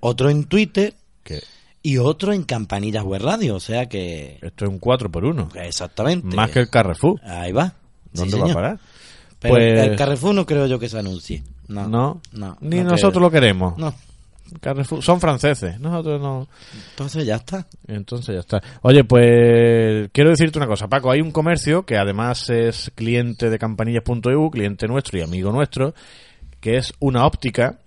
otro 0.00 0.30
en 0.30 0.44
Twitter 0.44 0.94
y 1.82 1.98
otro 1.98 2.32
en 2.32 2.42
Campanillas 2.44 3.04
Web 3.04 3.22
Radio, 3.22 3.56
o 3.56 3.60
sea 3.60 3.88
que... 3.88 4.38
esto 4.42 4.64
es 4.64 4.70
un 4.70 4.78
4 4.78 5.10
por 5.10 5.24
1 5.24 5.50
Exactamente. 5.62 6.34
Más 6.34 6.50
que 6.50 6.60
el 6.60 6.68
Carrefour. 6.70 7.20
Ahí 7.22 7.52
va. 7.52 7.74
¿Dónde 8.12 8.36
Sí, 8.36 8.40
va 8.42 8.50
a 8.50 8.54
parar? 8.54 8.80
Pero 9.38 9.54
Pues- 9.54 9.88
el 9.88 9.96
Carrefour 9.96 10.34
no 10.34 10.44
creo 10.46 10.66
yo 10.66 10.78
que 10.78 10.88
se 10.88 10.98
anuncie. 10.98 11.42
No. 11.68 11.86
No, 11.86 12.20
no, 12.32 12.56
ni 12.60 12.76
no 12.78 12.84
nosotros 12.90 13.12
creo. 13.12 13.22
lo 13.22 13.30
queremos. 13.30 13.78
No. 13.78 13.94
Carrefour, 14.60 15.02
son 15.02 15.20
franceses, 15.20 15.78
nosotros 15.80 16.20
no. 16.20 16.48
Entonces 16.90 17.26
ya 17.26 17.36
está. 17.36 17.66
Entonces 17.86 18.34
ya 18.34 18.40
está. 18.40 18.62
Oye, 18.82 19.04
pues 19.04 20.08
quiero 20.12 20.30
decirte 20.30 20.58
una 20.58 20.66
cosa, 20.66 20.88
Paco. 20.88 21.10
Hay 21.10 21.20
un 21.20 21.30
comercio 21.30 21.84
que 21.84 21.96
además 21.96 22.48
es 22.50 22.90
cliente 22.94 23.50
de 23.50 23.58
campanillas.eu, 23.58 24.50
cliente 24.50 24.86
nuestro 24.88 25.18
y 25.18 25.22
amigo 25.22 25.52
nuestro, 25.52 25.94
que 26.60 26.76
es 26.76 26.92
una 27.00 27.26
óptica, 27.26 27.78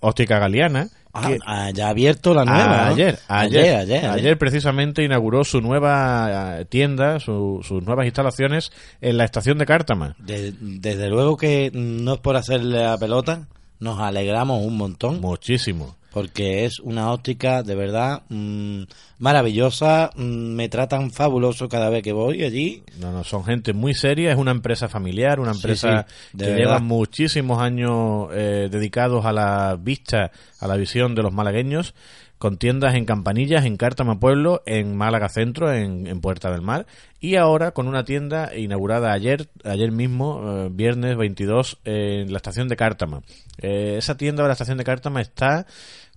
óptica 0.00 0.38
galeana, 0.38 0.88
Ah, 1.14 1.26
que- 1.28 1.38
ah, 1.46 1.70
ya 1.72 1.86
ha 1.86 1.90
abierto 1.90 2.34
la 2.34 2.44
nueva. 2.44 2.84
¿no? 2.84 2.92
Ayer, 2.92 3.18
ayer, 3.28 3.60
ayer, 3.64 3.76
ayer, 3.76 3.96
ayer. 4.04 4.10
ayer 4.10 4.38
precisamente 4.38 5.02
inauguró 5.02 5.42
su 5.42 5.60
nueva 5.60 6.58
eh, 6.60 6.64
tienda, 6.66 7.18
su- 7.18 7.60
sus 7.62 7.82
nuevas 7.82 8.04
instalaciones 8.04 8.70
en 9.00 9.16
la 9.16 9.24
estación 9.24 9.56
de 9.58 9.66
Cártama. 9.66 10.14
De- 10.18 10.52
desde 10.60 11.08
luego 11.08 11.36
que 11.36 11.70
no 11.74 12.14
es 12.14 12.20
por 12.20 12.36
hacerle 12.36 12.82
la 12.84 12.98
pelota, 12.98 13.48
nos 13.80 13.98
alegramos 13.98 14.64
un 14.64 14.76
montón. 14.76 15.20
Muchísimo. 15.20 15.96
Porque 16.18 16.64
es 16.64 16.80
una 16.80 17.12
óptica 17.12 17.62
de 17.62 17.76
verdad 17.76 18.22
mm, 18.28 18.82
maravillosa. 19.20 20.10
mm, 20.16 20.22
me 20.22 20.68
tratan 20.68 21.12
fabuloso 21.12 21.68
cada 21.68 21.90
vez 21.90 22.02
que 22.02 22.12
voy 22.12 22.42
allí. 22.42 22.82
No, 22.98 23.12
no, 23.12 23.22
son 23.22 23.44
gente 23.44 23.72
muy 23.72 23.94
seria, 23.94 24.32
es 24.32 24.36
una 24.36 24.50
empresa 24.50 24.88
familiar, 24.88 25.38
una 25.38 25.52
empresa 25.52 26.06
sí, 26.08 26.38
que 26.38 26.44
verdad. 26.44 26.56
lleva 26.56 26.78
muchísimos 26.80 27.62
años 27.62 28.30
eh, 28.32 28.68
dedicados 28.68 29.24
a 29.26 29.32
la 29.32 29.76
vista, 29.80 30.32
a 30.58 30.66
la 30.66 30.76
visión 30.76 31.14
de 31.14 31.22
los 31.22 31.32
malagueños, 31.32 31.94
con 32.38 32.56
tiendas 32.56 32.94
en 32.94 33.04
Campanillas, 33.04 33.64
en 33.64 33.76
Cártama 33.76 34.18
Pueblo, 34.20 34.62
en 34.64 34.96
Málaga 34.96 35.28
Centro, 35.28 35.72
en, 35.72 36.06
en 36.06 36.20
Puerta 36.20 36.50
del 36.50 36.62
Mar, 36.62 36.86
y 37.20 37.34
ahora 37.34 37.72
con 37.72 37.88
una 37.88 38.04
tienda 38.04 38.54
inaugurada 38.56 39.12
ayer, 39.12 39.48
ayer 39.64 39.90
mismo, 39.90 40.40
eh, 40.44 40.68
viernes 40.70 41.16
22, 41.16 41.78
en 41.84 42.32
la 42.32 42.36
estación 42.36 42.68
de 42.68 42.76
Cártama. 42.76 43.22
Eh, 43.60 43.96
esa 43.98 44.16
tienda 44.16 44.42
de 44.42 44.48
la 44.48 44.52
estación 44.52 44.78
de 44.78 44.84
Cártama 44.84 45.20
está, 45.20 45.66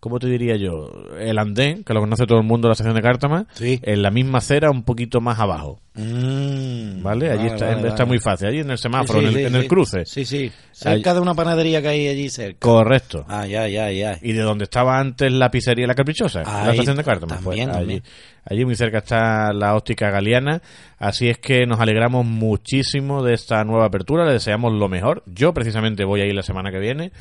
¿cómo 0.01 0.19
te 0.19 0.27
diría 0.27 0.57
yo? 0.57 0.89
El 1.17 1.37
andén, 1.39 1.85
que 1.85 1.93
lo 1.93 2.01
conoce 2.01 2.25
todo 2.25 2.39
el 2.39 2.43
mundo, 2.45 2.67
la 2.67 2.73
estación 2.73 2.95
de 2.95 3.01
Cártama, 3.01 3.45
en 3.61 4.01
la 4.01 4.09
misma 4.11 4.39
acera, 4.39 4.69
un 4.69 4.83
poquito 4.83 5.21
más 5.21 5.39
abajo. 5.39 5.79
Mm, 5.93 7.03
¿Vale? 7.03 7.31
Allí 7.31 7.43
vale, 7.43 7.53
está, 7.53 7.65
vale, 7.67 7.87
está 7.87 7.93
vale. 8.03 8.05
muy 8.07 8.19
fácil. 8.19 8.47
Allí 8.47 8.59
en 8.59 8.71
el 8.71 8.77
semáforo, 8.77 9.19
Sí, 9.19 9.25
en, 9.27 9.33
sí, 9.33 9.39
el, 9.39 9.45
en 9.45 9.51
sí, 9.51 9.57
el 9.57 9.61
sí. 9.63 9.67
cruce. 9.67 10.05
Sí, 10.05 10.25
sí. 10.25 10.51
Cerca 10.71 11.13
de 11.13 11.19
una 11.19 11.35
panadería 11.35 11.81
que 11.81 11.87
hay 11.89 12.07
allí 12.07 12.29
cerca. 12.29 12.59
Correcto. 12.59 13.25
Ay, 13.27 13.55
ay, 13.55 13.77
ay, 13.77 14.03
ay. 14.03 14.17
Y 14.21 14.31
de 14.33 14.41
donde 14.41 14.63
estaba 14.63 14.99
antes 14.99 15.31
la 15.31 15.51
pizzería 15.51 15.85
La 15.85 15.93
Caprichosa, 15.95 16.41
la 16.43 16.71
estación 16.71 16.97
de 16.97 17.03
Cártama. 17.03 17.35
Pues 17.35 17.57
también, 17.57 17.69
allí, 17.69 17.77
también. 17.79 18.03
allí 18.45 18.65
muy 18.65 18.75
cerca 18.75 18.97
está 18.99 19.53
la 19.53 19.75
óptica 19.75 20.09
galeana. 20.09 20.61
Así 20.97 21.29
es 21.29 21.37
que 21.37 21.65
nos 21.67 21.79
alegramos 21.79 22.25
muchísimo 22.25 23.21
de 23.23 23.33
esta 23.35 23.63
nueva 23.63 23.85
apertura. 23.85 24.25
Le 24.25 24.33
deseamos 24.33 24.73
lo 24.73 24.89
mejor. 24.89 25.23
Yo 25.27 25.53
precisamente 25.53 26.05
voy 26.05 26.21
a 26.21 26.25
ir 26.25 26.33
la 26.33 26.41
semana 26.43 26.71
que 26.71 26.79
viene 26.79 27.11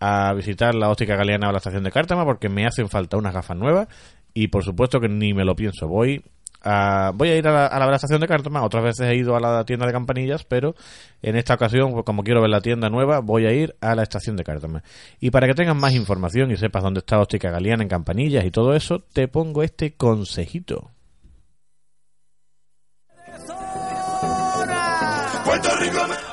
a 0.00 0.32
visitar 0.34 0.74
la 0.74 0.90
óptica 0.90 1.16
galeana 1.16 1.48
o 1.48 1.52
la 1.52 1.58
estación 1.58 1.82
de 1.84 1.90
Cártama 1.90 2.24
porque 2.24 2.48
me 2.48 2.66
hacen 2.66 2.88
falta 2.88 3.16
unas 3.16 3.34
gafas 3.34 3.56
nuevas. 3.56 3.88
Y 4.34 4.48
por 4.48 4.64
supuesto 4.64 5.00
que 5.00 5.08
ni 5.08 5.34
me 5.34 5.44
lo 5.44 5.56
pienso. 5.56 5.88
Voy 5.88 6.22
a, 6.62 7.12
voy 7.14 7.30
a 7.30 7.36
ir 7.36 7.48
a 7.48 7.78
la, 7.78 7.94
estación 7.94 8.20
de 8.20 8.28
Cártama. 8.28 8.62
Otras 8.62 8.84
veces 8.84 9.06
he 9.08 9.16
ido 9.16 9.36
a 9.36 9.40
la 9.40 9.64
tienda 9.64 9.86
de 9.86 9.92
campanillas, 9.92 10.44
pero 10.44 10.74
en 11.22 11.36
esta 11.36 11.54
ocasión, 11.54 11.92
pues, 11.92 12.04
como 12.04 12.22
quiero 12.22 12.40
ver 12.40 12.50
la 12.50 12.60
tienda 12.60 12.88
nueva, 12.88 13.20
voy 13.20 13.46
a 13.46 13.52
ir 13.52 13.76
a 13.80 13.94
la 13.94 14.02
estación 14.02 14.36
de 14.36 14.44
Cártama. 14.44 14.82
Y 15.20 15.30
para 15.30 15.46
que 15.46 15.54
tengas 15.54 15.76
más 15.76 15.94
información 15.94 16.50
y 16.50 16.56
sepas 16.56 16.82
dónde 16.82 17.00
está 17.00 17.20
Óptica 17.20 17.50
Galeana 17.50 17.82
en 17.82 17.88
campanillas 17.88 18.44
y 18.44 18.50
todo 18.50 18.74
eso, 18.74 19.00
te 19.12 19.28
pongo 19.28 19.62
este 19.62 19.94
consejito. 19.94 20.90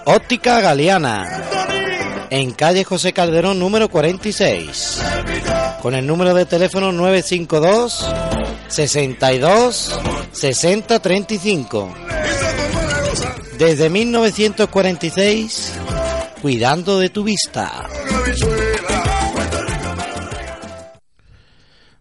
Óptica 0.06 0.62
Galeana. 0.62 1.55
En 2.30 2.52
calle 2.52 2.84
José 2.84 3.14
Calderón 3.14 3.60
número 3.60 3.90
46. 3.90 5.02
Con 5.82 5.96
el 5.96 6.06
número 6.08 6.34
de 6.34 6.46
teléfono 6.46 6.92
952 6.92 8.14
62 8.68 10.00
60 10.32 11.00
35. 11.00 11.96
Desde 13.58 13.90
1946, 13.90 15.80
cuidando 16.42 17.00
de 17.00 17.10
tu 17.10 17.24
vista. 17.24 17.88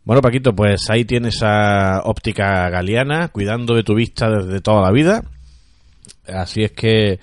Bueno, 0.05 0.21
Paquito, 0.21 0.55
pues 0.55 0.91
ahí 0.91 1.05
tienes 1.05 1.43
a 1.43 2.03
Óptica 2.05 2.69
Galeana, 2.69 3.29
cuidando 3.29 3.75
de 3.75 3.85
tu 3.85 3.95
vista 3.95 4.29
desde 4.29 4.61
toda 4.61 4.83
la 4.83 4.91
vida. 4.91 5.23
Así 6.27 6.65
es 6.65 6.73
que 6.73 7.21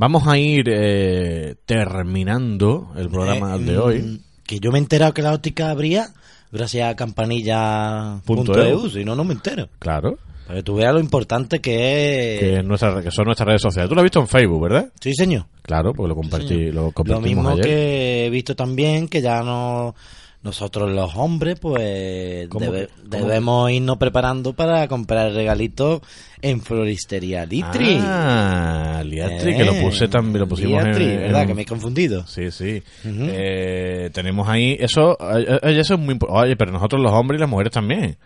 vamos 0.00 0.26
a 0.26 0.38
ir 0.38 0.64
eh, 0.72 1.56
terminando 1.66 2.90
el 2.96 3.08
programa 3.10 3.56
Eh, 3.56 3.58
de 3.60 3.78
hoy. 3.78 3.98
mm, 4.00 4.18
Que 4.46 4.58
yo 4.58 4.72
me 4.72 4.78
he 4.78 4.82
enterado 4.82 5.12
que 5.14 5.20
la 5.22 5.32
óptica 5.34 5.70
abría 5.70 6.08
gracias 6.50 6.90
a 6.90 6.96
campanilla.eu, 6.96 8.88
si 8.90 9.04
no, 9.04 9.14
no 9.14 9.24
me 9.24 9.34
entero. 9.34 9.68
Claro. 9.78 10.18
Para 10.46 10.58
que 10.58 10.62
tú 10.64 10.74
veas 10.74 10.92
lo 10.92 10.98
importante 11.00 11.60
que 11.60 12.34
es. 12.34 12.40
Que, 12.40 12.56
es 12.58 12.64
nuestra- 12.64 13.02
que 13.02 13.10
son 13.12 13.26
nuestras 13.26 13.46
redes 13.46 13.62
sociales. 13.62 13.88
Tú 13.88 13.94
lo 13.94 14.00
has 14.00 14.04
visto 14.04 14.18
en 14.20 14.26
Facebook, 14.26 14.62
¿verdad? 14.62 14.88
Sí, 15.00 15.14
señor. 15.14 15.44
Claro, 15.62 15.92
porque 15.92 16.08
lo, 16.08 16.16
compartí, 16.16 16.48
señor. 16.48 16.74
lo 16.74 16.92
Lo 17.04 17.20
mismo 17.20 17.48
ayer. 17.50 17.64
que 17.64 18.26
he 18.26 18.30
visto 18.30 18.56
también 18.56 19.06
que 19.06 19.20
ya 19.20 19.42
no 19.42 19.94
nosotros 20.42 20.90
los 20.90 21.14
hombres 21.16 21.58
pues 21.60 22.48
¿Cómo 22.48 22.64
debe- 22.66 22.86
que- 22.86 23.08
cómo 23.10 23.26
debemos 23.26 23.70
irnos 23.70 23.98
preparando 23.98 24.54
para 24.54 24.88
comprar 24.88 25.32
regalitos 25.32 26.00
en 26.42 26.62
floristería 26.62 27.44
Litri. 27.44 27.98
Ah, 28.00 29.02
Liatri, 29.04 29.54
que 29.54 29.64
lo 29.64 29.74
puse 29.74 30.08
también, 30.08 30.40
lo 30.40 30.48
pusimos 30.48 30.82
Liatri, 30.82 31.04
en, 31.04 31.16
¿verdad? 31.18 31.42
en- 31.42 31.48
Que 31.48 31.54
me 31.54 31.62
he 31.62 31.66
confundido. 31.66 32.26
Sí, 32.26 32.50
sí. 32.50 32.82
Eh, 33.04 34.10
tenemos 34.14 34.48
ahí 34.48 34.76
eso, 34.80 35.18
eh, 35.20 35.58
eh, 35.62 35.78
eso 35.80 35.94
es 35.94 36.00
muy 36.00 36.16
Oye, 36.28 36.56
pero 36.56 36.72
nosotros 36.72 37.02
los 37.02 37.12
hombres 37.12 37.38
y 37.38 37.40
las 37.40 37.50
mujeres 37.50 37.72
también. 37.72 38.16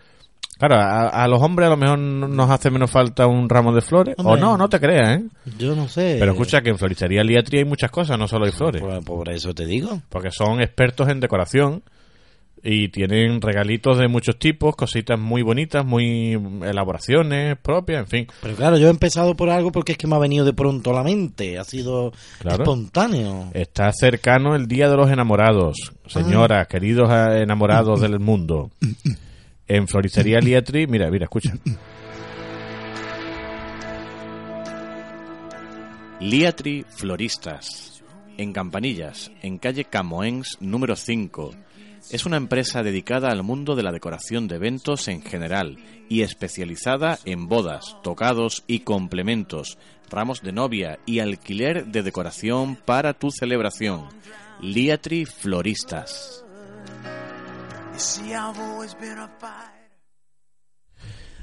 Claro, 0.57 0.75
a, 0.75 1.09
a 1.09 1.27
los 1.27 1.41
hombres 1.41 1.67
a 1.67 1.71
lo 1.71 1.75
mejor 1.75 1.99
no- 1.99 2.29
nos 2.29 2.49
hace 2.49 2.71
menos 2.71 2.89
falta 2.89 3.27
un 3.27 3.49
ramo 3.49 3.73
de 3.73 3.81
flores. 3.81 4.15
O 4.19 4.37
no, 4.37 4.57
no 4.57 4.69
te 4.69 4.79
creas, 4.79 5.19
¿eh? 5.19 5.23
Yo 5.59 5.75
no 5.75 5.89
sé. 5.89 6.15
Pero 6.17 6.31
escucha 6.31 6.61
que 6.61 6.69
en 6.69 6.77
floristería 6.77 7.23
Liatri 7.25 7.57
hay 7.57 7.65
muchas 7.65 7.91
cosas, 7.91 8.17
no 8.17 8.29
solo 8.29 8.45
hay 8.45 8.53
flores. 8.53 8.81
Por, 8.81 9.03
por 9.03 9.29
eso 9.29 9.53
te 9.53 9.65
digo. 9.65 10.01
Porque 10.07 10.31
son 10.31 10.61
expertos 10.61 11.09
en 11.09 11.19
decoración 11.19 11.83
y 12.67 12.89
tienen 12.89 13.39
regalitos 13.41 13.99
de 13.99 14.07
muchos 14.07 14.39
tipos, 14.39 14.75
cositas 14.75 15.19
muy 15.19 15.43
bonitas, 15.43 15.85
muy 15.85 16.31
elaboraciones 16.63 17.57
propias, 17.59 17.99
en 18.01 18.07
fin. 18.07 18.27
Pero 18.41 18.55
claro, 18.55 18.77
yo 18.77 18.87
he 18.87 18.89
empezado 18.89 19.35
por 19.35 19.51
algo 19.51 19.71
porque 19.71 19.91
es 19.91 19.97
que 19.99 20.07
me 20.07 20.15
ha 20.15 20.19
venido 20.19 20.43
de 20.45 20.53
pronto 20.53 20.89
a 20.89 20.93
la 20.95 21.03
mente. 21.03 21.59
Ha 21.59 21.63
sido 21.63 22.11
Claro. 22.39 22.63
espontáneo. 22.63 23.51
Está 23.53 23.91
cercano 23.93 24.55
el 24.55 24.67
Día 24.67 24.89
de 24.89 24.97
los 24.97 25.11
Enamorados. 25.11 25.93
Señoras, 26.07 26.67
queridos 26.67 27.09
enamorados 27.11 28.01
del 28.01 28.19
mundo. 28.19 28.71
En 29.67 29.87
Floristería 29.87 30.39
Liatri, 30.39 30.87
mira, 30.87 31.09
mira, 31.11 31.25
escucha. 31.25 31.53
Liatri 36.19 36.85
Floristas, 36.89 38.03
en 38.37 38.53
Campanillas, 38.53 39.31
en 39.41 39.57
calle 39.57 39.85
Camoens 39.85 40.57
número 40.61 40.95
5. 40.95 41.51
Es 42.11 42.25
una 42.25 42.37
empresa 42.37 42.83
dedicada 42.83 43.29
al 43.31 43.43
mundo 43.43 43.75
de 43.75 43.83
la 43.83 43.91
decoración 43.91 44.47
de 44.47 44.57
eventos 44.57 45.07
en 45.07 45.21
general 45.21 45.77
y 46.07 46.21
especializada 46.21 47.17
en 47.25 47.47
bodas, 47.47 47.97
tocados 48.03 48.63
y 48.67 48.81
complementos, 48.81 49.77
ramos 50.09 50.41
de 50.41 50.51
novia 50.51 50.99
y 51.05 51.19
alquiler 51.19 51.87
de 51.87 52.03
decoración 52.03 52.75
para 52.75 53.13
tu 53.13 53.31
celebración. 53.31 54.05
Liatri 54.61 55.25
Floristas. 55.25 56.45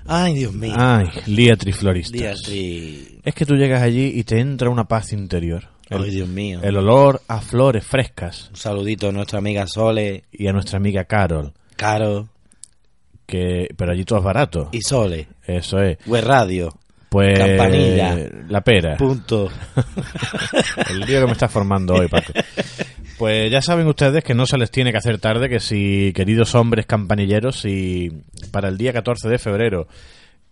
Ay, 0.07 0.35
Dios 0.35 0.53
mío. 0.53 0.75
Ay, 0.77 1.07
Liatri 1.27 1.73
Floristas. 1.73 2.21
Liatri. 2.21 3.21
Es 3.23 3.35
que 3.35 3.47
tú 3.47 3.55
llegas 3.55 3.83
allí 3.83 4.13
y 4.15 4.25
te 4.25 4.39
entra 4.39 4.71
una 4.71 4.85
paz 4.85 5.13
interior. 5.13 5.69
El, 5.97 6.05
Ay, 6.05 6.11
Dios 6.11 6.28
mío. 6.28 6.61
el 6.62 6.76
olor 6.76 7.22
a 7.28 7.40
flores 7.40 7.84
frescas. 7.84 8.49
Un 8.51 8.57
saludito 8.57 9.09
a 9.09 9.12
nuestra 9.12 9.38
amiga 9.38 9.66
Sole. 9.66 10.24
Y 10.32 10.47
a 10.47 10.53
nuestra 10.53 10.78
amiga 10.78 11.05
Carol. 11.05 11.53
Caro. 11.76 12.28
Que, 13.26 13.68
pero 13.76 13.93
allí 13.93 14.05
todo 14.05 14.18
es 14.18 14.24
barato. 14.24 14.68
Y 14.72 14.82
Sole. 14.82 15.28
Eso 15.47 15.78
es. 15.78 15.99
Web 16.07 16.24
Radio. 16.24 16.74
Pues. 17.09 17.38
Campanilla. 17.38 18.16
La 18.49 18.62
pera. 18.62 18.97
Punto. 18.97 19.51
El 20.90 21.01
lío 21.01 21.20
que 21.20 21.26
me 21.26 21.32
está 21.32 21.49
formando 21.49 21.95
hoy, 21.95 22.09
Paco. 22.09 22.32
Pues 23.18 23.51
ya 23.53 23.61
saben 23.62 23.86
ustedes 23.86 24.24
que 24.24 24.34
no 24.34 24.47
se 24.47 24.59
les 24.59 24.70
tiene 24.70 24.90
que 24.90 24.99
hacer 24.99 25.18
tarde, 25.18 25.49
que 25.49 25.61
si, 25.61 26.12
queridos 26.14 26.55
hombres 26.55 26.86
campanilleros, 26.86 27.61
si 27.61 28.11
para 28.51 28.68
el 28.68 28.78
día 28.78 28.93
14 28.93 29.28
de 29.28 29.38
febrero 29.38 29.86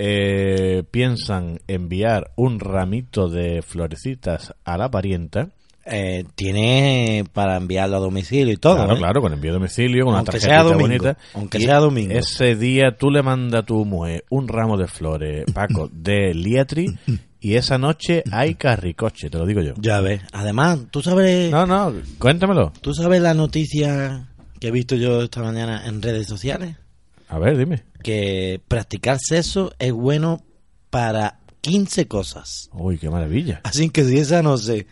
eh, 0.03 0.83
piensan 0.91 1.61
enviar 1.69 2.31
un 2.37 2.59
ramito 2.59 3.29
de 3.29 3.61
florecitas 3.63 4.55
a 4.65 4.79
la 4.79 4.91
parienta, 4.91 5.51
Eh, 5.93 6.25
tiene 6.37 7.25
para 7.33 7.57
enviarlo 7.57 7.97
a 7.97 8.01
domicilio 8.01 8.53
y 8.53 8.57
todo. 8.59 8.77
Claro, 8.77 8.95
¿eh? 8.95 8.99
claro, 8.99 9.21
con 9.23 9.33
envío 9.33 9.51
a 9.51 9.55
domicilio, 9.55 10.05
con 10.05 10.15
Aunque 10.15 10.31
una 10.33 10.41
sea 10.41 10.59
tarjetita 10.59 10.77
domingo, 10.79 11.05
bonita. 11.05 11.19
aunque 11.35 11.59
Y 11.59 11.63
sea 11.63 11.79
domingo. 11.79 12.13
Ese 12.13 12.55
día 12.57 12.97
tú 12.97 13.11
le 13.11 13.23
mandas 13.23 13.63
a 13.63 13.67
tu 13.67 13.85
mujer 13.85 14.25
un 14.31 14.47
ramo 14.47 14.77
de 14.77 14.87
flores, 14.87 15.45
Paco, 15.53 15.89
de 15.93 16.33
Liatri, 16.35 16.87
y 17.41 17.55
esa 17.55 17.77
noche 17.79 18.23
hay 18.31 18.55
carricoche, 18.55 19.31
te 19.31 19.39
lo 19.39 19.47
digo 19.47 19.63
yo. 19.63 19.73
Ya 19.79 20.01
ves. 20.01 20.21
Además, 20.33 20.81
tú 20.91 21.03
sabes. 21.03 21.51
No, 21.51 21.67
no, 21.67 21.93
cuéntamelo. 22.19 22.73
¿Tú 22.83 22.95
sabes 22.95 23.21
la 23.21 23.35
noticia 23.35 24.29
que 24.61 24.69
he 24.69 24.71
visto 24.71 24.95
yo 24.97 25.23
esta 25.23 25.43
mañana 25.43 25.87
en 25.87 26.03
redes 26.03 26.27
sociales? 26.29 26.77
A 27.29 27.39
ver, 27.39 27.57
dime. 27.57 27.83
Que 28.03 28.61
practicar 28.69 29.19
sexo 29.21 29.73
es 29.79 29.93
bueno 29.93 30.43
para 30.91 31.39
15 31.61 32.09
cosas. 32.09 32.69
Uy, 32.73 32.99
qué 32.99 33.11
maravilla. 33.11 33.61
Así 33.65 33.91
que 33.91 34.05
si 34.05 34.19
esa 34.19 34.43
no 34.43 34.57
sé, 34.57 34.87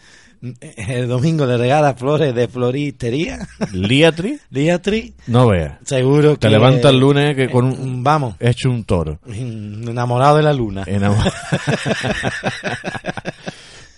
El 0.87 1.09
domingo 1.09 1.47
le 1.47 1.57
regala 1.57 1.95
flores 1.95 2.33
de 2.35 2.47
floristería. 2.47 3.39
Liatri, 3.73 4.39
Liatri. 4.51 5.15
no 5.27 5.49
veas. 5.49 5.79
Seguro 5.85 6.33
que. 6.35 6.39
Te 6.39 6.51
levanta 6.51 6.91
el 6.91 7.01
lunes 7.01 7.35
que 7.35 7.51
con 7.51 7.65
un, 7.65 8.05
Vamos. 8.05 8.37
hecho 8.39 8.71
un 8.71 8.85
toro. 8.85 9.19
Enamorado 9.27 10.37
de 10.37 10.43
la 10.45 10.53
luna. 10.53 10.85
Enamor- 10.85 11.33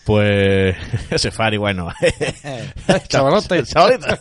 pues 0.04 0.76
ese 1.10 1.30
Fari, 1.30 1.56
bueno. 1.58 1.88
Chavalote. 3.08 3.62
Chavalita. 3.64 4.20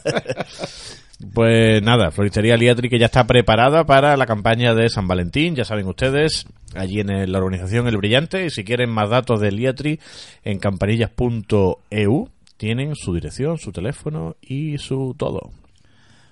Pues 1.33 1.81
nada, 1.83 2.11
Floristería 2.11 2.55
Liatri 2.55 2.89
que 2.89 2.97
ya 2.97 3.07
está 3.07 3.27
preparada 3.27 3.85
para 3.85 4.15
la 4.15 4.25
campaña 4.25 4.73
de 4.73 4.89
San 4.89 5.07
Valentín, 5.07 5.53
ya 5.53 5.65
saben 5.65 5.87
ustedes, 5.87 6.45
allí 6.75 7.01
en 7.01 7.31
la 7.31 7.37
organización 7.39 7.87
El 7.87 7.97
Brillante, 7.97 8.45
y 8.45 8.49
si 8.49 8.63
quieren 8.63 8.89
más 8.89 9.09
datos 9.09 9.41
de 9.41 9.51
Liatri, 9.51 9.99
en 10.45 10.59
campanillas.eu 10.59 12.29
tienen 12.55 12.95
su 12.95 13.13
dirección, 13.13 13.57
su 13.57 13.71
teléfono 13.71 14.37
y 14.41 14.77
su 14.77 15.13
todo. 15.17 15.51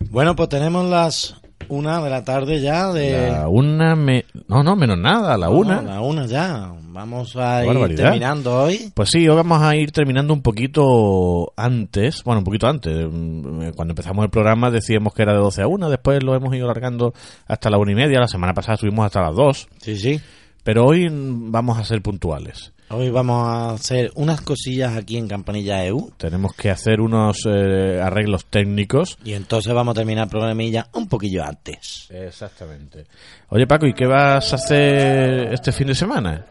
Bueno, 0.10 0.36
pues 0.36 0.50
tenemos 0.50 0.90
las 0.90 1.36
una 1.70 2.02
de 2.02 2.10
la 2.10 2.24
tarde 2.24 2.62
ya 2.62 2.92
de. 2.94 3.30
La 3.32 3.48
una, 3.50 3.96
me... 3.96 4.26
no, 4.48 4.64
no, 4.64 4.76
menos 4.76 4.98
nada, 4.98 5.34
a 5.34 5.38
la 5.38 5.48
No, 5.48 5.54
una. 5.58 5.82
la 5.82 6.02
una 6.02 6.26
ya. 6.26 6.72
Vamos 6.90 7.36
a 7.36 7.62
ir 7.62 7.68
Barbaridad. 7.68 8.04
terminando 8.06 8.64
hoy. 8.64 8.92
Pues 8.96 9.10
sí, 9.12 9.28
hoy 9.28 9.36
vamos 9.36 9.62
a 9.62 9.76
ir 9.76 9.92
terminando 9.92 10.34
un 10.34 10.42
poquito 10.42 11.54
antes, 11.56 12.24
bueno, 12.24 12.40
un 12.40 12.46
poquito 12.46 12.68
antes. 12.68 13.06
mm, 13.12 13.70
Cuando 13.76 13.92
empezamos 13.92 14.24
el 14.24 14.32
programa 14.32 14.72
decíamos 14.72 15.14
que 15.14 15.22
era 15.22 15.34
de 15.34 15.40
12 15.40 15.62
a 15.62 15.68
1, 15.68 15.90
después 15.90 16.24
lo 16.24 16.34
hemos 16.36 16.56
ido 16.56 16.66
alargando 16.66 17.14
hasta 17.48 17.70
la 17.70 17.78
una 17.78 17.92
y 17.92 17.96
media, 17.96 18.20
la 18.20 18.28
semana 18.28 18.54
pasada 18.54 18.76
estuvimos 18.76 19.06
hasta 19.06 19.22
las 19.22 19.36
2. 19.36 19.68
Sí, 19.80 19.98
sí. 19.98 20.20
Pero 20.64 20.86
hoy 20.86 21.08
mm, 21.10 21.52
vamos 21.52 21.78
a 21.78 21.84
ser 21.84 22.02
puntuales. 22.02 22.74
Hoy 22.90 23.10
vamos 23.10 23.46
a 23.48 23.72
hacer 23.72 24.12
unas 24.16 24.40
cosillas 24.42 24.96
aquí 24.96 25.18
en 25.18 25.28
Campanilla 25.28 25.86
EU. 25.86 26.12
Tenemos 26.16 26.54
que 26.54 26.70
hacer 26.70 27.02
unos 27.02 27.40
eh, 27.46 28.00
arreglos 28.02 28.46
técnicos. 28.46 29.18
Y 29.26 29.34
entonces 29.34 29.74
vamos 29.74 29.92
a 29.92 29.96
terminar 29.96 30.26
el 30.26 30.30
programilla 30.30 30.88
un 30.94 31.10
poquillo 31.10 31.44
antes. 31.44 32.08
Exactamente. 32.10 33.06
Oye 33.50 33.68
Paco, 33.68 33.88
¿y 33.88 33.94
qué 33.94 34.06
vas 34.06 34.54
a 34.54 34.56
hacer 34.56 35.54
este 35.54 35.74
fin 35.74 35.88
de 35.88 35.96
semana? 35.96 36.46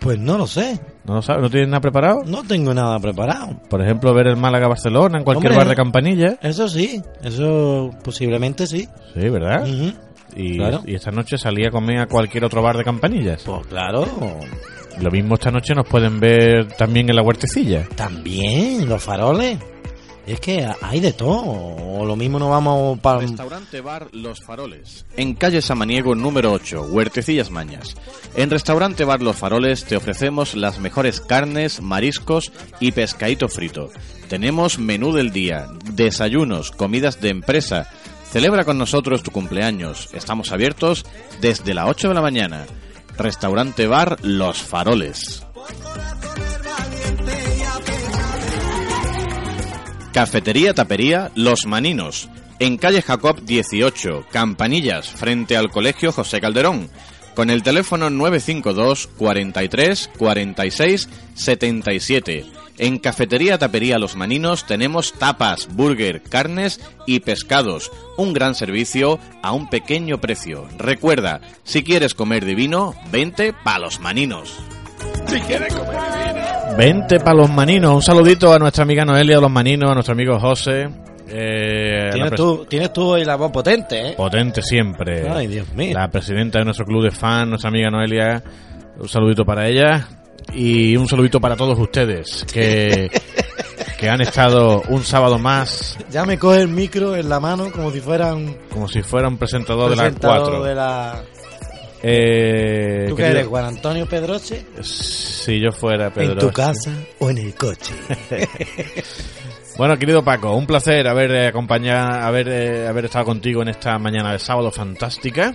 Pues 0.00 0.18
no 0.18 0.36
lo 0.36 0.48
sé. 0.48 0.80
¿No 1.04 1.14
lo 1.14 1.22
sabes? 1.22 1.42
¿No 1.42 1.48
tienes 1.50 1.68
nada 1.68 1.80
preparado? 1.80 2.24
No 2.24 2.42
tengo 2.42 2.74
nada 2.74 2.98
preparado. 2.98 3.60
Por 3.70 3.80
ejemplo, 3.82 4.12
ver 4.14 4.26
el 4.26 4.36
Málaga-Barcelona 4.36 5.18
en 5.18 5.24
cualquier 5.24 5.52
Hombre, 5.52 5.64
bar 5.64 5.68
de 5.68 5.76
campanilla. 5.76 6.38
Eso 6.42 6.68
sí, 6.68 7.00
eso 7.22 7.90
posiblemente 8.02 8.66
sí. 8.66 8.88
Sí, 9.14 9.28
¿verdad? 9.28 9.62
Ujú. 9.62 9.92
Y, 10.36 10.58
Claro. 10.58 10.82
y 10.84 10.94
esta 10.96 11.12
noche 11.12 11.38
salí 11.38 11.64
a 11.64 11.70
comer 11.70 12.00
a 12.00 12.06
cualquier 12.06 12.44
otro 12.44 12.60
bar 12.62 12.76
de 12.76 12.84
campanillas. 12.84 13.42
Pues 13.44 13.66
claro. 13.68 14.04
Lo 15.00 15.10
mismo 15.10 15.34
esta 15.34 15.50
noche 15.50 15.74
nos 15.74 15.86
pueden 15.86 16.18
ver 16.18 16.68
también 16.76 17.08
en 17.08 17.16
la 17.16 17.22
huertecilla. 17.22 17.86
También, 17.94 18.88
los 18.88 19.02
faroles. 19.02 19.58
Es 20.26 20.40
que 20.40 20.68
hay 20.82 20.98
de 20.98 21.12
todo. 21.12 21.42
O 21.44 22.04
lo 22.04 22.16
mismo 22.16 22.38
no 22.40 22.50
vamos 22.50 22.98
para... 22.98 23.20
Restaurante 23.20 23.80
Bar 23.80 24.08
Los 24.12 24.42
Faroles. 24.44 25.06
En 25.16 25.34
calle 25.34 25.62
Samaniego 25.62 26.16
número 26.16 26.50
8, 26.52 26.88
Huertecillas 26.90 27.50
Mañas. 27.52 27.94
En 28.34 28.50
Restaurante 28.50 29.04
Bar 29.04 29.22
Los 29.22 29.36
Faroles 29.36 29.84
te 29.84 29.96
ofrecemos 29.96 30.56
las 30.56 30.80
mejores 30.80 31.20
carnes, 31.20 31.80
mariscos 31.80 32.50
y 32.80 32.90
pescadito 32.90 33.48
frito. 33.48 33.90
Tenemos 34.28 34.80
menú 34.80 35.12
del 35.12 35.30
día, 35.30 35.68
desayunos, 35.92 36.72
comidas 36.72 37.20
de 37.20 37.28
empresa. 37.28 37.88
Celebra 38.32 38.64
con 38.64 38.78
nosotros 38.78 39.22
tu 39.22 39.30
cumpleaños. 39.30 40.08
Estamos 40.12 40.50
abiertos 40.50 41.06
desde 41.40 41.72
las 41.72 41.88
8 41.88 42.08
de 42.08 42.14
la 42.14 42.20
mañana. 42.22 42.66
Restaurante 43.18 43.86
Bar 43.86 44.18
Los 44.22 44.62
Faroles. 44.62 45.44
Cafetería 50.12 50.72
Tapería 50.72 51.30
Los 51.34 51.66
Maninos, 51.66 52.28
en 52.58 52.78
calle 52.78 53.02
Jacob 53.02 53.42
18, 53.42 54.26
Campanillas, 54.30 55.08
frente 55.08 55.56
al 55.56 55.70
Colegio 55.70 56.10
José 56.10 56.40
Calderón, 56.40 56.88
con 57.34 57.50
el 57.50 57.62
teléfono 57.62 58.08
952 58.08 59.08
43 59.18 60.10
46 60.16 61.08
77. 61.34 62.65
En 62.78 62.98
Cafetería 62.98 63.58
Tapería 63.58 63.98
Los 63.98 64.16
Maninos 64.16 64.66
tenemos 64.66 65.14
tapas, 65.14 65.68
burger, 65.74 66.22
carnes 66.22 66.80
y 67.06 67.20
pescados. 67.20 67.90
Un 68.16 68.32
gran 68.32 68.54
servicio 68.54 69.18
a 69.42 69.52
un 69.52 69.68
pequeño 69.70 70.20
precio. 70.20 70.66
Recuerda, 70.78 71.40
si 71.64 71.82
quieres 71.82 72.14
comer 72.14 72.44
divino, 72.44 72.94
vente 73.10 73.52
pa' 73.52 73.78
Los 73.78 74.00
Maninos. 74.00 74.58
Si 75.26 75.40
quieres 75.40 75.74
comer 75.74 76.00
divino. 76.00 76.76
Vente 76.76 77.18
para 77.20 77.36
los 77.36 77.50
maninos. 77.50 77.94
Un 77.94 78.02
saludito 78.02 78.52
a 78.52 78.58
nuestra 78.58 78.82
amiga 78.82 79.04
Noelia 79.04 79.36
de 79.36 79.40
los 79.42 79.50
maninos, 79.50 79.90
a 79.90 79.94
nuestro 79.94 80.12
amigo 80.12 80.38
José. 80.38 80.88
Eh, 81.28 82.10
Tienes 82.12 82.34
tú, 82.34 82.66
tienes 82.68 82.92
tú 82.92 83.02
hoy 83.04 83.24
la 83.24 83.36
voz 83.36 83.50
potente, 83.50 84.10
¿eh? 84.10 84.14
Potente 84.16 84.60
siempre. 84.62 85.26
Ay, 85.28 85.46
Dios 85.46 85.72
mío. 85.74 85.94
La 85.94 86.08
presidenta 86.08 86.58
de 86.58 86.64
nuestro 86.66 86.84
club 86.84 87.02
de 87.04 87.10
fans, 87.10 87.48
nuestra 87.48 87.68
amiga 87.68 87.90
Noelia. 87.90 88.42
Un 88.98 89.08
saludito 89.08 89.44
para 89.44 89.66
ella. 89.68 90.06
Y 90.52 90.96
un 90.96 91.08
saludito 91.08 91.40
para 91.40 91.56
todos 91.56 91.78
ustedes 91.78 92.44
que, 92.52 93.10
que 93.98 94.08
han 94.08 94.20
estado 94.20 94.82
un 94.88 95.02
sábado 95.04 95.38
más 95.38 95.98
Ya 96.10 96.24
me 96.24 96.38
coge 96.38 96.62
el 96.62 96.68
micro 96.68 97.16
en 97.16 97.28
la 97.28 97.40
mano 97.40 97.70
como 97.70 97.90
si 97.90 98.00
fuera 98.00 98.34
un 98.34 98.56
como 98.70 98.88
si 98.88 99.02
fuera 99.02 99.28
un 99.28 99.36
presentador, 99.38 99.90
de 99.90 99.96
las 99.96 100.04
presentador 100.06 100.38
cuatro. 100.40 100.64
de 100.64 100.74
la... 100.74 101.22
Eh, 102.02 103.06
¿Tú 103.08 103.16
qué 103.16 103.26
eres, 103.26 103.46
Juan 103.46 103.64
Antonio 103.64 104.06
Pedroche? 104.06 104.64
Si 104.82 105.58
yo 105.58 105.72
fuera 105.72 106.10
Pedro. 106.10 106.34
¿En 106.34 106.38
tu 106.38 106.52
casa 106.52 106.92
o 107.18 107.30
en 107.30 107.38
el 107.38 107.54
coche? 107.54 107.94
Bueno, 109.76 109.98
querido 109.98 110.24
Paco, 110.24 110.54
un 110.54 110.66
placer 110.66 111.06
haber 111.06 111.30
eh, 111.32 111.46
acompañado, 111.48 112.24
haber, 112.24 112.48
eh, 112.48 112.88
haber 112.88 113.04
estado 113.04 113.26
contigo 113.26 113.60
en 113.60 113.68
esta 113.68 113.98
mañana 113.98 114.32
de 114.32 114.38
sábado 114.38 114.70
fantástica. 114.70 115.52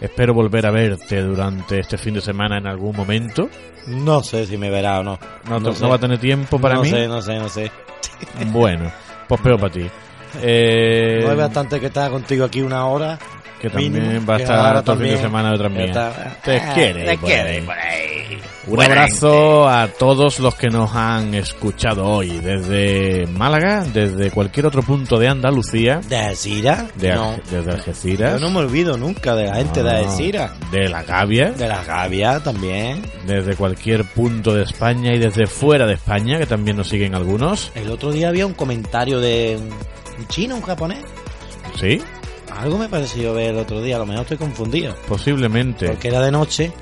Espero 0.00 0.32
volver 0.34 0.64
a 0.66 0.70
verte 0.70 1.20
durante 1.22 1.80
este 1.80 1.98
fin 1.98 2.14
de 2.14 2.20
semana 2.20 2.58
en 2.58 2.66
algún 2.66 2.94
momento. 2.96 3.48
No 3.86 4.22
sé 4.22 4.46
si 4.46 4.56
me 4.56 4.70
verá 4.70 5.00
o 5.00 5.02
no. 5.02 5.18
¿No, 5.48 5.58
no 5.58 5.88
va 5.88 5.96
a 5.96 5.98
tener 5.98 6.18
tiempo 6.18 6.60
para 6.60 6.76
no 6.76 6.82
mí? 6.82 6.90
sé, 6.90 7.08
no 7.08 7.20
sé, 7.20 7.38
no 7.38 7.48
sé. 7.48 7.70
Bueno, 8.52 8.90
pues 9.26 9.40
peor 9.40 9.58
para 9.60 9.72
ti. 9.72 9.86
Eh, 10.42 11.22
No 11.24 11.32
es 11.32 11.38
bastante 11.38 11.80
que 11.80 11.86
está 11.86 12.10
contigo 12.10 12.44
aquí 12.44 12.60
una 12.60 12.84
hora. 12.86 13.18
Que 13.60 13.70
también 13.70 13.92
mínimo, 13.92 14.26
va 14.26 14.36
a 14.36 14.38
estar 14.38 14.82
todo 14.84 14.96
el 14.96 15.02
fin 15.02 15.10
de 15.16 15.20
semana 15.22 15.52
detrás 15.52 15.72
mía. 15.72 15.84
está- 15.86 16.36
Te 16.44 16.56
Ah, 16.58 16.72
quiere. 16.74 17.64
Un 18.66 18.82
abrazo 18.82 19.66
a 19.66 19.88
todos 19.88 20.40
los 20.40 20.54
que 20.54 20.68
nos 20.68 20.94
han 20.94 21.32
escuchado 21.34 22.04
hoy, 22.06 22.28
desde 22.38 23.26
Málaga, 23.28 23.82
desde 23.94 24.30
cualquier 24.30 24.66
otro 24.66 24.82
punto 24.82 25.18
de 25.18 25.26
Andalucía, 25.28 26.00
¿De 26.06 26.16
Alcira? 26.18 26.86
de 26.96 27.14
no. 27.14 27.34
Desde 27.50 27.70
Algeciras, 27.72 28.38
Yo 28.38 28.46
no 28.46 28.50
me 28.52 28.58
olvido 28.66 28.98
nunca 28.98 29.34
de 29.34 29.46
la 29.46 29.54
gente 29.56 29.82
de 29.82 29.90
Alcira. 29.90 30.52
de 30.70 30.86
la 30.90 31.02
Gavia, 31.02 31.52
De 31.52 31.66
la 31.66 31.82
Gavia 31.82 32.40
también. 32.40 33.00
desde 33.26 33.56
cualquier 33.56 34.04
punto 34.04 34.52
de 34.54 34.64
España 34.64 35.14
y 35.14 35.18
desde 35.18 35.46
fuera 35.46 35.86
de 35.86 35.94
España, 35.94 36.36
que 36.38 36.46
también 36.46 36.76
nos 36.76 36.88
siguen 36.88 37.14
algunos. 37.14 37.72
El 37.74 37.90
otro 37.90 38.12
día 38.12 38.28
había 38.28 38.44
un 38.44 38.52
comentario 38.54 39.18
de 39.18 39.58
un 40.18 40.26
chino, 40.28 40.56
un 40.56 40.62
japonés. 40.62 41.00
Sí, 41.80 42.02
Algo 42.58 42.78
me 42.78 42.88
pareció 42.88 43.34
ver 43.34 43.50
el 43.50 43.58
otro 43.58 43.80
día, 43.80 43.96
a 43.96 43.98
lo 44.00 44.06
mejor 44.06 44.22
estoy 44.22 44.38
confundido. 44.38 44.94
posiblemente. 45.08 45.86
Porque 45.86 46.08
era 46.08 46.20
de 46.20 46.32
noche. 46.32 46.72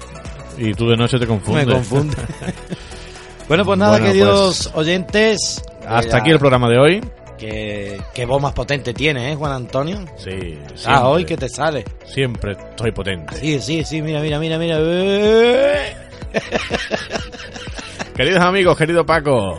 Y 0.57 0.73
tú 0.73 0.89
de 0.89 0.97
noche 0.97 1.19
te 1.19 1.27
confundes. 1.27 1.67
Me 1.67 1.73
confunde. 1.75 2.17
bueno, 3.49 3.65
pues 3.65 3.79
nada, 3.79 3.93
Bueno, 3.93 4.07
queridos 4.07 4.71
oyentes. 4.75 5.63
Hasta 5.87 6.19
aquí 6.19 6.31
el 6.31 6.39
programa 6.39 6.69
de 6.71 6.79
hoy. 6.79 7.01
Que, 7.37 8.01
qué 8.15 8.25
voz 8.25 8.41
más 8.41 8.55
potente 8.55 8.95
tiene, 8.95 9.33
¿eh, 9.33 9.37
Juan 9.37 9.53
Antonio? 9.53 9.99
Sí, 10.17 10.59
Ah, 10.65 10.73
siempre, 10.75 11.03
hoy 11.05 11.25
que 11.27 11.37
te 11.37 11.51
sale. 11.51 11.85
siempre 12.07 12.53
estoy 12.53 12.93
potente. 12.93 13.37
Sí, 13.37 13.61
sí, 13.61 13.85
sí, 13.85 14.01
mira, 14.01 14.21
mira, 14.23 14.39
mira, 14.39 14.57
mira. 14.57 14.79
Queridos 18.17 18.41
amigos, 18.41 18.79
querido 18.79 19.05
Paco, 19.05 19.59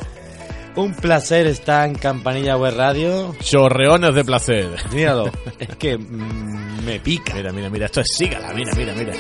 Un 0.78 0.94
placer 0.94 1.48
estar 1.48 1.88
en 1.88 1.96
Campanilla 1.96 2.56
Web 2.56 2.76
Radio. 2.78 3.36
chorreones 3.42 4.14
de 4.14 4.24
placer. 4.24 4.70
Míralo, 4.94 5.32
es 5.60 5.76
que 5.76 5.98
mm, 5.98 6.86
me 6.86 7.00
pica. 7.00 7.34
Mira, 7.34 7.52
mira, 7.52 7.70
mira, 7.70 7.86
esto 7.88 8.02
es 8.02 8.08
sígala, 8.16 8.54
mira, 8.54 8.72
mira, 8.78 8.94
mira. 8.94 9.14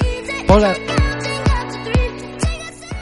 Ponla, 0.47 0.73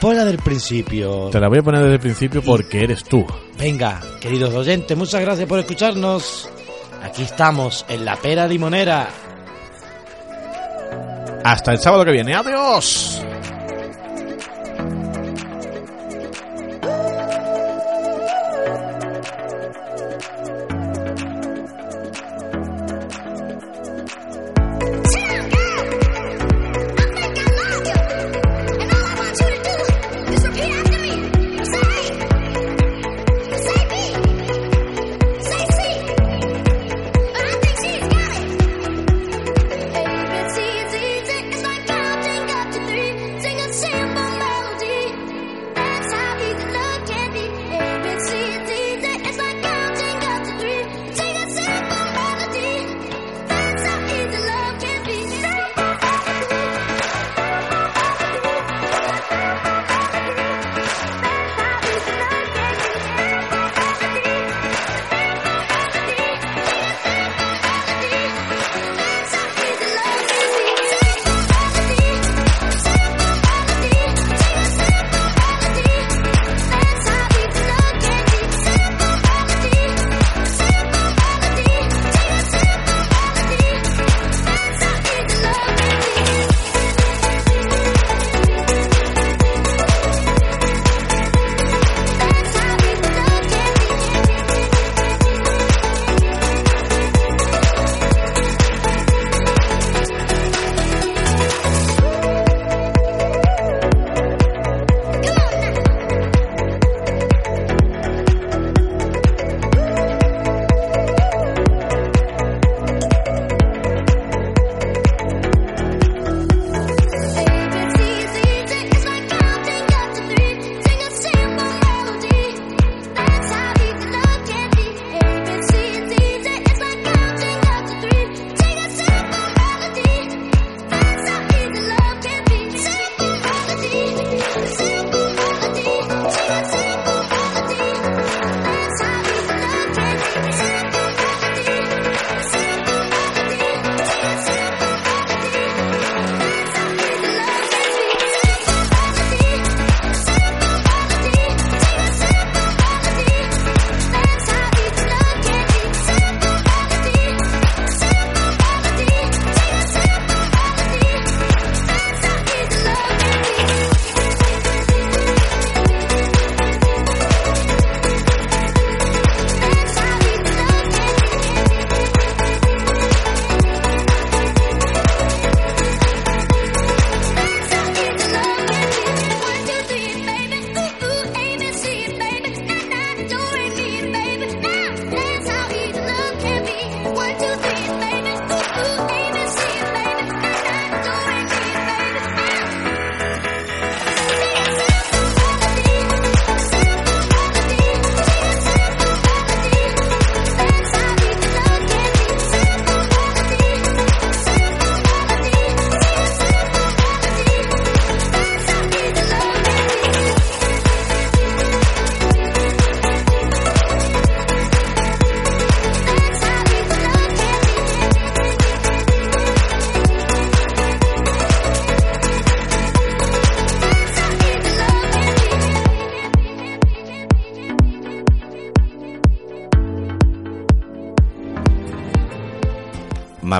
ponla 0.00 0.24
del 0.24 0.38
principio. 0.38 1.28
Te 1.30 1.38
la 1.38 1.48
voy 1.48 1.58
a 1.58 1.62
poner 1.62 1.82
desde 1.82 1.94
el 1.94 2.00
principio 2.00 2.40
porque 2.42 2.82
eres 2.82 3.04
tú. 3.04 3.26
Venga, 3.58 4.00
queridos 4.20 4.54
oyentes, 4.54 4.96
muchas 4.96 5.20
gracias 5.20 5.46
por 5.46 5.58
escucharnos. 5.58 6.48
Aquí 7.02 7.22
estamos 7.24 7.84
en 7.90 8.06
la 8.06 8.16
pera 8.16 8.46
limonera. 8.46 9.06
Hasta 11.44 11.72
el 11.72 11.78
sábado 11.78 12.04
que 12.06 12.10
viene. 12.12 12.34
¡Adiós! 12.34 13.22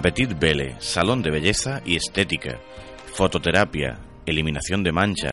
Mapetit 0.07 0.39
Belle, 0.39 0.77
salón 0.79 1.21
de 1.21 1.33
belleza 1.33 1.83
y 1.85 1.97
estética, 1.97 2.61
fototerapia, 3.13 3.99
eliminación 4.25 4.85
de 4.85 4.93
manchas, 4.93 5.25